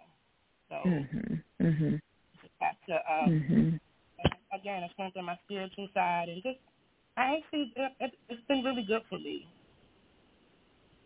So 0.68 0.88
mm-hmm. 0.88 1.66
Mm-hmm. 1.66 1.96
to 2.88 2.94
um, 2.94 3.28
mm-hmm. 3.28 3.76
again 4.54 4.88
strengthen 4.92 5.24
my 5.24 5.38
spiritual 5.44 5.88
side 5.94 6.28
and 6.28 6.42
just 6.42 6.58
I 7.16 7.38
actually 7.38 7.72
it, 7.76 8.12
it's 8.28 8.40
been 8.48 8.64
really 8.64 8.84
good 8.86 9.02
for 9.08 9.18
me. 9.18 9.46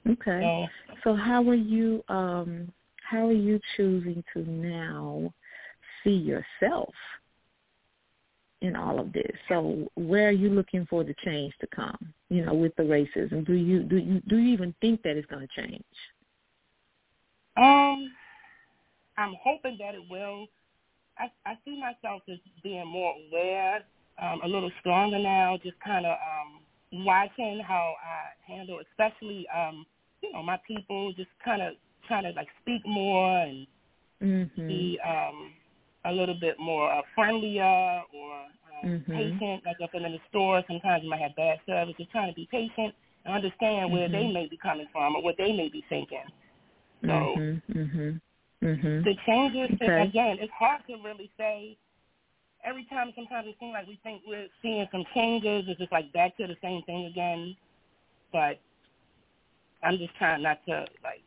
Okay. 0.09 0.68
So, 0.87 0.95
so 1.03 1.16
how 1.16 1.43
are 1.49 1.55
you 1.55 2.03
um 2.09 2.72
how 3.11 3.27
are 3.29 3.33
you 3.33 3.59
choosing 3.77 4.22
to 4.35 4.41
now 4.49 5.33
see 6.05 6.11
yourself 6.11 6.92
in 8.61 8.76
all 8.76 8.98
of 9.00 9.12
this? 9.12 9.32
So 9.48 9.90
where 9.94 10.28
are 10.28 10.32
you 10.32 10.50
looking 10.50 10.86
for 10.88 11.05
the 11.05 11.14
change 11.24 11.55
to 11.61 11.66
come? 11.74 12.12
You 12.28 12.44
know, 12.44 12.55
with 12.55 12.74
the 12.76 12.82
racism, 12.82 13.46
do 13.46 13.55
you 13.55 13.82
do 13.82 13.96
you 13.96 14.20
do 14.28 14.38
you 14.38 14.52
even 14.52 14.74
think 14.80 15.02
that 15.02 15.16
it's 15.16 15.26
going 15.26 15.46
to 15.46 15.62
change? 15.62 15.84
Um, 17.57 18.11
I'm 19.16 19.34
hoping 19.42 19.76
that 19.78 19.94
it 19.94 20.02
will. 20.11 20.46
I, 21.18 21.30
I 21.46 21.55
see 21.64 21.80
myself 21.80 22.22
as 22.28 22.38
being 22.62 22.86
more 22.86 23.14
aware, 23.28 23.84
um, 24.20 24.40
a 24.42 24.48
little 24.48 24.70
stronger 24.80 25.18
now, 25.18 25.57
just 25.62 25.78
kind 25.84 26.05
of 26.05 26.12
um, 26.12 27.05
watching 27.05 27.62
how 27.66 27.94
I 28.02 28.52
handle, 28.52 28.80
especially, 28.90 29.46
um, 29.55 29.86
you 30.22 30.32
know, 30.32 30.42
my 30.42 30.59
people, 30.66 31.12
just 31.12 31.30
kind 31.44 31.62
of 31.62 31.74
trying 32.09 32.24
to 32.24 32.30
like 32.30 32.48
speak 32.62 32.82
more 32.84 33.38
and 33.38 33.66
mm-hmm. 34.22 34.66
be 34.66 34.98
um, 35.07 35.52
a 36.05 36.12
little 36.12 36.34
bit 36.34 36.59
more 36.59 36.92
uh, 36.92 37.02
friendlier 37.14 37.62
or 37.62 38.32
um, 38.82 38.90
mm-hmm. 38.90 39.12
patient. 39.12 39.62
Like 39.64 39.76
if 39.80 39.90
I'm 39.94 40.05
in 40.05 40.12
the 40.12 40.18
store, 40.28 40.62
sometimes 40.66 41.02
you 41.02 41.11
might 41.11 41.20
have 41.20 41.36
bad 41.36 41.59
service. 41.66 41.94
Just 41.98 42.11
trying 42.11 42.30
to 42.30 42.34
be 42.34 42.48
patient 42.50 42.94
and 43.24 43.34
understand 43.34 43.92
where 43.92 44.09
mm-hmm. 44.09 44.12
they 44.12 44.32
may 44.32 44.46
be 44.46 44.57
coming 44.57 44.86
from 44.92 45.16
or 45.16 45.22
what 45.22 45.36
they 45.38 45.52
may 45.52 45.68
be 45.68 45.84
thinking. 45.88 46.24
So 47.02 47.09
mhm, 47.09 47.62
mhm, 47.70 48.20
mhm. 48.62 49.05
the 49.05 49.14
changes 49.26 49.76
Okay. 49.82 50.02
again, 50.02 50.38
it's 50.40 50.52
hard 50.59 50.80
to 50.88 50.96
really 51.05 51.30
say. 51.36 51.76
Every 52.64 52.86
time, 52.86 53.12
sometimes 53.14 53.46
it 53.46 53.57
seems 53.61 53.74
like 53.74 53.86
we 53.86 54.00
think 54.02 54.22
we're 54.26 54.48
seeing 54.62 54.88
some 54.90 55.05
changes. 55.14 55.66
It's 55.68 55.78
just 55.78 55.92
like 55.92 56.11
back 56.14 56.34
to 56.38 56.46
the 56.46 56.57
same 56.62 56.82
thing 56.84 57.05
again. 57.05 57.55
But 58.32 58.59
I'm 59.82 59.98
just 59.98 60.16
trying 60.16 60.42
not 60.42 60.64
to 60.66 60.86
like 61.05 61.22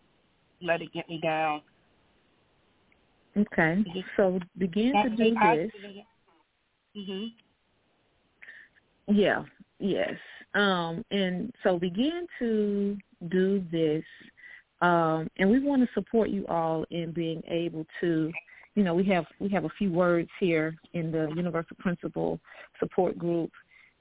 let 0.61 0.81
it 0.81 0.91
get 0.93 1.07
me 1.07 1.19
down. 1.21 1.61
Okay. 3.37 3.83
Just 3.93 4.07
So 4.15 4.39
begin 4.57 4.93
to 4.93 5.09
do 5.09 5.33
this. 5.33 5.71
Mhm. 6.95 7.33
Yeah. 9.07 9.45
Yes. 9.79 10.17
Um, 10.53 11.05
and 11.11 11.53
so 11.61 11.77
begin 11.77 12.27
to 12.39 12.97
do 13.29 13.63
this 13.71 14.03
um, 14.81 15.29
and 15.37 15.49
we 15.49 15.59
want 15.59 15.81
to 15.81 15.93
support 15.93 16.29
you 16.29 16.45
all 16.47 16.85
in 16.91 17.11
being 17.11 17.41
able 17.47 17.85
to, 18.01 18.31
you 18.75 18.83
know, 18.83 18.93
we 18.93 19.03
have 19.05 19.25
we 19.39 19.49
have 19.49 19.65
a 19.65 19.69
few 19.77 19.91
words 19.91 20.29
here 20.39 20.75
in 20.93 21.11
the 21.11 21.29
Universal 21.35 21.77
Principle 21.79 22.39
Support 22.79 23.17
Group 23.17 23.51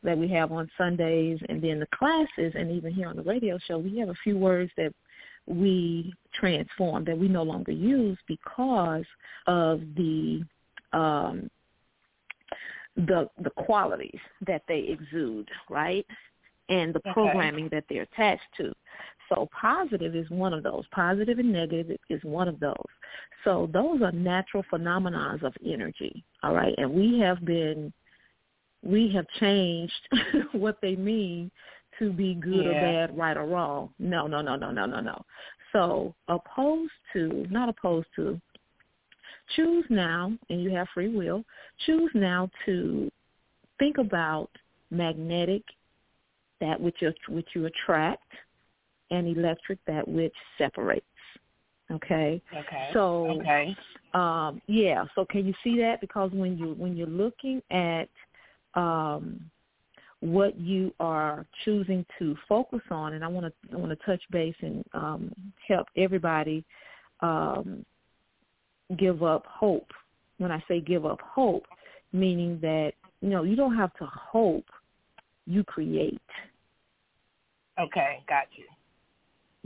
that 0.02 0.16
we 0.16 0.28
have 0.28 0.52
on 0.52 0.70
Sundays, 0.76 1.38
and 1.48 1.62
then 1.62 1.80
the 1.80 1.88
classes, 1.94 2.52
and 2.54 2.70
even 2.70 2.92
here 2.92 3.08
on 3.08 3.16
the 3.16 3.22
radio 3.22 3.58
show, 3.66 3.78
we 3.78 3.98
have 3.98 4.10
a 4.10 4.14
few 4.22 4.36
words 4.36 4.70
that 4.76 4.92
we 5.46 6.14
transform 6.34 7.04
that 7.04 7.18
we 7.18 7.28
no 7.28 7.42
longer 7.42 7.72
use 7.72 8.18
because 8.26 9.04
of 9.46 9.80
the 9.96 10.44
um, 10.92 11.50
the 12.96 13.28
the 13.42 13.50
qualities 13.50 14.20
that 14.46 14.62
they 14.68 14.80
exude, 14.80 15.48
right? 15.68 16.06
And 16.68 16.92
the 16.92 16.98
Okay. 17.00 17.12
programming 17.12 17.68
that 17.70 17.84
they're 17.88 18.02
attached 18.02 18.42
to. 18.56 18.72
So 19.28 19.48
positive 19.58 20.16
is 20.16 20.28
one 20.30 20.52
of 20.52 20.62
those. 20.62 20.84
Positive 20.92 21.38
and 21.38 21.52
negative 21.52 21.98
is 22.10 22.22
one 22.24 22.48
of 22.48 22.58
those. 22.60 22.74
So 23.44 23.68
those 23.72 24.02
are 24.02 24.12
natural 24.12 24.64
phenomenons 24.72 25.42
of 25.42 25.54
energy, 25.64 26.24
all 26.42 26.54
right? 26.54 26.74
And 26.78 26.90
we 26.92 27.18
have 27.20 27.44
been 27.44 27.92
we 28.82 29.12
have 29.12 29.26
changed 29.40 29.92
what 30.52 30.78
they 30.80 30.96
mean 30.96 31.50
to 31.98 32.12
be 32.12 32.34
good 32.34 32.66
or 32.66 32.72
bad, 32.74 33.16
right 33.16 33.36
or 33.36 33.44
wrong. 33.44 33.90
No, 33.98 34.26
no, 34.26 34.40
no, 34.40 34.56
no, 34.56 34.70
no, 34.70 34.86
no, 34.86 35.00
no. 35.00 35.24
So 35.72 36.14
opposed 36.28 36.92
to, 37.12 37.46
not 37.50 37.68
opposed 37.68 38.08
to, 38.16 38.40
choose 39.54 39.84
now, 39.90 40.32
and 40.50 40.62
you 40.62 40.70
have 40.70 40.88
free 40.92 41.08
will, 41.08 41.44
choose 41.84 42.10
now 42.14 42.50
to 42.64 43.10
think 43.78 43.98
about 43.98 44.50
magnetic, 44.90 45.62
that 46.60 46.80
which 46.80 46.96
you, 47.00 47.12
which 47.28 47.48
you 47.54 47.66
attract, 47.66 48.24
and 49.10 49.36
electric, 49.36 49.78
that 49.86 50.06
which 50.06 50.34
separates. 50.58 51.04
Okay? 51.90 52.42
Okay. 52.52 52.90
So 52.92 53.40
okay. 53.40 53.76
um 54.14 54.60
yeah 54.66 55.04
so 55.14 55.24
can 55.24 55.46
you 55.46 55.54
see 55.62 55.78
that 55.78 56.00
because 56.00 56.30
when 56.32 56.58
you 56.58 56.74
when 56.78 56.96
you're 56.96 57.06
looking 57.06 57.62
at 57.70 58.08
um 58.74 59.40
what 60.20 60.58
you 60.58 60.92
are 60.98 61.46
choosing 61.64 62.04
to 62.18 62.34
focus 62.48 62.80
on 62.90 63.12
and 63.12 63.24
i 63.24 63.28
want 63.28 63.46
to 63.46 63.74
i 63.74 63.76
want 63.76 63.90
to 63.90 64.06
touch 64.06 64.22
base 64.30 64.54
and 64.62 64.84
um 64.94 65.30
help 65.68 65.86
everybody 65.96 66.64
um 67.20 67.84
give 68.98 69.22
up 69.22 69.44
hope 69.46 69.90
when 70.38 70.50
i 70.50 70.62
say 70.68 70.80
give 70.80 71.04
up 71.04 71.20
hope 71.20 71.66
meaning 72.12 72.58
that 72.62 72.92
you 73.20 73.28
know 73.28 73.42
you 73.42 73.54
don't 73.54 73.76
have 73.76 73.92
to 73.94 74.06
hope 74.06 74.64
you 75.46 75.62
create 75.62 76.20
Okay. 77.78 78.22
Got 78.28 78.46
you. 78.56 78.64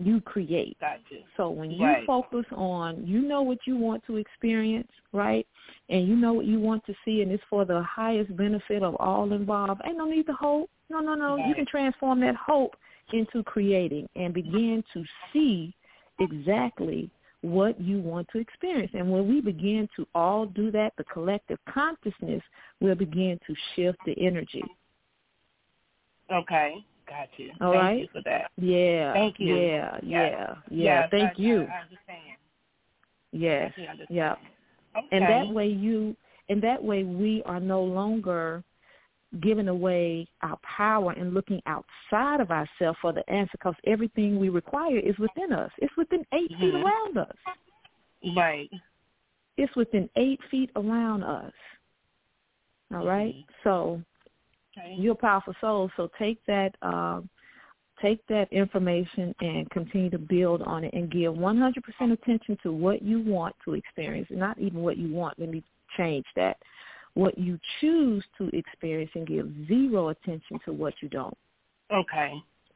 You 0.05 0.21
create 0.21 0.77
Got 0.81 1.01
you. 1.11 1.21
So 1.37 1.51
when 1.51 1.71
you 1.71 1.85
Right. 1.85 2.05
focus 2.07 2.45
on, 2.53 3.07
you 3.07 3.21
know 3.21 3.43
what 3.43 3.67
you 3.67 3.77
want 3.77 4.05
to 4.07 4.17
experience, 4.17 4.91
right? 5.13 5.47
And 5.89 6.07
you 6.07 6.17
know 6.17 6.33
what 6.33 6.47
you 6.47 6.61
want 6.61 6.85
to 6.87 6.95
see, 7.05 7.23
and 7.23 7.31
it's 7.31 7.43
for 7.45 7.65
the 7.65 7.83
highest 7.83 8.37
benefit 8.37 8.83
of 8.83 8.95
all 8.97 9.33
involved. 9.33 9.81
Ain't 9.85 9.97
no 9.97 10.07
need 10.07 10.27
to 10.27 10.33
hope. 10.35 10.71
No, 10.89 11.01
no, 11.01 11.15
no. 11.15 11.37
You 11.37 11.55
can 11.55 11.67
transform 11.67 12.21
that 12.21 12.37
hope 12.37 12.77
into 13.13 13.43
creating 13.45 14.09
and 14.17 14.35
begin 14.35 14.85
to 14.93 15.05
see 15.33 15.75
exactly 16.19 17.11
what 17.43 17.81
you 17.81 18.01
want 18.01 18.29
to 18.29 18.39
experience. 18.39 18.93
And 18.95 19.11
when 19.11 19.27
we 19.29 19.41
begin 19.41 19.89
to 19.97 20.07
all 20.15 20.47
do 20.47 20.71
that, 20.73 20.93
the 20.97 21.05
collective 21.05 21.59
consciousness 21.69 22.43
will 22.81 22.95
begin 22.95 23.39
to 23.47 23.55
shift 23.75 23.99
the 24.05 24.15
energy. 24.19 24.65
Okay. 26.31 26.85
Got 27.11 27.29
you. 27.37 27.51
All 27.61 27.73
Thank 27.73 27.83
right? 27.83 28.01
you 28.01 28.09
for 28.13 28.23
that. 28.25 28.51
Yeah. 28.57 29.13
Thank 29.13 29.41
you. 29.41 29.57
Yeah, 29.57 29.99
yeah, 30.03 30.29
yeah. 30.31 30.55
Yes, 30.71 31.09
Thank 31.11 31.31
I, 31.39 31.43
you. 31.43 31.57
I, 31.63 31.77
I 31.77 31.81
understand. 31.83 32.37
Yes. 33.33 33.73
I 33.77 33.81
understand. 33.91 34.07
Yeah. 34.11 34.35
Okay. 34.97 35.07
and 35.13 35.23
that 35.25 35.53
way 35.53 35.69
you 35.69 36.17
and 36.49 36.63
that 36.63 36.83
way 36.83 37.05
we 37.05 37.43
are 37.47 37.61
no 37.61 37.83
longer 37.83 38.63
giving 39.41 39.69
away 39.69 40.27
our 40.43 40.59
power 40.65 41.13
and 41.13 41.33
looking 41.35 41.61
outside 41.67 42.41
of 42.41 42.51
ourselves 42.51 42.99
for 43.01 43.13
the 43.13 43.29
answer 43.31 43.51
because 43.53 43.75
everything 43.87 44.41
we 44.41 44.49
require 44.49 44.99
is 44.99 45.17
within 45.19 45.53
us 45.53 45.71
it's 45.79 45.97
within 45.97 46.25
8 46.33 46.49
feet 46.49 46.75
Mhm. 46.75 46.85
around 46.85 47.19
us 47.19 47.37
Right. 48.37 48.71
it's 49.57 49.75
within 49.77 50.11
eight 50.17 50.41
feet 50.51 50.71
around 50.75 51.23
us 51.23 51.53
all 52.93 53.07
right 53.07 53.37
so 53.63 54.03
Okay. 54.79 54.95
you're 54.99 55.13
a 55.13 55.17
powerful 55.17 55.55
soul 55.61 55.91
so 55.97 56.11
take 56.19 56.39
that 56.47 56.75
um 56.83 57.29
take 58.01 58.25
that 58.29 58.51
information 58.53 59.35
and 59.41 59.69
continue 59.71 60.09
to 60.09 60.19
build 60.19 60.63
on 60.63 60.85
it 60.85 60.95
and 60.95 61.11
give 61.11 61.35
100% 61.35 62.13
attention 62.13 62.57
to 62.63 62.73
what 62.73 63.03
you 63.03 63.21
want 63.21 63.55
to 63.65 63.75
experience 63.75 64.27
not 64.31 64.59
even 64.59 64.81
what 64.81 64.97
you 64.97 65.13
want 65.13 65.39
let 65.39 65.49
me 65.51 65.63
change 65.97 66.25
that 66.37 66.57
what 67.15 67.37
you 67.37 67.59
choose 67.81 68.25
to 68.39 68.49
experience 68.57 69.11
and 69.15 69.27
give 69.27 69.51
zero 69.67 70.09
attention 70.09 70.59
to 70.65 70.73
what 70.73 70.95
you 71.03 71.09
don't 71.09 71.37
Okay. 71.93 72.33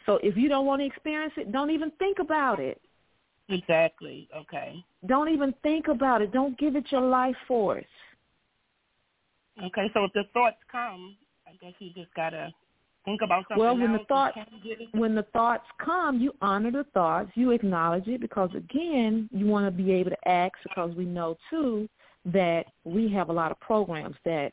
so 0.07 0.19
if 0.23 0.37
you 0.37 0.49
don't 0.49 0.67
want 0.67 0.81
to 0.81 0.87
experience 0.87 1.33
it 1.37 1.53
don't 1.53 1.71
even 1.71 1.91
think 1.99 2.19
about 2.19 2.59
it 2.61 2.81
Exactly. 3.51 4.27
Okay. 4.35 4.83
don't 5.07 5.29
even 5.29 5.55
think 5.63 5.89
about 5.89 6.21
it 6.23 6.33
don't 6.33 6.59
give 6.59 6.77
it 6.77 6.85
your 6.91 7.03
life 7.03 7.37
force 7.47 7.85
Okay. 9.63 9.89
So 9.95 10.05
if 10.05 10.13
the 10.13 10.25
thoughts 10.33 10.57
come, 10.71 11.17
guess 11.61 11.73
you 11.79 11.91
just 11.95 12.13
gotta 12.15 12.53
think 13.05 13.21
about 13.23 13.45
something 13.49 13.59
Well, 13.59 13.77
when 13.77 13.93
the 13.93 13.99
else 13.99 14.09
thought- 14.09 14.37
and 14.37 15.01
when 15.01 15.15
the 15.15 15.23
thoughts 15.25 15.67
come, 15.79 16.21
you 16.21 16.35
honor 16.41 16.71
the 16.71 16.85
thoughts, 16.85 17.31
you 17.35 17.51
acknowledge 17.51 18.09
it 18.09 18.21
because 18.21 18.55
again, 18.55 19.29
you 19.33 19.47
want 19.47 19.67
to 19.67 19.71
be 19.71 19.93
able 19.93 20.11
to 20.11 20.29
ask 20.29 20.55
because 20.63 20.95
we 20.95 21.05
know 21.05 21.37
too 21.51 21.89
that 22.27 22.67
we 22.85 23.09
have 23.09 23.29
a 23.29 23.33
lot 23.33 23.51
of 23.51 23.61
programs 23.61 24.17
that 24.25 24.53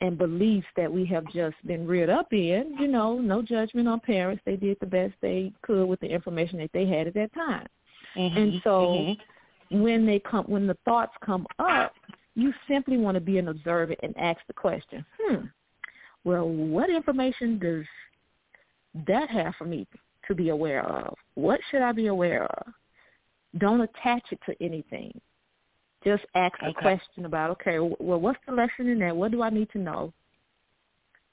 and 0.00 0.18
beliefs 0.18 0.66
that 0.76 0.92
we 0.92 1.06
have 1.06 1.24
just 1.32 1.56
been 1.66 1.86
reared 1.86 2.10
up 2.10 2.30
in, 2.32 2.76
you 2.78 2.88
know, 2.88 3.18
no 3.18 3.40
judgment 3.40 3.88
on 3.88 4.00
parents. 4.00 4.42
They 4.44 4.56
did 4.56 4.78
the 4.80 4.86
best 4.86 5.14
they 5.22 5.50
could 5.62 5.86
with 5.86 6.00
the 6.00 6.08
information 6.08 6.58
that 6.58 6.72
they 6.72 6.84
had 6.84 7.06
at 7.06 7.14
that 7.14 7.32
time. 7.32 7.66
Mhm. 8.14 8.36
And 8.36 8.62
so 8.62 8.92
Mhm. 8.92 9.18
when 9.70 10.04
they 10.04 10.18
come 10.18 10.44
when 10.44 10.66
the 10.66 10.74
thoughts 10.84 11.16
come 11.22 11.46
up, 11.58 11.96
you 12.34 12.52
simply 12.68 12.98
want 12.98 13.14
to 13.14 13.20
be 13.20 13.38
an 13.38 13.48
observer 13.48 13.94
and 14.02 14.14
ask 14.18 14.44
the 14.46 14.52
question, 14.52 15.06
hmm, 15.18 15.46
well, 16.24 16.48
what 16.48 16.90
information 16.90 17.58
does 17.58 17.84
that 19.06 19.28
have 19.30 19.54
for 19.56 19.64
me 19.64 19.86
to 20.26 20.34
be 20.34 20.48
aware 20.48 20.84
of? 20.84 21.14
What 21.34 21.60
should 21.70 21.82
I 21.82 21.92
be 21.92 22.06
aware 22.06 22.44
of? 22.44 22.72
Don't 23.58 23.82
attach 23.82 24.24
it 24.30 24.40
to 24.46 24.54
anything. 24.60 25.20
Just 26.02 26.24
ask 26.34 26.54
a 26.62 26.72
question 26.74 27.24
about, 27.24 27.50
okay, 27.50 27.78
well, 27.78 28.20
what's 28.20 28.38
the 28.46 28.52
lesson 28.52 28.88
in 28.88 28.98
that? 28.98 29.16
What 29.16 29.30
do 29.30 29.42
I 29.42 29.50
need 29.50 29.70
to 29.70 29.78
know? 29.78 30.12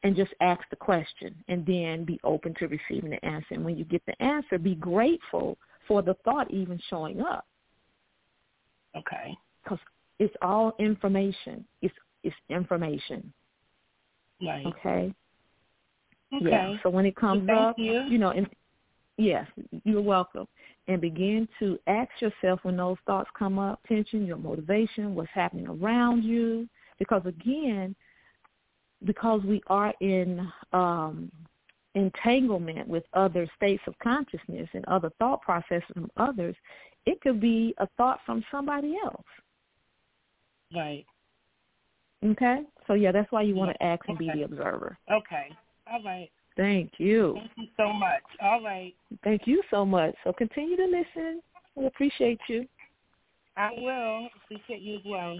And 0.03 0.15
just 0.15 0.31
ask 0.41 0.61
the 0.69 0.75
question 0.75 1.35
and 1.47 1.65
then 1.65 2.05
be 2.05 2.19
open 2.23 2.55
to 2.59 2.67
receiving 2.67 3.11
the 3.11 3.23
answer. 3.25 3.47
And 3.51 3.63
when 3.63 3.77
you 3.77 3.85
get 3.85 4.01
the 4.05 4.19
answer, 4.21 4.57
be 4.57 4.75
grateful 4.75 5.57
for 5.87 6.01
the 6.01 6.15
thought 6.23 6.49
even 6.51 6.79
showing 6.89 7.21
up 7.21 7.45
Okay. 8.95 9.35
because 9.63 9.79
it's 10.19 10.35
all 10.41 10.73
information. 10.79 11.65
It's 11.81 11.93
it's 12.23 12.35
information. 12.49 13.33
Right. 14.41 14.65
Okay. 14.65 15.13
Okay. 16.33 16.45
Yeah. 16.49 16.75
So 16.83 16.89
when 16.89 17.05
it 17.05 17.15
comes 17.15 17.45
Thank 17.47 17.59
up, 17.59 17.75
you. 17.77 18.17
know, 18.17 18.31
and 18.31 18.47
yes, 19.17 19.47
you're 19.83 20.01
welcome. 20.01 20.47
And 20.87 20.99
begin 20.99 21.47
to 21.59 21.77
ask 21.87 22.09
yourself 22.19 22.61
when 22.63 22.77
those 22.77 22.97
thoughts 23.05 23.29
come 23.37 23.59
up, 23.59 23.79
tension, 23.87 24.25
your 24.25 24.37
motivation, 24.37 25.13
what's 25.13 25.29
happening 25.33 25.67
around 25.67 26.23
you. 26.23 26.67
Because 26.99 27.21
again, 27.25 27.95
because 29.05 29.41
we 29.43 29.61
are 29.67 29.93
in 30.01 30.47
um, 30.73 31.31
entanglement 31.95 32.87
with 32.87 33.03
other 33.13 33.47
states 33.55 33.83
of 33.87 33.97
consciousness 33.99 34.69
and 34.73 34.85
other 34.85 35.11
thought 35.19 35.41
processes 35.41 35.83
from 35.93 36.09
others, 36.17 36.55
it 37.05 37.19
could 37.21 37.41
be 37.41 37.73
a 37.79 37.87
thought 37.97 38.19
from 38.25 38.43
somebody 38.51 38.97
else. 39.03 39.25
Right. 40.73 41.05
Okay? 42.23 42.61
So 42.87 42.93
yeah, 42.93 43.11
that's 43.11 43.31
why 43.31 43.41
you 43.41 43.55
want 43.55 43.71
to 43.71 43.83
ask 43.83 44.07
and 44.07 44.17
be 44.17 44.29
Okay. 44.29 44.39
the 44.39 44.45
observer. 44.45 44.97
Okay. 45.11 45.47
All 45.91 46.03
right. 46.03 46.29
Thank 46.57 46.93
you. 46.97 47.33
Thank 47.35 47.51
you 47.57 47.67
so 47.77 47.93
much. 47.93 48.21
All 48.41 48.63
right. 48.63 48.93
Thank 49.23 49.43
you 49.45 49.61
so 49.71 49.85
much. 49.85 50.13
So 50.23 50.33
continue 50.33 50.77
to 50.77 50.85
listen. 50.85 51.41
We 51.75 51.85
appreciate 51.85 52.39
you. 52.47 52.67
I 53.57 53.69
will. 53.77 54.27
Appreciate 54.43 54.81
you 54.81 54.95
as 54.95 55.01
well. 55.05 55.39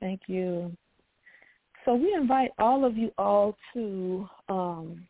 Thank 0.00 0.22
you. 0.26 0.76
So 1.84 1.94
we 1.94 2.14
invite 2.14 2.50
all 2.58 2.84
of 2.84 2.96
you 2.96 3.10
all 3.16 3.56
to 3.72 4.28
um, 4.48 5.06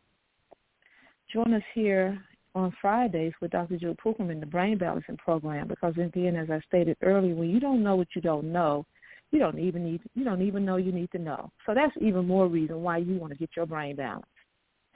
join 1.31 1.53
us 1.53 1.63
here 1.73 2.23
on 2.55 2.73
Fridays 2.81 3.33
with 3.41 3.51
Dr. 3.51 3.77
Jewel 3.77 3.95
Pookrum 3.95 4.31
in 4.31 4.39
the 4.39 4.45
Brain 4.45 4.77
Balancing 4.77 5.17
Program 5.17 5.67
because 5.67 5.93
again, 5.97 6.35
as 6.35 6.49
I 6.49 6.61
stated 6.67 6.97
earlier, 7.01 7.35
when 7.35 7.49
you 7.49 7.59
don't 7.59 7.83
know 7.83 7.95
what 7.95 8.07
you 8.15 8.21
don't 8.21 8.51
know, 8.51 8.85
you 9.31 9.39
don't 9.39 9.59
even 9.59 9.83
need 9.83 10.01
you 10.15 10.23
don't 10.23 10.41
even 10.41 10.65
know 10.65 10.77
you 10.77 10.91
need 10.91 11.11
to 11.11 11.19
know. 11.19 11.51
So 11.65 11.73
that's 11.73 11.95
even 12.01 12.25
more 12.27 12.47
reason 12.47 12.81
why 12.81 12.97
you 12.97 13.17
want 13.17 13.33
to 13.33 13.39
get 13.39 13.49
your 13.55 13.65
brain 13.65 13.95
balanced. 13.95 14.27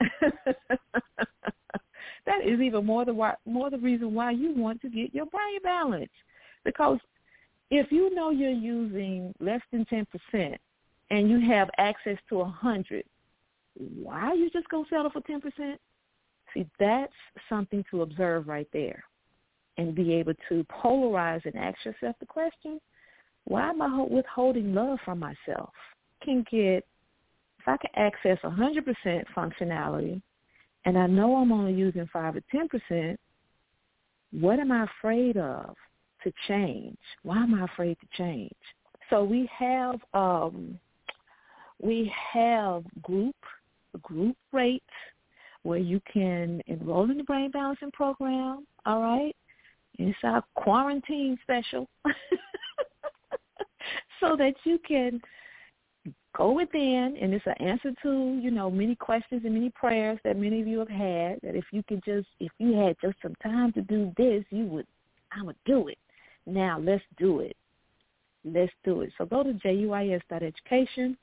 that 2.26 2.44
is 2.44 2.60
even 2.60 2.84
more 2.84 3.04
the 3.04 3.14
why, 3.14 3.34
more 3.46 3.70
the 3.70 3.78
reason 3.78 4.14
why 4.14 4.32
you 4.32 4.52
want 4.54 4.80
to 4.82 4.88
get 4.88 5.14
your 5.14 5.26
brain 5.26 5.58
balanced 5.62 6.10
because 6.64 6.98
if 7.70 7.90
you 7.90 8.14
know 8.14 8.30
you're 8.30 8.50
using 8.50 9.34
less 9.40 9.60
than 9.72 9.84
10% 9.86 10.56
and 11.10 11.30
you 11.30 11.40
have 11.40 11.70
access 11.78 12.18
to 12.28 12.36
a 12.36 12.44
100, 12.44 13.04
why 13.74 14.20
are 14.20 14.34
you 14.34 14.50
just 14.50 14.68
going 14.68 14.84
to 14.84 14.90
settle 14.90 15.10
for 15.10 15.20
10%? 15.22 15.40
See, 16.52 16.66
that's 16.78 17.12
something 17.48 17.84
to 17.90 18.02
observe 18.02 18.46
right 18.48 18.68
there 18.72 19.02
and 19.76 19.94
be 19.94 20.14
able 20.14 20.34
to 20.48 20.64
polarize 20.64 21.44
and 21.44 21.56
ask 21.56 21.84
yourself 21.84 22.14
the 22.20 22.26
question, 22.26 22.80
why 23.44 23.70
am 23.70 23.82
I 23.82 24.02
withholding 24.02 24.74
love 24.74 24.98
from 25.04 25.18
myself? 25.18 25.70
Can 26.22 26.44
get 26.50 26.86
if 27.60 27.68
I 27.68 27.76
can 27.78 27.90
access 27.96 28.38
100% 28.44 29.24
functionality, 29.34 30.20
and 30.84 30.98
I 30.98 31.06
know 31.06 31.36
I'm 31.36 31.52
only 31.52 31.72
using 31.72 32.06
5 32.12 32.36
or 32.36 32.42
10%, 32.52 33.16
what 34.32 34.58
am 34.58 34.70
I 34.70 34.84
afraid 34.84 35.36
of 35.36 35.74
to 36.24 36.32
change? 36.48 36.98
Why 37.22 37.42
am 37.42 37.54
I 37.54 37.64
afraid 37.64 37.96
to 38.00 38.06
change? 38.18 38.52
So 39.10 39.22
we 39.22 39.48
have 39.56 40.00
um, 40.12 40.78
we 41.80 42.12
have 42.32 42.84
group 43.02 43.36
group 44.02 44.36
rates 44.52 44.84
where 45.62 45.78
you 45.78 46.00
can 46.12 46.60
enroll 46.66 47.10
in 47.10 47.16
the 47.16 47.24
brain 47.24 47.50
balancing 47.50 47.90
program. 47.92 48.66
All 48.86 49.00
right, 49.00 49.36
it's 49.98 50.18
our 50.24 50.42
quarantine 50.56 51.38
special, 51.42 51.88
so 54.20 54.36
that 54.36 54.54
you 54.64 54.78
can 54.86 55.20
go 56.36 56.52
within, 56.52 57.16
and 57.20 57.32
it's 57.32 57.46
an 57.46 57.66
answer 57.66 57.92
to 58.02 58.38
you 58.40 58.50
know 58.50 58.70
many 58.70 58.94
questions 58.94 59.42
and 59.44 59.54
many 59.54 59.70
prayers 59.70 60.18
that 60.24 60.36
many 60.36 60.60
of 60.60 60.66
you 60.66 60.78
have 60.78 60.88
had. 60.88 61.40
That 61.42 61.54
if 61.54 61.64
you 61.72 61.82
could 61.82 62.02
just, 62.04 62.26
if 62.40 62.52
you 62.58 62.74
had 62.74 62.96
just 63.00 63.16
some 63.22 63.34
time 63.42 63.72
to 63.72 63.82
do 63.82 64.12
this, 64.16 64.44
you 64.50 64.66
would, 64.66 64.86
I 65.32 65.42
would 65.42 65.56
do 65.64 65.88
it. 65.88 65.98
Now 66.46 66.78
let's 66.78 67.04
do 67.18 67.40
it. 67.40 67.56
Let's 68.44 68.72
do 68.84 69.00
it. 69.02 69.12
So 69.16 69.24
go 69.24 69.42
to 69.42 69.54
juis.education 69.54 71.16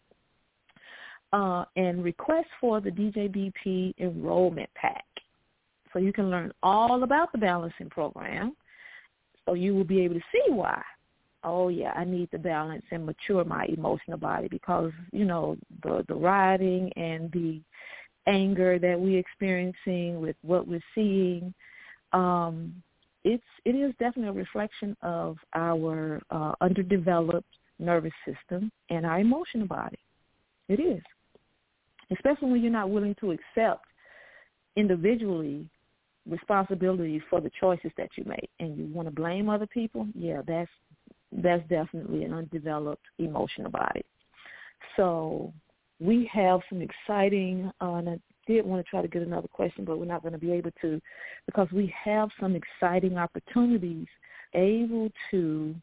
uh, 1.34 1.66
and 1.76 2.04
request 2.04 2.48
for 2.60 2.82
the 2.82 2.90
DJBP 2.90 3.94
enrollment 4.00 4.70
pack. 4.76 5.06
So 5.94 6.00
you 6.00 6.14
can 6.14 6.30
learn 6.30 6.52
all 6.64 7.04
about 7.04 7.32
the 7.32 7.38
balancing 7.38 7.90
program. 7.90 8.56
So 9.46 9.54
you 9.54 9.76
will 9.76 9.84
be 9.84 10.02
able 10.02 10.16
to 10.16 10.22
see 10.32 10.52
why. 10.52 10.82
Oh 11.44 11.70
yeah, 11.70 11.92
I 11.96 12.04
need 12.04 12.30
to 12.32 12.38
balance 12.38 12.84
and 12.92 13.06
mature 13.06 13.44
my 13.44 13.66
emotional 13.66 14.18
body 14.18 14.48
because 14.48 14.92
you 15.12 15.26
know 15.26 15.58
the 15.84 16.06
the 16.08 16.16
rioting 16.16 16.92
and 16.96 17.32
the 17.32 17.62
anger 18.28 18.78
that 18.78 19.00
we're 19.00 19.20
experiencing 19.20 20.20
with 20.22 20.36
what 20.44 20.68
we're 20.68 20.84
seeing. 20.94 21.54
Um, 22.14 22.84
it's 23.24 23.44
it 23.66 23.72
is 23.72 23.92
definitely 24.00 24.30
a 24.30 24.44
reflection 24.44 24.96
of 25.02 25.38
our 25.56 26.22
uh, 26.30 26.54
underdeveloped 26.62 27.48
nervous 27.80 28.14
system 28.26 28.72
and 28.90 29.06
our 29.06 29.20
emotional 29.20 29.68
body. 29.68 30.00
It 30.70 30.80
is, 30.80 31.02
especially 32.12 32.52
when 32.52 32.62
you're 32.62 32.72
not 32.72 32.90
willing 32.90 33.16
to 33.20 33.32
accept 33.32 33.86
individually 34.76 35.68
responsibility 36.30 37.22
for 37.30 37.42
the 37.42 37.52
choices 37.60 37.92
that 37.98 38.10
you 38.16 38.24
make, 38.26 38.50
and 38.60 38.78
you 38.78 38.86
want 38.94 39.08
to 39.08 39.14
blame 39.14 39.50
other 39.50 39.68
people. 39.68 40.08
Yeah, 40.14 40.42
that's 40.46 40.70
that's 41.32 41.68
definitely 41.70 42.24
an 42.24 42.34
undeveloped 42.34 43.06
emotional 43.18 43.72
body. 43.72 44.04
So 44.96 45.54
we 46.00 46.30
have 46.32 46.62
some 46.70 46.82
exciting, 46.82 47.72
uh, 47.82 47.94
and 47.94 48.10
I 48.10 48.20
did 48.48 48.66
want 48.66 48.84
to 48.84 48.90
try 48.90 49.02
to 49.02 49.08
get 49.08 49.22
another 49.22 49.48
question, 49.48 49.86
but 49.86 50.00
we're 50.00 50.06
not 50.06 50.22
going 50.22 50.34
to 50.34 50.40
be 50.40 50.52
able 50.52 50.72
to 50.82 51.02
because 51.46 51.68
we 51.72 51.94
have 52.04 52.30
some 52.40 52.56
exciting 52.56 53.18
opportunities 53.18 54.08
able 54.54 55.10
to 55.30 55.76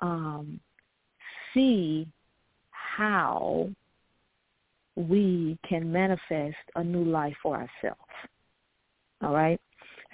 um, 0.00 0.60
see 1.54 2.06
how 2.70 3.70
we 4.96 5.58
can 5.66 5.90
manifest 5.90 6.56
a 6.76 6.84
new 6.84 7.04
life 7.04 7.34
for 7.42 7.54
ourselves. 7.54 8.00
All 9.22 9.32
right? 9.32 9.60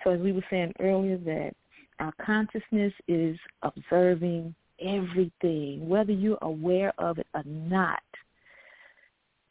So 0.05 0.11
as 0.11 0.21
we 0.21 0.33
were 0.33 0.45
saying 0.51 0.73
earlier 0.79 1.17
that 1.19 1.55
our 1.99 2.13
consciousness 2.25 2.93
is 3.09 3.37
observing 3.63 4.55
everything, 4.81 5.89
whether 5.89 6.13
you're 6.13 6.39
aware 6.43 6.93
of 6.99 7.19
it 7.19 7.27
or 7.35 7.43
not, 7.45 8.03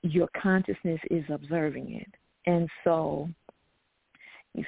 your 0.03 0.27
consciousness 0.41 0.99
is 1.09 1.23
observing 1.29 1.93
it. 1.93 2.13
And 2.45 2.69
so 2.83 3.29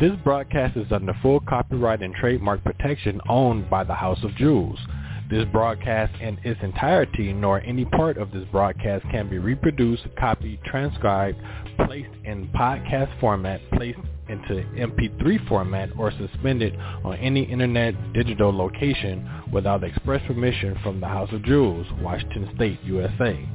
This 0.00 0.12
broadcast 0.24 0.76
is 0.78 0.90
under 0.92 1.12
full 1.20 1.40
copyright 1.40 2.02
and 2.02 2.14
trademark 2.14 2.64
protection 2.64 3.20
owned 3.28 3.68
by 3.68 3.84
the 3.84 3.92
House 3.94 4.22
of 4.24 4.34
Jewels. 4.36 4.78
This 5.28 5.44
broadcast 5.52 6.18
in 6.20 6.38
its 6.42 6.58
entirety 6.62 7.32
nor 7.32 7.60
any 7.60 7.84
part 7.84 8.16
of 8.16 8.30
this 8.32 8.44
broadcast 8.50 9.04
can 9.10 9.28
be 9.28 9.38
reproduced, 9.38 10.04
copied, 10.18 10.62
transcribed, 10.64 11.38
placed 11.84 12.08
in 12.24 12.48
podcast 12.48 13.20
format, 13.20 13.60
placed 13.74 13.98
into 14.30 14.64
MP3 14.76 15.48
format, 15.48 15.90
or 15.98 16.12
suspended 16.12 16.76
on 17.04 17.16
any 17.16 17.42
internet 17.42 17.94
digital 18.12 18.56
location 18.56 19.28
without 19.52 19.84
express 19.84 20.24
permission 20.26 20.78
from 20.82 21.00
the 21.00 21.06
House 21.06 21.28
of 21.32 21.42
Jewels, 21.44 21.86
Washington 22.00 22.50
State, 22.54 22.78
USA. 22.84 23.48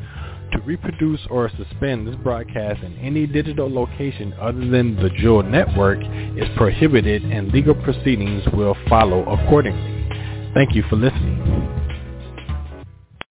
To 0.52 0.60
reproduce 0.62 1.22
or 1.30 1.50
suspend 1.58 2.08
this 2.08 2.16
broadcast 2.18 2.84
in 2.84 2.96
any 2.98 3.26
digital 3.26 3.72
location 3.74 4.34
other 4.40 4.66
than 4.68 4.96
the 4.96 5.10
Jewel 5.18 5.44
Network 5.44 6.00
is 6.02 6.48
prohibited 6.56 7.24
and 7.24 7.52
legal 7.52 7.76
proceedings 7.76 8.44
will 8.54 8.78
follow 8.88 9.24
accordingly. 9.24 10.52
Thank 10.54 10.76
you 10.76 10.84
for 10.90 10.96
listening. 10.96 11.85